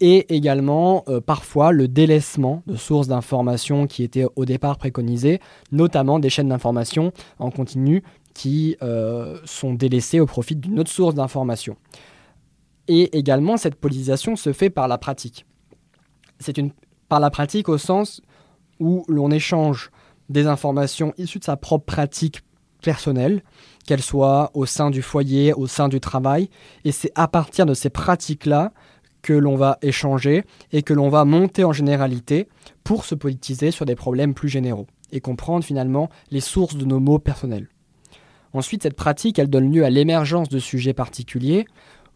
et 0.00 0.34
également 0.34 1.04
parfois 1.26 1.72
le 1.72 1.88
délaissement 1.88 2.62
de 2.66 2.74
sources 2.76 3.08
d'informations 3.08 3.86
qui 3.86 4.02
étaient 4.02 4.24
au 4.34 4.46
départ 4.46 4.78
préconisées, 4.78 5.40
notamment 5.72 6.18
des 6.18 6.30
chaînes 6.30 6.48
d'information 6.48 7.12
en 7.38 7.50
continu 7.50 8.02
qui 8.36 8.76
euh, 8.82 9.38
sont 9.44 9.72
délaissés 9.72 10.20
au 10.20 10.26
profit 10.26 10.56
d'une 10.56 10.78
autre 10.78 10.90
source 10.90 11.14
d'information. 11.14 11.76
Et 12.88 13.16
également, 13.16 13.56
cette 13.56 13.74
politisation 13.74 14.36
se 14.36 14.52
fait 14.52 14.70
par 14.70 14.88
la 14.88 14.98
pratique. 14.98 15.46
C'est 16.38 16.58
une 16.58 16.70
par 17.08 17.20
la 17.20 17.30
pratique 17.30 17.68
au 17.68 17.78
sens 17.78 18.20
où 18.80 19.04
l'on 19.08 19.30
échange 19.30 19.90
des 20.28 20.46
informations 20.46 21.14
issues 21.18 21.38
de 21.38 21.44
sa 21.44 21.56
propre 21.56 21.84
pratique 21.84 22.40
personnelle, 22.82 23.42
qu'elles 23.86 24.02
soient 24.02 24.50
au 24.54 24.66
sein 24.66 24.90
du 24.90 25.02
foyer, 25.02 25.52
au 25.52 25.66
sein 25.66 25.88
du 25.88 26.00
travail, 26.00 26.50
et 26.84 26.92
c'est 26.92 27.12
à 27.14 27.28
partir 27.28 27.64
de 27.66 27.74
ces 27.74 27.90
pratiques-là 27.90 28.72
que 29.22 29.32
l'on 29.32 29.56
va 29.56 29.78
échanger 29.82 30.44
et 30.72 30.82
que 30.82 30.94
l'on 30.94 31.08
va 31.08 31.24
monter 31.24 31.64
en 31.64 31.72
généralité 31.72 32.48
pour 32.84 33.04
se 33.04 33.14
politiser 33.14 33.70
sur 33.70 33.86
des 33.86 33.96
problèmes 33.96 34.34
plus 34.34 34.48
généraux 34.48 34.86
et 35.10 35.20
comprendre 35.20 35.64
finalement 35.64 36.08
les 36.30 36.40
sources 36.40 36.76
de 36.76 36.84
nos 36.84 37.00
mots 37.00 37.18
personnels. 37.18 37.68
Ensuite, 38.52 38.84
cette 38.84 38.94
pratique, 38.94 39.38
elle 39.38 39.50
donne 39.50 39.72
lieu 39.72 39.84
à 39.84 39.90
l'émergence 39.90 40.48
de 40.48 40.58
sujets 40.58 40.94
particuliers 40.94 41.66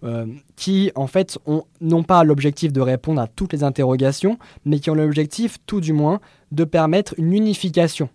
euh, 0.05 0.27
qui, 0.57 0.91
en 0.95 1.07
fait, 1.07 1.39
ont 1.47 1.65
non 1.81 2.03
pas 2.03 2.25
l'objectif 2.25 2.73
de 2.73 2.81
répondre 2.81 3.21
à 3.21 3.27
toutes 3.27 3.53
les 3.53 3.65
interrogations, 3.65 4.39
mais 4.65 4.79
qui 4.79 4.91
ont 4.91 4.95
l'objectif, 4.95 5.59
tout 5.67 5.81
du 5.81 5.93
moins, 5.93 6.21
de 6.53 6.65
permettre 6.65 7.15
une 7.19 7.33
unification 7.33 8.09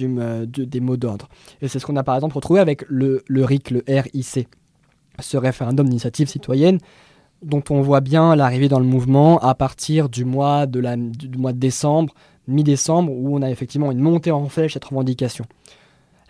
euh, 0.00 0.46
des 0.46 0.80
mots 0.80 0.96
d'ordre. 0.96 1.28
Et 1.62 1.68
c'est 1.68 1.78
ce 1.78 1.86
qu'on 1.86 1.96
a 1.96 2.04
par 2.04 2.14
exemple 2.14 2.36
retrouvé 2.36 2.60
avec 2.60 2.84
le, 2.88 3.22
le 3.26 3.44
RIC, 3.44 3.70
le 3.70 3.82
RIC, 3.88 4.48
ce 5.18 5.36
référendum 5.36 5.88
d'initiative 5.88 6.28
citoyenne 6.28 6.78
dont 7.42 7.62
on 7.70 7.80
voit 7.80 8.00
bien 8.02 8.36
l'arrivée 8.36 8.68
dans 8.68 8.78
le 8.78 8.84
mouvement 8.84 9.38
à 9.38 9.54
partir 9.54 10.10
du 10.10 10.26
mois 10.26 10.66
de, 10.66 10.78
la, 10.78 10.96
du 10.96 11.38
mois 11.38 11.54
de 11.54 11.58
décembre, 11.58 12.12
mi-décembre, 12.48 13.10
où 13.10 13.34
on 13.34 13.40
a 13.40 13.50
effectivement 13.50 13.90
une 13.90 14.00
montée 14.00 14.30
en 14.30 14.46
flèche 14.50 14.74
cette 14.74 14.84
revendication 14.84 15.46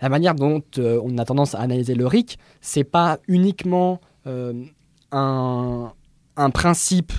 la 0.01 0.09
manière 0.09 0.35
dont 0.35 0.61
euh, 0.79 0.99
on 1.03 1.17
a 1.17 1.25
tendance 1.25 1.55
à 1.55 1.59
analyser 1.59 1.95
le 1.95 2.07
RIC, 2.07 2.39
c'est 2.59 2.83
pas 2.83 3.19
uniquement 3.27 4.01
un, 5.11 5.91
principe 6.53 7.13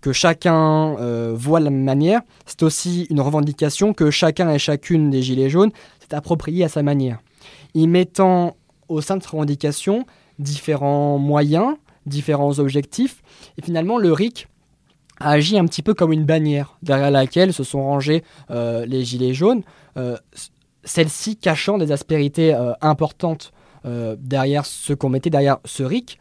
que 0.00 0.12
chacun 0.12 0.96
euh, 0.98 1.32
voit 1.34 1.60
de 1.60 1.64
la 1.64 1.70
même 1.70 1.84
manière, 1.84 2.20
c'est 2.46 2.62
aussi 2.62 3.06
une 3.10 3.20
revendication 3.20 3.94
que 3.94 4.10
chacun 4.10 4.50
et 4.50 4.58
chacune 4.58 5.10
des 5.10 5.22
Gilets 5.22 5.50
jaunes 5.50 5.70
s'est 6.00 6.14
approprié 6.14 6.64
à 6.64 6.68
sa 6.68 6.82
manière. 6.82 7.18
Y 7.74 7.86
mettant 7.86 8.56
au 8.88 9.00
sein 9.00 9.16
de 9.16 9.22
cette 9.22 9.30
revendication 9.30 10.04
différents 10.38 11.18
moyens, 11.18 11.76
différents 12.06 12.58
objectifs, 12.58 13.22
et 13.56 13.62
finalement 13.62 13.98
le 13.98 14.12
RIC 14.12 14.48
a 15.20 15.30
agi 15.30 15.58
un 15.58 15.64
petit 15.64 15.82
peu 15.82 15.94
comme 15.94 16.12
une 16.12 16.24
bannière 16.24 16.76
derrière 16.82 17.10
laquelle 17.10 17.52
se 17.52 17.64
sont 17.64 17.82
rangés 17.82 18.24
les 18.50 19.04
Gilets 19.04 19.32
jaunes, 19.32 19.62
celle-ci 20.84 21.36
cachant 21.36 21.78
des 21.78 21.92
aspérités 21.92 22.54
euh, 22.54 22.72
importantes 22.80 23.52
euh, 23.84 24.16
derrière 24.18 24.66
ce 24.66 24.92
qu'on 24.92 25.08
mettait 25.08 25.30
derrière 25.30 25.58
ce 25.64 25.82
RIC. 25.82 26.18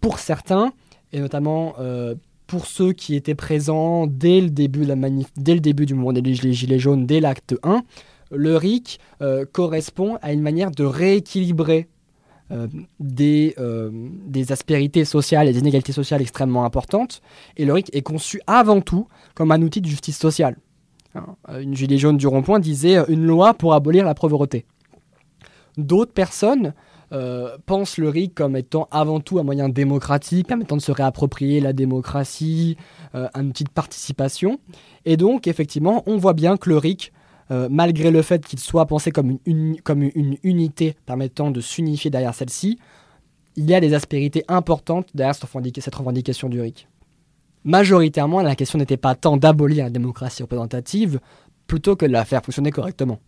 Pour 0.00 0.18
certains, 0.18 0.72
et 1.12 1.20
notamment 1.20 1.74
euh, 1.78 2.14
pour 2.46 2.66
ceux 2.66 2.92
qui 2.92 3.14
étaient 3.14 3.34
présents 3.34 4.06
dès 4.06 4.40
le 4.40 4.50
début, 4.50 4.80
de 4.80 4.88
la 4.88 4.96
manif 4.96 5.26
dès 5.36 5.54
le 5.54 5.60
début 5.60 5.86
du 5.86 5.94
mouvement 5.94 6.12
des 6.12 6.34
Gilets 6.34 6.78
jaunes, 6.78 7.06
dès 7.06 7.20
l'acte 7.20 7.56
1, 7.62 7.82
le 8.30 8.56
RIC 8.56 9.00
correspond 9.52 10.18
à 10.20 10.32
une 10.32 10.42
manière 10.42 10.70
de 10.70 10.84
rééquilibrer 10.84 11.88
des, 13.00 13.54
des, 14.26 14.52
aspérités 14.52 15.06
sociales 15.06 15.48
et 15.48 15.52
des 15.52 15.58
inégalités 15.60 15.92
sociales 15.92 16.20
extrêmement 16.20 16.64
importantes. 16.64 17.22
Et 17.56 17.64
le 17.64 17.72
RIC 17.72 17.94
est 17.94 18.02
conçu 18.02 18.40
avant 18.46 18.82
tout 18.82 19.08
comme 19.34 19.50
un 19.50 19.62
outil 19.62 19.80
de 19.80 19.86
justice 19.86 20.18
sociale. 20.18 20.56
Hein, 21.14 21.36
une 21.60 21.74
gilet 21.74 21.96
jaune 21.96 22.16
du 22.16 22.26
rond-point 22.26 22.58
disait 22.58 22.98
euh, 22.98 23.04
une 23.08 23.24
loi 23.24 23.54
pour 23.54 23.74
abolir 23.74 24.04
la 24.04 24.14
pauvreté. 24.14 24.66
D'autres 25.76 26.12
personnes 26.12 26.74
euh, 27.12 27.56
pensent 27.66 27.98
le 27.98 28.08
RIC 28.08 28.34
comme 28.34 28.56
étant 28.56 28.88
avant 28.90 29.20
tout 29.20 29.38
un 29.38 29.42
moyen 29.42 29.68
démocratique, 29.68 30.46
permettant 30.46 30.76
de 30.76 30.82
se 30.82 30.92
réapproprier 30.92 31.60
la 31.60 31.72
démocratie, 31.72 32.76
euh, 33.14 33.28
un 33.34 33.48
outil 33.48 33.64
de 33.64 33.70
participation. 33.70 34.58
Et 35.04 35.16
donc, 35.16 35.46
effectivement, 35.46 36.02
on 36.06 36.16
voit 36.16 36.34
bien 36.34 36.56
que 36.56 36.68
le 36.68 36.78
RIC, 36.78 37.12
malgré 37.70 38.10
le 38.10 38.20
fait 38.20 38.44
qu'il 38.44 38.58
soit 38.58 38.84
pensé 38.84 39.10
comme 39.10 39.38
une, 39.46 39.80
comme 39.80 40.02
une 40.02 40.36
unité 40.42 40.94
permettant 41.06 41.50
de 41.50 41.62
s'unifier 41.62 42.10
derrière 42.10 42.34
celle-ci, 42.34 42.78
il 43.56 43.64
y 43.64 43.74
a 43.74 43.80
des 43.80 43.94
aspérités 43.94 44.44
importantes 44.48 45.08
derrière 45.14 45.34
cette 45.34 45.94
revendication 45.94 46.50
du 46.50 46.60
RIC 46.60 46.88
majoritairement, 47.64 48.40
la 48.40 48.56
question 48.56 48.78
n'était 48.78 48.96
pas 48.96 49.14
tant 49.14 49.36
d'abolir 49.36 49.84
la 49.84 49.90
démocratie 49.90 50.42
représentative, 50.42 51.20
plutôt 51.66 51.96
que 51.96 52.06
de 52.06 52.12
la 52.12 52.24
faire 52.24 52.42
fonctionner 52.42 52.70
correctement. 52.70 53.18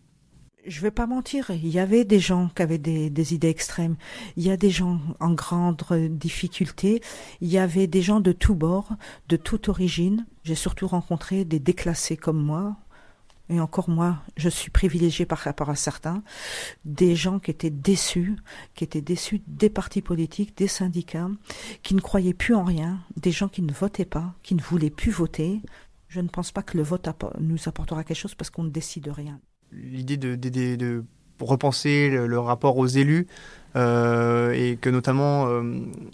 Je 0.67 0.77
ne 0.77 0.81
vais 0.83 0.91
pas 0.91 1.07
mentir, 1.07 1.49
il 1.49 1.69
y 1.69 1.79
avait 1.79 2.05
des 2.05 2.19
gens 2.19 2.49
qui 2.55 2.61
avaient 2.61 2.77
des, 2.77 3.33
idées 3.33 3.49
extrêmes, 3.49 3.95
il 4.37 4.43
y 4.43 4.51
a 4.51 4.57
des 4.57 4.69
gens 4.69 4.99
en 5.19 5.31
grande 5.31 5.83
difficulté, 6.11 7.01
il 7.41 7.47
y 7.47 7.57
avait 7.57 7.87
des 7.87 8.03
gens 8.03 8.19
de 8.19 8.31
tous 8.31 8.53
bords, 8.53 8.89
de 9.27 9.37
toute 9.37 9.69
origine. 9.69 10.27
J'ai 10.43 10.53
surtout 10.53 10.87
rencontré 10.87 11.45
des 11.45 11.59
déclassés 11.59 12.15
comme 12.15 12.39
moi, 12.39 12.75
et 13.49 13.59
encore 13.59 13.89
moi, 13.89 14.19
je 14.37 14.49
suis 14.49 14.69
privilégiée 14.69 15.25
par 15.25 15.39
rapport 15.39 15.71
à 15.71 15.75
certains, 15.75 16.21
des 16.85 17.15
gens 17.15 17.39
qui 17.39 17.49
étaient 17.49 17.71
déçus, 17.71 18.35
qui 18.75 18.83
étaient 18.83 19.01
déçus 19.01 19.41
des 19.47 19.69
partis 19.71 20.03
politiques, 20.03 20.55
des 20.55 20.67
syndicats, 20.67 21.29
qui 21.81 21.95
ne 21.95 22.01
croyaient 22.01 22.35
plus 22.35 22.53
en 22.53 22.63
rien, 22.63 22.99
des 23.17 23.31
gens 23.31 23.47
qui 23.47 23.63
ne 23.63 23.73
votaient 23.73 24.05
pas, 24.05 24.35
qui 24.43 24.53
ne 24.53 24.61
voulaient 24.61 24.91
plus 24.91 25.11
voter. 25.11 25.59
Je 26.07 26.21
ne 26.21 26.27
pense 26.27 26.51
pas 26.51 26.61
que 26.61 26.77
le 26.77 26.83
vote 26.83 27.09
nous 27.39 27.67
apportera 27.67 28.03
quelque 28.03 28.17
chose 28.17 28.35
parce 28.35 28.51
qu'on 28.51 28.63
ne 28.63 28.69
décide 28.69 29.07
rien. 29.07 29.41
L'idée 29.71 30.17
de, 30.17 31.03
repenser 31.39 32.09
le, 32.09 32.39
rapport 32.39 32.77
aux 32.77 32.87
élus, 32.87 33.27
euh, 33.77 34.51
et 34.51 34.75
que 34.75 34.89
notamment 34.89 35.47
euh, 35.47 35.63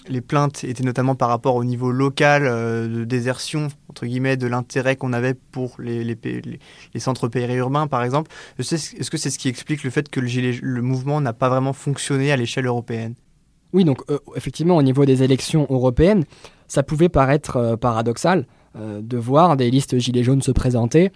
les 0.08 0.22
plaintes 0.22 0.64
étaient 0.64 0.84
notamment 0.84 1.16
par 1.16 1.30
rapport 1.30 1.56
au 1.56 1.64
niveau 1.64 1.92
local 1.92 2.44
euh, 2.46 2.88
de 2.88 3.04
désertion 3.04 3.70
entre 3.90 4.06
guillemets 4.06 4.38
de 4.38 4.46
l'intérêt 4.46 4.96
qu'on 4.96 5.12
avait 5.12 5.34
pour 5.34 5.76
les, 5.80 6.04
les, 6.04 6.16
les, 6.24 7.00
centres 7.00 7.28
périurbains 7.28 7.88
par 7.88 8.04
exemple. 8.04 8.30
Est-ce 8.60 9.10
que 9.10 9.18
c'est 9.18 9.32
ce 9.32 9.40
qui 9.40 9.50
explique 9.50 9.84
le 9.84 9.90
fait 9.90 10.08
que 10.08 10.20
le, 10.20 10.30
le 10.62 10.82
mouvement 10.84 11.20
n'a 11.20 11.34
pas 11.34 11.50
vraiment 11.50 11.74
fonctionné 11.74 12.32
à 12.32 12.38
l'échelle 12.38 12.68
européenne? 12.68 13.16
Oui, 13.74 13.86
donc 13.86 14.04
effectivement 14.36 14.78
au 14.78 14.84
niveau 14.84 15.06
des 15.06 15.24
élections 15.24 15.66
européennes, 15.72 16.26
ça 16.68 16.84
pouvait 16.84 17.10
paraître 17.10 17.76
paradoxal 17.76 18.46
de 18.76 19.18
voir 19.18 19.58
des 19.58 19.72
listes 19.72 19.98
gilets 19.98 20.24
jaunes 20.24 20.42
se 20.42 20.52
présenter 20.52 21.12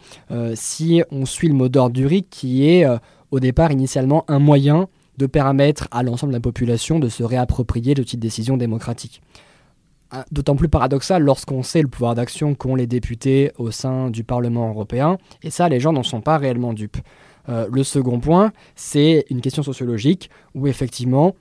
si 0.55 1.03
on 1.11 1.25
suit 1.25 1.47
le 1.47 1.53
mot 1.53 1.69
d'ordre 1.69 1.93
du 1.93 2.05
RIC 2.05 2.27
qui 2.29 2.67
est 2.67 2.85
au 3.31 3.39
départ 3.39 3.71
initialement 3.71 4.25
un 4.27 4.39
moyen 4.39 4.87
de 5.17 5.25
permettre 5.25 5.87
à 5.91 6.03
l'ensemble 6.03 6.33
de 6.33 6.37
la 6.37 6.41
population 6.41 6.99
de 6.99 7.09
se 7.09 7.23
réapproprier 7.23 7.93
de 7.93 8.03
décision 8.17 8.57
démocratique. 8.57 9.21
ah, 10.11 10.25
d'autant 10.31 10.57
plus 10.57 10.67
paradoxal 10.67 11.23
lorsqu'on 11.23 11.63
sait 11.63 11.81
le 11.81 11.87
pouvoir 11.87 12.15
d'action 12.15 12.53
qu'ont 12.53 12.75
les 12.75 12.87
députés 12.87 13.51
au 13.57 13.71
sein 13.71 14.09
du 14.09 14.25
Parlement 14.25 14.67
européen, 14.69 15.17
et 15.41 15.49
ça, 15.49 15.69
les 15.69 15.79
gens 15.79 15.93
n'en 15.93 16.03
sont 16.03 16.19
pas 16.19 16.37
réellement 16.37 16.73
dupes. 16.73 16.97
Euh, 17.47 17.67
le 17.71 17.83
second 17.83 18.19
point, 18.19 18.51
c'est 18.75 19.25
une 19.29 19.39
question 19.39 19.63
sociologique, 19.63 20.29
où 20.53 20.67
effectivement, 20.67 21.35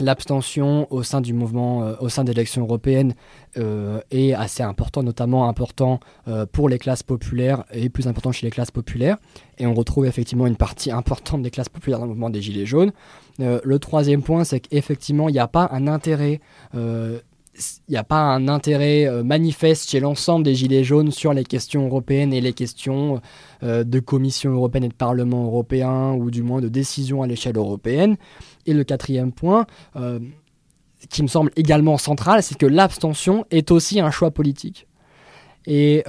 l'abstention 0.00 0.86
au 0.92 1.02
sein 1.02 1.20
du 1.20 1.32
mouvement, 1.32 1.84
euh, 1.84 1.94
au 2.00 2.08
sein 2.08 2.24
des 2.24 2.32
élections 2.32 2.62
européennes 2.62 3.14
euh, 3.56 4.00
est 4.10 4.32
assez 4.32 4.62
important, 4.62 5.02
notamment 5.02 5.48
important 5.48 6.00
pour 6.52 6.68
les 6.68 6.78
classes 6.78 7.02
populaires 7.02 7.64
et 7.72 7.88
plus 7.88 8.06
important 8.06 8.32
chez 8.32 8.46
les 8.46 8.50
classes 8.50 8.70
populaires. 8.70 9.16
Et 9.58 9.66
on 9.66 9.74
retrouve 9.74 10.06
effectivement 10.06 10.46
une 10.46 10.56
partie 10.56 10.90
importante 11.00 11.42
des 11.42 11.50
classes 11.50 11.68
populaires 11.68 11.98
dans 11.98 12.06
le 12.06 12.10
mouvement 12.10 12.30
des 12.30 12.40
Gilets 12.40 12.66
jaunes. 12.66 12.92
le 13.38 13.78
troisième 13.78 14.22
point, 14.22 14.44
c'est 14.44 14.60
qu'effectivement, 14.60 15.28
il 15.28 15.32
n'y 15.32 15.38
a 15.38 15.48
pas 15.48 15.68
un 15.72 15.86
intérêt 15.86 16.40
il 17.88 17.90
n'y 17.92 17.96
a 17.96 18.04
pas 18.04 18.20
un 18.20 18.48
intérêt 18.48 19.06
euh, 19.06 19.22
manifeste 19.22 19.90
chez 19.90 20.00
l'ensemble 20.00 20.44
des 20.44 20.54
Gilets 20.54 20.84
jaunes 20.84 21.10
sur 21.10 21.32
les 21.32 21.44
questions 21.44 21.86
européennes 21.86 22.32
et 22.32 22.40
les 22.40 22.52
questions 22.52 23.20
euh, 23.62 23.84
de 23.84 24.00
Commission 24.00 24.52
européenne 24.52 24.84
et 24.84 24.88
de 24.88 24.94
Parlement 24.94 25.44
européen, 25.44 26.12
ou 26.12 26.30
du 26.30 26.42
moins 26.42 26.60
de 26.60 26.68
décision 26.68 27.22
à 27.22 27.26
l'échelle 27.26 27.56
européenne. 27.56 28.16
Et 28.66 28.72
le 28.72 28.84
quatrième 28.84 29.32
point, 29.32 29.66
euh, 29.96 30.20
qui 31.08 31.22
me 31.22 31.28
semble 31.28 31.50
également 31.56 31.98
central, 31.98 32.42
c'est 32.42 32.56
que 32.56 32.66
l'abstention 32.66 33.44
est 33.50 33.70
aussi 33.70 34.00
un 34.00 34.10
choix 34.10 34.30
politique. 34.30 34.86
Et 35.66 36.04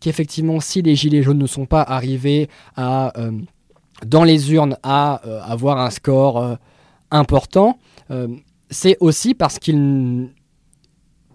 qu'effectivement, 0.00 0.58
si 0.58 0.82
les 0.82 0.96
Gilets 0.96 1.22
jaunes 1.22 1.38
ne 1.38 1.46
sont 1.46 1.64
pas 1.64 1.82
arrivés 1.82 2.48
dans 2.76 4.24
les 4.24 4.52
urnes 4.52 4.76
à 4.82 5.14
avoir 5.44 5.78
un 5.78 5.90
score 5.90 6.58
important, 7.12 7.78
c'est 8.68 8.96
aussi 9.00 9.34
parce 9.34 9.60
qu'ils 9.60 10.30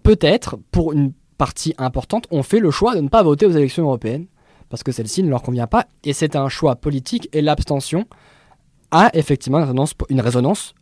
peut-être, 0.05 0.57
pour 0.71 0.93
une 0.93 1.11
partie 1.37 1.73
importante, 1.77 2.27
ont 2.29 2.43
fait 2.43 2.59
le 2.59 2.71
choix 2.71 2.95
de 2.95 3.01
ne 3.01 3.09
pas 3.09 3.23
voter 3.23 3.45
aux 3.45 3.51
élections 3.51 3.83
européennes, 3.83 4.27
parce 4.69 4.83
que 4.83 4.91
celle-ci 4.91 5.23
ne 5.23 5.29
leur 5.29 5.41
convient 5.41 5.67
pas, 5.67 5.87
et 6.03 6.13
c'est 6.13 6.35
un 6.35 6.47
choix 6.47 6.75
politique, 6.75 7.27
et 7.33 7.41
l'abstention 7.41 8.05
a 8.91 9.09
effectivement 9.13 9.65
une 10.09 10.21
résonance, 10.21 10.75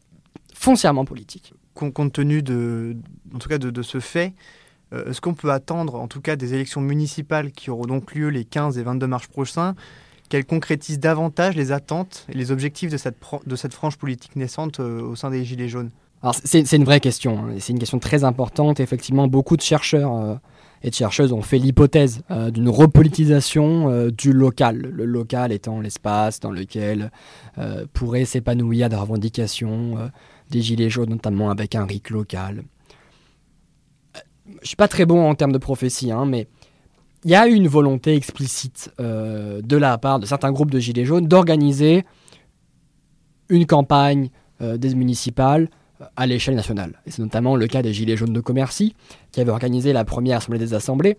foncièrement 0.54 1.06
politique. 1.06 1.54
Compte 1.74 2.14
tenu 2.14 2.44
de, 2.44 2.98
en 3.34 3.40
tout 3.40 3.50
cas 3.50 3.58
de, 3.58 3.82
ce 3.82 4.00
fait, 4.00 4.34
euh, 4.94 5.10
est-ce 5.10 5.22
qu'on 5.22 5.34
peut 5.34 5.52
attendre, 5.52 5.96
en 5.96 6.08
tout 6.08 6.22
cas, 6.22 6.36
des 6.36 6.54
élections 6.54 6.82
municipales 6.82 7.52
qui 7.52 7.72
auront 7.72 7.86
donc 7.86 8.14
lieu 8.14 8.28
les 8.28 8.44
15 8.44 8.78
et 8.78 8.84
22 8.84 9.08
mars 9.08 9.28
prochains, 9.28 9.74
qu'elles 10.30 10.46
concrétisent 10.46 11.00
davantage 11.00 11.56
les 11.56 11.72
attentes 11.72 12.28
et 12.30 12.34
les 12.34 12.52
objectifs 12.52 12.92
de 12.92 12.98
cette, 12.98 13.18
de 13.46 13.56
cette 13.56 13.74
frange 13.74 13.98
politique 13.98 14.36
naissante 14.36 14.80
euh, 14.82 15.02
au 15.02 15.16
sein 15.16 15.30
des 15.30 15.46
Gilets 15.46 15.70
jaunes? 15.70 15.92
C'est 16.32 16.72
une 16.72 16.86
vraie 16.86 17.02
question, 17.02 17.38
hein, 17.38 17.56
c'est 17.60 17.74
une 17.74 17.80
question 17.80 18.00
très 18.00 18.24
importante. 18.24 18.80
Effectivement, 18.80 19.28
beaucoup 19.28 19.58
de 19.58 19.62
chercheurs 19.62 20.16
euh, 20.16 20.36
et 20.82 20.90
de 20.90 20.96
chercheuses 20.96 21.34
ont 21.34 21.42
fait 21.42 21.58
l'hypothèse 21.58 22.22
euh, 22.32 22.50
d'une 22.50 22.70
repolitisation 22.70 23.90
euh, 23.90 24.10
du 24.10 24.32
local, 24.32 24.78
le 24.78 25.04
local 25.04 25.52
étant 25.52 25.82
l'espace 25.82 26.40
dans 26.40 26.52
lequel 26.52 27.12
pourraient 27.94 28.26
s'épanouir 28.26 28.90
des 28.90 28.96
revendications 28.96 30.10
des 30.50 30.62
Gilets 30.62 30.90
jaunes, 30.90 31.10
notamment 31.10 31.52
avec 31.52 31.76
un 31.76 31.86
RIC 31.86 32.10
local. 32.10 32.64
Je 34.62 34.68
suis 34.68 34.76
pas 34.76 34.88
très 34.88 35.06
bon 35.06 35.30
en 35.30 35.36
termes 35.36 35.52
de 35.52 35.58
prophétie, 35.58 36.12
hein, 36.12 36.26
mais 36.26 36.48
il 37.24 37.32
y 37.32 37.36
a 37.36 37.48
eu 37.48 37.54
une 37.54 37.68
volonté 37.68 38.16
explicite 38.16 38.92
de 38.98 39.78
la 39.78 39.98
part 39.98 40.20
de 40.20 40.26
certains 40.26 40.52
groupes 40.52 40.72
de 40.72 40.80
Gilets 40.80 41.06
jaunes 41.06 41.28
d'organiser 41.28 42.06
une 43.50 43.66
campagne 43.66 44.30
des 44.60 44.96
municipales 44.96 45.70
à 46.16 46.26
l'échelle 46.26 46.56
nationale. 46.56 47.02
C'est 47.08 47.20
notamment 47.20 47.56
le 47.56 47.68
cas 47.68 47.82
des 47.82 47.94
Gilets 47.94 48.18
jaunes 48.18 48.34
de 48.34 48.42
Commercy, 48.42 48.96
qui 49.32 49.42
avaient 49.42 49.52
organisé 49.52 49.94
la 49.94 50.06
première 50.06 50.38
Assemblée 50.38 50.60
des 50.60 50.74
Assemblées, 50.74 51.18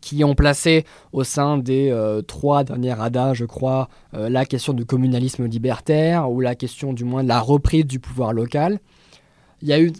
qui 0.00 0.24
ont 0.24 0.34
placé 0.34 0.84
au 1.12 1.24
sein 1.24 1.58
des 1.58 1.90
euh, 1.90 2.22
trois 2.22 2.64
dernières 2.64 3.00
ADA, 3.00 3.34
je 3.34 3.44
crois, 3.44 3.88
euh, 4.14 4.28
la 4.28 4.44
question 4.44 4.72
du 4.72 4.84
communalisme 4.84 5.46
libertaire 5.46 6.30
ou 6.30 6.40
la 6.40 6.54
question 6.54 6.92
du 6.92 7.04
moins 7.04 7.22
de 7.22 7.28
la 7.28 7.40
reprise 7.40 7.86
du 7.86 7.98
pouvoir 7.98 8.32
local. 8.32 8.78
Il 9.62 9.68
y 9.68 9.72
a 9.72 9.80
eu 9.80 9.90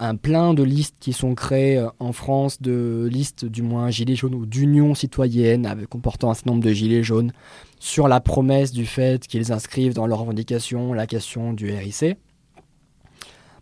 un 0.00 0.16
plein 0.16 0.54
de 0.54 0.64
listes 0.64 0.96
qui 0.98 1.12
sont 1.12 1.36
créées 1.36 1.78
euh, 1.78 1.88
en 2.00 2.12
France, 2.12 2.60
de 2.60 3.08
listes 3.10 3.44
du 3.44 3.62
moins 3.62 3.90
gilets 3.90 4.16
jaunes 4.16 4.34
ou 4.34 4.44
d'unions 4.44 4.94
citoyennes 4.94 5.86
comportant 5.88 6.30
un 6.30 6.34
certain 6.34 6.50
nombre 6.50 6.64
de 6.64 6.72
gilets 6.72 7.04
jaunes 7.04 7.32
sur 7.78 8.08
la 8.08 8.20
promesse 8.20 8.72
du 8.72 8.86
fait 8.86 9.26
qu'ils 9.26 9.52
inscrivent 9.52 9.94
dans 9.94 10.06
leurs 10.06 10.20
revendications 10.20 10.92
la 10.92 11.06
question 11.06 11.52
du 11.52 11.70
RIC. 11.70 12.16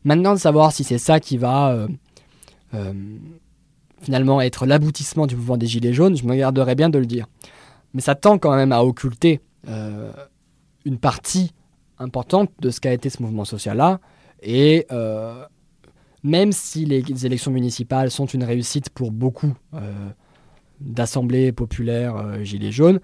Maintenant, 0.04 0.34
de 0.34 0.38
savoir 0.38 0.72
si 0.72 0.84
c'est 0.84 0.98
ça 0.98 1.20
qui 1.20 1.36
va 1.36 1.70
euh, 1.70 1.88
euh, 2.74 2.92
finalement 4.00 4.40
être 4.40 4.66
l'aboutissement 4.66 5.26
du 5.26 5.36
mouvement 5.36 5.56
des 5.56 5.66
Gilets 5.66 5.92
jaunes, 5.92 6.16
je 6.16 6.24
me 6.24 6.34
garderais 6.34 6.74
bien 6.74 6.90
de 6.90 6.98
le 6.98 7.06
dire. 7.06 7.26
Mais 7.94 8.00
ça 8.00 8.14
tend 8.14 8.38
quand 8.38 8.56
même 8.56 8.72
à 8.72 8.84
occulter 8.84 9.40
euh, 9.68 10.12
une 10.84 10.98
partie 10.98 11.52
importante 11.98 12.50
de 12.60 12.70
ce 12.70 12.80
qu'a 12.80 12.92
été 12.92 13.10
ce 13.10 13.22
mouvement 13.22 13.44
social-là. 13.44 14.00
Et 14.42 14.86
même 16.24 16.50
si 16.50 16.84
les 16.84 17.26
élections 17.26 17.52
municipales 17.52 18.10
sont 18.10 18.26
une 18.26 18.42
réussite 18.42 18.90
pour 18.90 19.12
beaucoup 19.12 19.54
d'assemblées 20.80 21.52
populaires 21.52 22.42
Gilets 22.44 22.72
jaunes, 22.72 22.98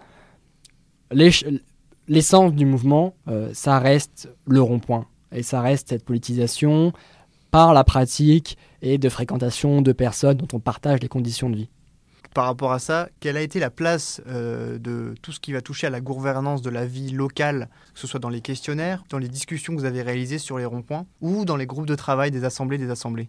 l'essence 1.12 2.52
du 2.54 2.66
mouvement, 2.66 3.14
ça 3.52 3.78
reste 3.78 4.30
le 4.46 4.60
rond-point 4.60 5.06
et 5.32 5.42
ça 5.42 5.60
reste 5.60 5.88
cette 5.88 6.04
politisation 6.04 6.92
par 7.50 7.72
la 7.72 7.84
pratique 7.84 8.58
et 8.82 8.98
de 8.98 9.08
fréquentation 9.08 9.82
de 9.82 9.92
personnes 9.92 10.36
dont 10.36 10.48
on 10.52 10.60
partage 10.60 11.00
les 11.00 11.08
conditions 11.08 11.50
de 11.50 11.56
vie. 11.56 11.68
Par 12.34 12.44
rapport 12.44 12.72
à 12.72 12.78
ça, 12.78 13.08
quelle 13.20 13.36
a 13.36 13.40
été 13.40 13.58
la 13.58 13.70
place 13.70 14.20
euh, 14.28 14.78
de 14.78 15.14
tout 15.22 15.32
ce 15.32 15.40
qui 15.40 15.52
va 15.52 15.62
toucher 15.62 15.86
à 15.86 15.90
la 15.90 16.00
gouvernance 16.00 16.60
de 16.62 16.70
la 16.70 16.84
vie 16.84 17.10
locale, 17.10 17.68
que 17.94 18.00
ce 18.00 18.06
soit 18.06 18.20
dans 18.20 18.28
les 18.28 18.42
questionnaires, 18.42 19.02
dans 19.08 19.18
les 19.18 19.28
discussions 19.28 19.74
que 19.74 19.80
vous 19.80 19.86
avez 19.86 20.02
réalisées 20.02 20.38
sur 20.38 20.58
les 20.58 20.66
ronds-points 20.66 21.06
ou 21.20 21.44
dans 21.44 21.56
les 21.56 21.66
groupes 21.66 21.86
de 21.86 21.94
travail 21.94 22.30
des 22.30 22.44
assemblées 22.44 22.78
des 22.78 22.90
assemblées? 22.90 23.28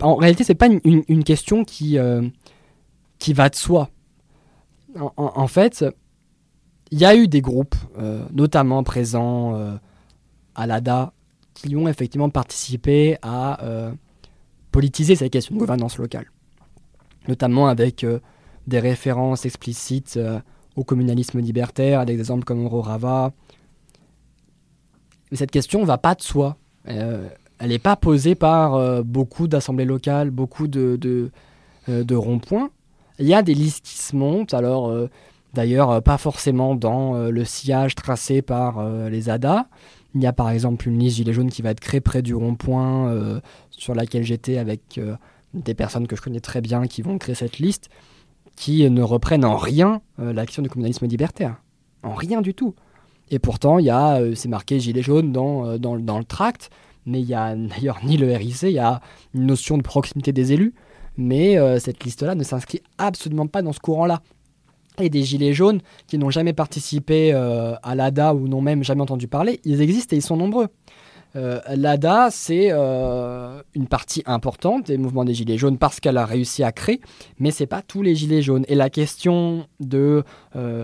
En 0.00 0.14
réalité, 0.14 0.44
ce 0.44 0.52
n'est 0.52 0.56
pas 0.56 0.68
une, 0.68 1.24
question 1.24 1.64
qui, 1.64 1.98
euh, 1.98 2.22
qui 3.18 3.32
va 3.32 3.48
de 3.48 3.56
soi. 3.56 3.90
En, 5.16 5.46
fait, 5.46 5.84
il 6.90 6.98
y 6.98 7.04
a 7.04 7.14
eu 7.14 7.28
des 7.28 7.40
groupes, 7.40 7.76
euh, 7.98 8.24
notamment 8.32 8.82
présents 8.84 9.78
à 10.54 10.66
l'ADA 10.66 11.12
qui 11.60 11.76
ont 11.76 11.88
effectivement 11.88 12.30
participé 12.30 13.16
à 13.22 13.62
euh, 13.64 13.92
politiser 14.70 15.16
cette 15.16 15.32
question 15.32 15.54
de 15.54 15.60
gouvernance 15.60 15.98
locale, 15.98 16.30
notamment 17.28 17.68
avec 17.68 18.04
euh, 18.04 18.20
des 18.66 18.80
références 18.80 19.44
explicites 19.44 20.16
euh, 20.16 20.40
au 20.76 20.84
communalisme 20.84 21.40
libertaire, 21.40 22.06
des 22.06 22.14
exemples 22.14 22.44
comme 22.44 22.66
Rava. 22.66 23.32
Mais 25.30 25.36
cette 25.36 25.50
question 25.50 25.80
ne 25.80 25.86
va 25.86 25.98
pas 25.98 26.14
de 26.14 26.22
soi. 26.22 26.56
elle 26.84 27.28
n'est 27.60 27.78
pas 27.78 27.96
posée 27.96 28.34
par 28.34 29.04
beaucoup 29.04 29.46
d'assemblées 29.46 29.84
locales, 29.84 30.30
beaucoup 30.30 30.66
de, 30.66 30.96
de, 30.96 31.30
de 31.88 32.14
ronds-points. 32.14 32.70
Il 33.18 33.26
y 33.26 33.34
a 33.34 33.42
des 33.42 33.54
listes 33.54 33.84
qui 33.84 33.98
se 33.98 34.16
montent, 34.16 34.54
alors 34.54 34.92
d'ailleurs 35.54 36.02
pas 36.02 36.18
forcément 36.18 36.74
dans 36.74 37.14
le 37.14 37.44
sillage 37.44 37.94
tracé 37.94 38.42
par 38.42 39.08
les 39.08 39.28
ADA, 39.28 39.66
il 40.14 40.22
y 40.22 40.26
a 40.26 40.32
par 40.32 40.50
exemple 40.50 40.88
une 40.88 40.98
liste 40.98 41.16
Gilets 41.16 41.32
jaunes 41.32 41.50
qui 41.50 41.62
va 41.62 41.70
être 41.70 41.80
créée 41.80 42.00
près 42.00 42.22
du 42.22 42.34
rond-point 42.34 43.08
euh, 43.08 43.40
sur 43.70 43.94
laquelle 43.94 44.24
j'étais 44.24 44.58
avec 44.58 44.98
euh, 44.98 45.14
des 45.54 45.74
personnes 45.74 46.06
que 46.06 46.16
je 46.16 46.22
connais 46.22 46.40
très 46.40 46.60
bien 46.60 46.86
qui 46.86 47.02
vont 47.02 47.18
créer 47.18 47.34
cette 47.34 47.58
liste, 47.58 47.88
qui 48.56 48.88
ne 48.88 49.02
reprennent 49.02 49.44
en 49.44 49.56
rien 49.56 50.02
euh, 50.18 50.32
l'action 50.32 50.62
du 50.62 50.68
communalisme 50.68 51.06
libertaire. 51.06 51.56
En 52.02 52.14
rien 52.14 52.40
du 52.40 52.54
tout. 52.54 52.74
Et 53.30 53.38
pourtant, 53.38 53.78
il 53.78 53.84
y 53.84 53.90
a, 53.90 54.20
c'est 54.34 54.48
marqué 54.48 54.80
Gilets 54.80 55.02
jaunes 55.02 55.32
dans, 55.32 55.78
dans, 55.78 55.96
dans, 55.98 56.18
le 56.18 56.24
tract, 56.24 56.70
mais 57.06 57.20
il 57.20 57.26
n'y 57.26 57.34
a 57.34 57.54
d'ailleurs 57.56 58.00
ni 58.04 58.16
le 58.16 58.34
RIC, 58.34 58.62
il 58.62 58.70
y 58.70 58.78
a 58.78 59.00
une 59.34 59.46
notion 59.46 59.78
de 59.78 59.82
proximité 59.82 60.32
des 60.32 60.52
élus, 60.52 60.74
mais 61.16 61.56
cette 61.78 62.02
liste-là 62.02 62.34
ne 62.34 62.42
s'inscrit 62.42 62.82
absolument 62.98 63.46
pas 63.46 63.62
dans 63.62 63.72
ce 63.72 63.80
courant-là 63.80 64.22
et 65.00 65.10
des 65.10 65.22
gilets 65.22 65.52
jaunes 65.52 65.80
qui 66.06 66.18
n'ont 66.18 66.30
jamais 66.30 66.52
participé 66.52 67.32
euh, 67.32 67.74
à 67.82 67.94
l'ADA 67.94 68.34
ou 68.34 68.48
n'ont 68.48 68.60
même 68.60 68.84
jamais 68.84 69.02
entendu 69.02 69.28
parler, 69.28 69.60
ils 69.64 69.80
existent 69.80 70.14
et 70.14 70.18
ils 70.18 70.22
sont 70.22 70.36
nombreux. 70.36 70.68
Euh, 71.36 71.60
L'ADA, 71.76 72.28
c'est 72.32 72.70
euh, 72.72 73.62
une 73.74 73.86
partie 73.86 74.24
importante 74.26 74.86
des 74.86 74.98
mouvements 74.98 75.24
des 75.24 75.32
Gilets 75.32 75.58
jaunes 75.58 75.78
parce 75.78 76.00
qu'elle 76.00 76.16
a 76.16 76.26
réussi 76.26 76.64
à 76.64 76.72
créer, 76.72 77.00
mais 77.38 77.52
c'est 77.52 77.68
pas 77.68 77.82
tous 77.82 78.02
les 78.02 78.16
Gilets 78.16 78.42
jaunes. 78.42 78.64
Et 78.66 78.74
la 78.74 78.90
question 78.90 79.66
de, 79.78 80.24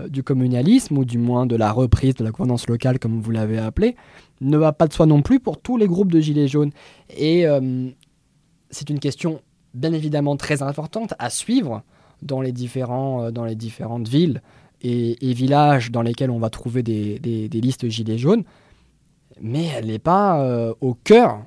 du 0.07 0.23
communalisme, 0.23 0.99
ou 0.99 1.03
du 1.03 1.17
moins 1.17 1.45
de 1.45 1.57
la 1.57 1.73
reprise 1.73 2.15
de 2.15 2.23
la 2.23 2.31
gouvernance 2.31 2.69
locale, 2.69 2.97
comme 2.97 3.19
vous 3.19 3.31
l'avez 3.31 3.57
appelé, 3.57 3.97
ne 4.39 4.57
va 4.57 4.71
pas 4.71 4.87
de 4.87 4.93
soi 4.93 5.05
non 5.05 5.21
plus 5.21 5.41
pour 5.41 5.59
tous 5.59 5.75
les 5.75 5.87
groupes 5.87 6.13
de 6.13 6.21
Gilets 6.21 6.47
jaunes. 6.47 6.71
Et 7.17 7.45
c'est 8.69 8.89
une 8.89 8.99
question 8.99 9.41
bien 9.73 9.91
évidemment 9.91 10.37
très 10.37 10.63
importante 10.63 11.13
à 11.19 11.29
suivre 11.29 11.83
dans 12.21 12.41
les, 12.41 12.51
différents, 12.51 13.25
euh, 13.25 13.31
dans 13.31 13.45
les 13.45 13.55
différentes 13.55 14.07
villes 14.07 14.41
et, 14.81 15.33
villages 15.33 15.91
dans 15.91 16.01
lesquels 16.01 16.29
on 16.29 16.39
va 16.39 16.49
trouver 16.49 16.83
des, 16.83 17.49
listes 17.51 17.87
gilets 17.87 18.17
jaunes, 18.17 18.43
mais 19.41 19.65
elle 19.65 19.87
n'est 19.87 19.99
pas 19.99 20.41
euh, 20.41 20.73
au 20.81 20.93
cœur, 20.93 21.39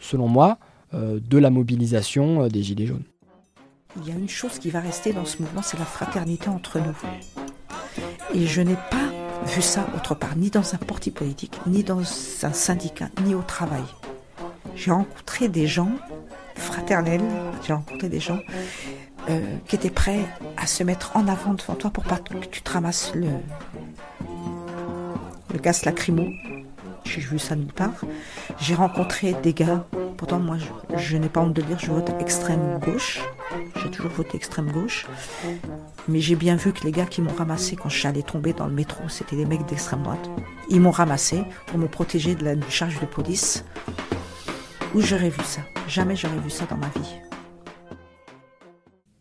selon 0.00 0.28
moi, 0.28 0.58
de 0.92 1.38
la 1.38 1.50
mobilisation 1.50 2.48
des 2.48 2.64
Gilets 2.64 2.86
jaunes. 2.86 3.04
Il 3.96 4.08
y 4.08 4.12
a 4.12 4.18
une 4.18 4.28
chose 4.28 4.58
qui 4.58 4.70
va 4.70 4.80
rester 4.80 5.12
dans 5.12 5.24
ce 5.24 5.40
mouvement, 5.40 5.62
c'est 5.62 5.78
la 5.78 5.84
fraternité 5.84 6.48
entre 6.48 6.80
nous. 6.80 6.96
Et 8.34 8.46
je 8.46 8.60
n'ai 8.60 8.74
pas 8.74 9.10
vu 9.46 9.62
ça 9.62 9.86
autre 9.96 10.14
part, 10.14 10.36
ni 10.36 10.50
dans 10.50 10.74
un 10.74 10.78
parti 10.78 11.10
politique, 11.10 11.60
ni 11.66 11.82
dans 11.82 12.00
un 12.00 12.52
syndicat, 12.52 13.08
ni 13.24 13.34
au 13.34 13.42
travail. 13.42 13.82
J'ai 14.76 14.92
rencontré 14.92 15.48
des 15.48 15.66
gens 15.66 15.90
fraternels, 16.54 17.22
j'ai 17.66 17.72
rencontré 17.72 18.08
des 18.08 18.20
gens 18.20 18.38
euh, 19.30 19.40
qui 19.66 19.76
étaient 19.76 19.90
prêts 19.90 20.26
à 20.56 20.66
se 20.66 20.82
mettre 20.82 21.16
en 21.16 21.28
avant 21.28 21.54
devant 21.54 21.74
toi 21.74 21.90
pour 21.90 22.04
pas 22.04 22.18
que 22.18 22.46
tu 22.46 22.62
te 22.62 22.70
ramasses 22.70 23.12
le, 23.14 23.28
le 25.52 25.58
gaz 25.58 25.84
lacrymo. 25.84 26.28
J'ai 27.04 27.20
vu 27.20 27.38
ça 27.38 27.56
nulle 27.56 27.72
part. 27.72 28.04
J'ai 28.58 28.74
rencontré 28.74 29.34
des 29.42 29.54
gars, 29.54 29.86
pourtant 30.16 30.40
moi 30.40 30.56
je, 30.96 31.16
n'ai 31.16 31.28
pas 31.28 31.40
honte 31.40 31.54
de 31.54 31.62
dire, 31.62 31.78
je 31.78 31.90
vote 31.90 32.10
extrême 32.20 32.78
gauche. 32.80 33.20
J'ai 33.82 33.90
toujours 33.90 34.10
voté 34.10 34.36
extrême 34.36 34.70
gauche. 34.70 35.06
Mais 36.08 36.20
j'ai 36.20 36.36
bien 36.36 36.56
vu 36.56 36.72
que 36.72 36.84
les 36.84 36.92
gars 36.92 37.06
qui 37.06 37.22
m'ont 37.22 37.34
ramassé 37.34 37.76
quand 37.76 37.88
je 37.88 37.98
suis 37.98 38.22
tomber 38.24 38.52
dans 38.52 38.66
le 38.66 38.74
métro, 38.74 39.08
c'était 39.08 39.36
des 39.36 39.46
mecs 39.46 39.66
d'extrême 39.66 40.02
droite. 40.02 40.28
Ils 40.68 40.80
m'ont 40.80 40.90
ramassé 40.90 41.44
pour 41.66 41.78
me 41.78 41.86
protéger 41.86 42.34
de 42.34 42.44
la 42.44 42.54
charge 42.68 43.00
de 43.00 43.06
police. 43.06 43.64
Où 44.94 45.00
j'aurais 45.00 45.30
vu 45.30 45.42
ça? 45.44 45.60
Jamais 45.88 46.16
j'aurais 46.16 46.38
vu 46.38 46.50
ça 46.50 46.64
dans 46.66 46.76
ma 46.76 46.88
vie. 46.88 47.29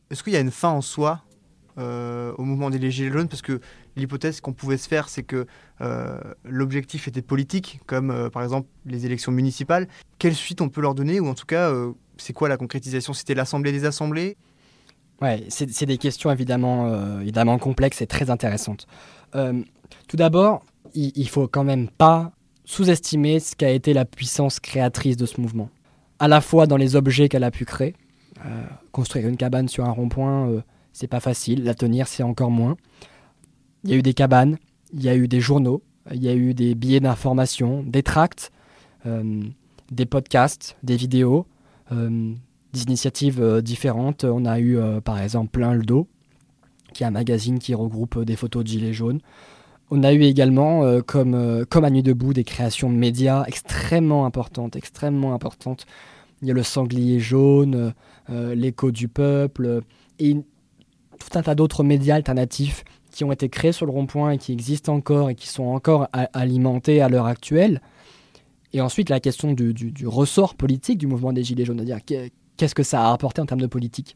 Est-ce 0.09 0.23
qu'il 0.23 0.33
y 0.33 0.37
a 0.37 0.39
une 0.39 0.51
fin 0.51 0.69
en 0.69 0.81
soi 0.81 1.21
euh, 1.77 2.33
au 2.37 2.43
mouvement 2.43 2.69
des 2.69 2.91
Gilets 2.91 3.11
jaunes? 3.11 3.27
Parce 3.27 3.41
que 3.41 3.61
l'hypothèse 3.95 4.41
qu'on 4.41 4.53
pouvait 4.53 4.77
se 4.77 4.87
faire, 4.87 5.09
c'est 5.09 5.23
que 5.23 5.45
euh, 5.81 6.19
l'objectif 6.43 7.07
était 7.07 7.21
politique, 7.21 7.79
comme 7.85 8.09
euh, 8.09 8.29
par 8.29 8.43
exemple 8.43 8.67
les 8.85 9.05
élections 9.05 9.31
municipales. 9.31 9.87
Quelle 10.17 10.35
suite 10.35 10.61
on 10.61 10.69
peut 10.69 10.81
leur 10.81 10.95
donner? 10.95 11.19
Ou 11.19 11.27
en 11.27 11.35
tout 11.35 11.45
cas, 11.45 11.71
c'est 12.17 12.33
quoi 12.33 12.49
la 12.49 12.57
concrétisation? 12.57 13.13
C'était 13.13 13.35
l'Assemblée 13.35 13.71
des 13.71 13.85
assemblées? 13.85 14.37
Ouais, 15.21 15.45
c'est 15.49 15.85
des 15.85 15.97
questions 15.97 16.31
évidemment, 16.31 17.19
évidemment 17.21 17.57
complexes 17.59 18.01
et 18.01 18.07
très 18.07 18.29
intéressantes. 18.29 18.87
tout 19.33 20.17
d'abord, 20.17 20.63
il, 20.93 21.11
il 21.15 21.29
faut 21.29 21.47
quand 21.47 21.63
même 21.65 21.89
pas 21.89 22.31
sous-estimer 22.65 23.39
ce 23.39 23.55
qu'a 23.55 23.71
été 23.71 23.93
la 23.93 24.05
puissance 24.05 24.59
créatrice 24.59 25.17
de 25.17 25.25
ce 25.25 25.41
mouvement. 25.41 25.69
À 26.19 26.27
la 26.27 26.39
fois 26.39 26.67
dans 26.67 26.77
les 26.77 26.95
objets 26.95 27.27
qu'elle 27.27 27.43
a 27.43 27.51
pu 27.51 27.65
créer. 27.65 27.95
Euh, 28.45 28.63
construire 28.91 29.27
une 29.27 29.37
cabane 29.37 29.67
sur 29.67 29.85
un 29.85 29.91
rond-point, 29.91 30.49
euh, 30.49 30.61
c'est 30.93 31.07
pas 31.07 31.19
facile. 31.19 31.63
La 31.63 31.73
tenir, 31.73 32.07
c'est 32.07 32.23
encore 32.23 32.51
moins. 32.51 32.77
Il 33.83 33.89
y 33.89 33.93
a 33.93 33.97
eu 33.97 34.01
des 34.01 34.13
cabanes, 34.13 34.57
il 34.93 35.03
y 35.03 35.09
a 35.09 35.15
eu 35.15 35.27
des 35.27 35.41
journaux, 35.41 35.83
il 36.11 36.23
y 36.23 36.29
a 36.29 36.33
eu 36.33 36.53
des 36.53 36.75
billets 36.75 36.99
d'information, 36.99 37.83
des 37.83 38.03
tracts, 38.03 38.51
euh, 39.05 39.43
des 39.91 40.05
podcasts, 40.05 40.77
des 40.83 40.95
vidéos, 40.95 41.45
des 41.91 42.83
initiatives 42.83 43.63
différentes. 43.63 44.23
On 44.23 44.45
a 44.45 44.59
eu 44.59 44.77
par 45.03 45.19
exemple 45.19 45.49
Plein 45.49 45.73
le 45.73 45.81
dos, 45.81 46.07
qui 46.93 47.01
est 47.01 47.07
un 47.07 47.11
magazine 47.11 47.57
qui 47.57 47.73
regroupe 47.73 48.23
des 48.23 48.35
photos 48.35 48.63
de 48.63 48.69
gilets 48.69 48.93
jaunes. 48.93 49.21
On 49.89 50.03
a 50.03 50.13
eu 50.13 50.21
également, 50.21 51.01
comme, 51.01 51.65
comme 51.67 51.83
à 51.83 51.89
Nuit 51.89 52.03
debout, 52.03 52.33
des 52.33 52.43
créations 52.43 52.89
médias 52.89 53.43
extrêmement 53.47 54.27
importantes, 54.27 54.75
extrêmement 54.75 55.33
importantes. 55.33 55.87
Il 56.41 56.47
y 56.47 56.51
a 56.51 56.53
le 56.53 56.63
sanglier 56.63 57.19
jaune, 57.19 57.93
euh, 58.29 58.55
l'écho 58.55 58.91
du 58.91 59.07
peuple, 59.07 59.81
et 60.19 60.35
tout 60.35 61.37
un 61.37 61.41
tas 61.41 61.55
d'autres 61.55 61.83
médias 61.83 62.15
alternatifs 62.15 62.83
qui 63.11 63.23
ont 63.23 63.31
été 63.31 63.49
créés 63.49 63.71
sur 63.71 63.85
le 63.85 63.91
rond-point 63.91 64.31
et 64.31 64.37
qui 64.37 64.53
existent 64.53 64.93
encore 64.93 65.29
et 65.29 65.35
qui 65.35 65.47
sont 65.47 65.65
encore 65.65 66.07
alimentés 66.33 67.01
à 67.01 67.09
l'heure 67.09 67.25
actuelle. 67.25 67.81
Et 68.71 68.81
ensuite, 68.81 69.09
la 69.09 69.19
question 69.19 69.51
du, 69.53 69.93
ressort 70.05 70.55
politique 70.55 70.99
du 70.99 71.07
mouvement 71.07 71.33
des 71.33 71.43
Gilets 71.43 71.65
jaunes, 71.65 71.77
c'est-à-dire 71.77 72.27
qu'est-ce 72.55 72.75
que 72.75 72.83
ça 72.83 73.07
a 73.07 73.13
apporté 73.13 73.41
en 73.41 73.45
termes 73.45 73.61
de 73.61 73.67
politique? 73.67 74.15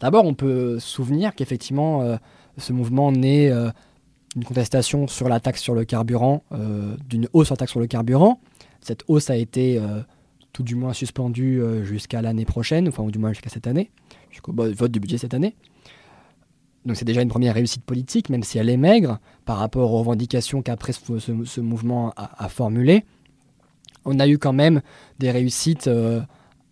D'abord, 0.00 0.24
on 0.24 0.34
peut 0.34 0.80
souvenir 0.80 1.34
qu'effectivement, 1.34 2.18
ce 2.58 2.72
mouvement 2.72 3.12
naît 3.12 3.52
une 4.36 4.44
contestation 4.44 5.08
sur 5.08 5.28
la 5.28 5.40
taxe 5.40 5.62
sur 5.62 5.74
le 5.74 5.84
carburant, 5.84 6.44
euh, 6.52 6.94
d'une 7.08 7.26
hausse 7.32 7.46
sur 7.46 7.54
la 7.54 7.58
taxe 7.58 7.72
sur 7.72 7.80
le 7.80 7.86
carburant. 7.86 8.38
Cette 8.82 9.02
hausse 9.08 9.30
a 9.30 9.36
été 9.36 9.78
euh, 9.78 10.02
tout 10.56 10.62
du 10.62 10.74
moins 10.74 10.94
suspendue 10.94 11.60
euh, 11.60 11.84
jusqu'à 11.84 12.22
l'année 12.22 12.46
prochaine, 12.46 12.88
enfin 12.88 13.02
ou 13.02 13.10
du 13.10 13.18
moins 13.18 13.30
jusqu'à 13.34 13.50
cette 13.50 13.66
année, 13.66 13.90
jusqu'au 14.30 14.54
vote 14.54 14.90
du 14.90 15.00
budget 15.00 15.18
cette 15.18 15.34
année. 15.34 15.54
Donc 16.86 16.96
c'est 16.96 17.04
déjà 17.04 17.20
une 17.20 17.28
première 17.28 17.52
réussite 17.52 17.84
politique, 17.84 18.30
même 18.30 18.42
si 18.42 18.56
elle 18.56 18.70
est 18.70 18.78
maigre 18.78 19.18
par 19.44 19.58
rapport 19.58 19.92
aux 19.92 19.98
revendications 19.98 20.62
qu'après 20.62 20.94
ce, 20.94 21.60
mouvement 21.60 22.14
a, 22.16 22.42
a 22.42 22.48
formulées. 22.48 23.04
On 24.06 24.18
a 24.18 24.26
eu 24.26 24.38
quand 24.38 24.54
même 24.54 24.80
des 25.18 25.30
réussites 25.30 25.90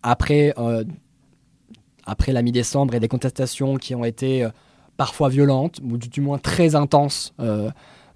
après, 0.01 0.53
après 2.05 2.31
la 2.31 2.41
mi-décembre 2.41 2.95
et 2.95 2.99
des 2.99 3.09
contestations 3.09 3.75
qui 3.75 3.93
ont 3.93 4.05
été 4.05 4.47
parfois 4.97 5.29
violentes, 5.29 5.79
ou 5.83 5.97
du, 5.97 6.21
moins 6.21 6.37
très 6.37 6.75
intenses 6.75 7.33
euh, 7.39 7.69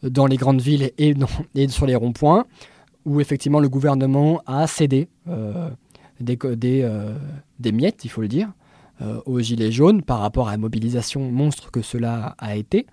dans 0.04 0.26
les 0.26 0.38
grandes 0.38 0.62
villes 0.62 0.92
et, 0.98 1.14
sur 1.68 1.86
les 1.86 1.96
ronds-points, 1.96 2.46
où 3.10 3.20
effectivement 3.20 3.60
le 3.60 3.70
gouvernement 3.70 4.42
a 4.46 4.68
cédé 4.68 5.08
euh, 5.28 5.70
des, 6.20 6.38
euh, 6.44 7.18
des, 7.60 7.72
miettes, 7.72 8.06
il 8.06 8.10
faut 8.10 8.22
le 8.22 8.28
dire, 8.28 8.52
aux 9.26 9.40
Gilets 9.40 9.72
jaunes 9.72 10.02
par 10.02 10.20
rapport 10.20 10.50
à 10.50 10.52
la 10.52 10.58
mobilisation 10.58 11.32
monstre 11.32 11.72
que 11.72 11.82
cela 11.82 12.36
a 12.38 12.58
été. 12.58 12.86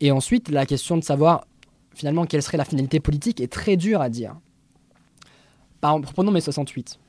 Et 0.00 0.12
ensuite, 0.12 0.48
la 0.48 0.64
question 0.64 0.96
de 0.96 1.02
savoir 1.02 1.44
finalement 1.92 2.24
quelle 2.24 2.42
serait 2.42 2.56
la 2.56 2.64
finalité 2.64 3.00
politique 3.00 3.40
est 3.40 3.52
très 3.52 3.76
dure 3.76 4.00
à 4.00 4.08
dire. 4.08 4.36
Par, 5.80 6.00
prenons 6.00 6.30
mai 6.30 6.40
68. 6.40 7.00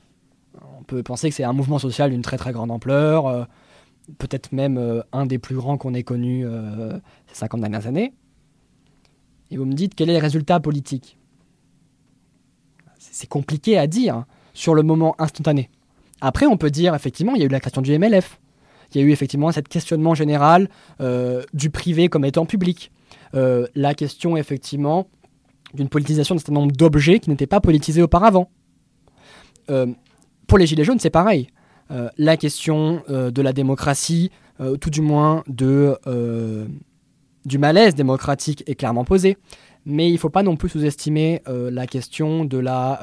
On 0.79 0.83
peut 0.83 1.03
penser 1.03 1.29
que 1.29 1.35
c'est 1.35 1.43
un 1.43 1.53
mouvement 1.53 1.77
social 1.77 2.09
d'une 2.09 2.23
très 2.23 2.37
très 2.37 2.51
grande 2.51 2.71
ampleur, 2.71 3.47
peut-être 4.17 4.51
même 4.51 4.77
euh, 4.77 5.01
un 5.11 5.25
des 5.25 5.39
plus 5.39 5.55
grands 5.55 5.77
qu'on 5.77 5.93
ait 5.93 6.03
connu 6.03 6.45
euh, 6.45 6.97
ces 7.27 7.35
50 7.35 7.61
dernières 7.61 7.87
années. 7.87 8.13
Et 9.51 9.57
vous 9.57 9.65
me 9.65 9.73
dites 9.73 9.95
quel 9.95 10.09
est 10.09 10.13
le 10.13 10.21
résultat 10.21 10.59
politique? 10.59 11.17
C'est 13.11 13.29
compliqué 13.29 13.77
à 13.77 13.87
dire 13.87 14.25
sur 14.53 14.75
le 14.75 14.83
moment 14.83 15.15
instantané. 15.19 15.69
Après, 16.21 16.45
on 16.45 16.57
peut 16.57 16.71
dire 16.71 16.95
effectivement, 16.95 17.35
il 17.35 17.39
y 17.39 17.43
a 17.43 17.45
eu 17.45 17.49
la 17.49 17.59
création 17.59 17.81
du 17.81 17.97
MLF. 17.97 18.39
Il 18.93 19.01
y 19.01 19.03
a 19.03 19.07
eu 19.07 19.11
effectivement 19.11 19.51
cet 19.51 19.67
questionnement 19.67 20.15
général 20.15 20.69
euh, 21.01 21.43
du 21.53 21.69
privé 21.69 22.07
comme 22.07 22.25
étant 22.25 22.45
public. 22.45 22.91
la 23.33 23.93
question 23.93 24.37
effectivement 24.37 25.07
d'une 25.73 25.89
politisation 25.89 26.35
d'un 26.35 26.39
certain 26.39 26.53
nombre 26.53 26.71
d'objets 26.71 27.19
qui 27.19 27.29
n'étaient 27.29 27.47
pas 27.47 27.59
politisés 27.59 28.01
auparavant. 28.01 28.49
pour 30.47 30.57
les 30.57 30.67
Gilets 30.67 30.85
jaunes, 30.85 30.99
c'est 30.99 31.09
pareil. 31.09 31.49
Euh, 31.91 32.09
la 32.17 32.35
question 32.35 33.03
euh, 33.09 33.29
de 33.29 33.41
la 33.41 33.53
démocratie, 33.53 34.31
euh, 34.59 34.75
tout 34.75 34.89
du 34.89 35.01
moins 35.01 35.43
du 35.47 35.93
malaise 37.59 37.95
démocratique 37.95 38.63
est 38.67 38.75
clairement 38.75 39.05
posée. 39.05 39.37
Mais 39.85 40.09
il 40.09 40.13
ne 40.13 40.17
faut 40.17 40.29
pas 40.29 40.43
non 40.43 40.55
plus 40.55 40.69
sous-estimer 40.69 41.41
la 41.47 41.85
question 41.85 42.43
de 42.43 42.57
la, 42.57 43.01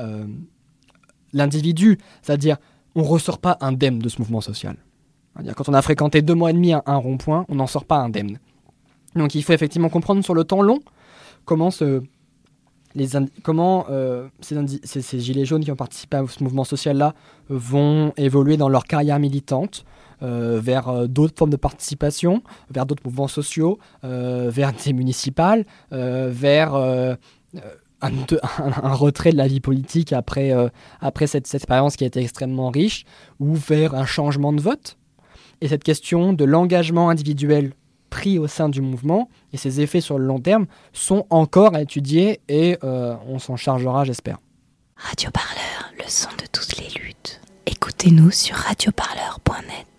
l'individu. 1.33 1.99
C'est-à-dire, 2.23 2.57
on 2.95 3.03
ne 3.03 3.07
ressort 3.07 3.39
pas 3.39 3.57
indemne 3.61 4.01
de 4.01 4.09
ce 4.09 4.19
mouvement 4.19 4.41
social. 4.41 4.77
Quand 5.57 5.69
on 5.69 5.75
a 5.75 5.83
fréquenté 5.83 6.23
deux 6.23 6.35
mois 6.35 6.51
et 6.51 6.55
demi 6.55 6.73
un, 6.73 6.83
un 6.87 6.97
rond-point, 6.97 7.47
on 7.49 7.55
n'en 7.55 7.69
sort 7.69 7.85
pas 7.85 7.99
indemne. 7.99 8.39
Donc 9.15 9.35
il 9.35 9.43
faut 9.43 9.53
effectivement 9.53 9.89
comprendre 9.89 10.25
sur 10.25 10.35
le 10.35 10.45
temps 10.45 10.63
long 10.63 10.81
comment 11.45 11.71
euh, 13.91 14.29
ces, 14.41 15.21
gilets 15.21 15.45
jaunes 15.45 15.65
qui 15.65 15.73
ont 15.73 15.77
participé 15.77 16.17
à 16.19 16.25
ce 16.27 16.43
mouvement 16.43 16.65
social-là 16.65 17.15
vont 17.49 18.13
évoluer 18.17 18.57
dans 18.57 18.69
leur 18.69 18.85
carrière 18.85 19.19
militante 19.19 19.85
euh, 19.85 19.89
vers 20.23 20.89
euh, 20.89 21.07
d'autres 21.07 21.35
formes 21.37 21.51
de 21.51 21.57
participation, 21.57 22.43
vers 22.71 22.87
d'autres 22.87 23.03
mouvements 23.05 23.29
sociaux, 23.29 23.79
vers 24.03 24.73
des 24.73 24.93
municipales, 24.93 25.65
vers 25.91 26.75
un, 28.01 28.95
retrait 28.95 29.33
de 29.33 29.37
la 29.37 29.47
vie 29.47 29.61
politique 29.61 30.13
après, 30.13 30.53
après 31.01 31.27
cette, 31.27 31.53
expérience 31.55 31.97
qui 31.97 32.05
a 32.05 32.07
été 32.07 32.21
extrêmement 32.21 32.71
riche, 32.71 33.05
ou 33.41 33.55
vers 33.55 33.95
un 33.95 34.07
changement 34.07 34.53
de 34.53 34.61
vote. 34.61 34.97
Et 35.61 35.69
cette 35.69 35.85
question 35.85 36.33
de 36.33 36.45
l'engagement 36.45 37.09
individuel 37.09 37.73
pris 38.13 38.39
au 38.39 38.47
sein 38.47 38.69
du 38.69 38.83
mouvement 38.83 39.29
et 39.53 39.57
ses 39.57 39.81
effets 39.81 40.03
sur 40.03 40.19
le 40.19 40.27
long 40.27 40.39
terme 40.39 40.67
sont 40.93 41.27
encore 41.31 41.75
à 41.75 41.81
étudier 41.81 42.41
et 42.47 42.77
euh, 42.85 43.17
on 43.27 43.39
s'en 43.39 43.57
chargera, 43.57 44.05
j'espère. 44.05 44.39
Radio 44.97 45.31
Parleur, 45.31 45.93
le 45.99 46.05
son 46.07 46.29
de 46.33 46.47
toutes 46.53 46.77
les 46.77 46.91
luttes. 47.01 47.41
Écoutez-nous 47.67 48.31
sur 48.31 48.55
radioparleur.net. 48.55 49.92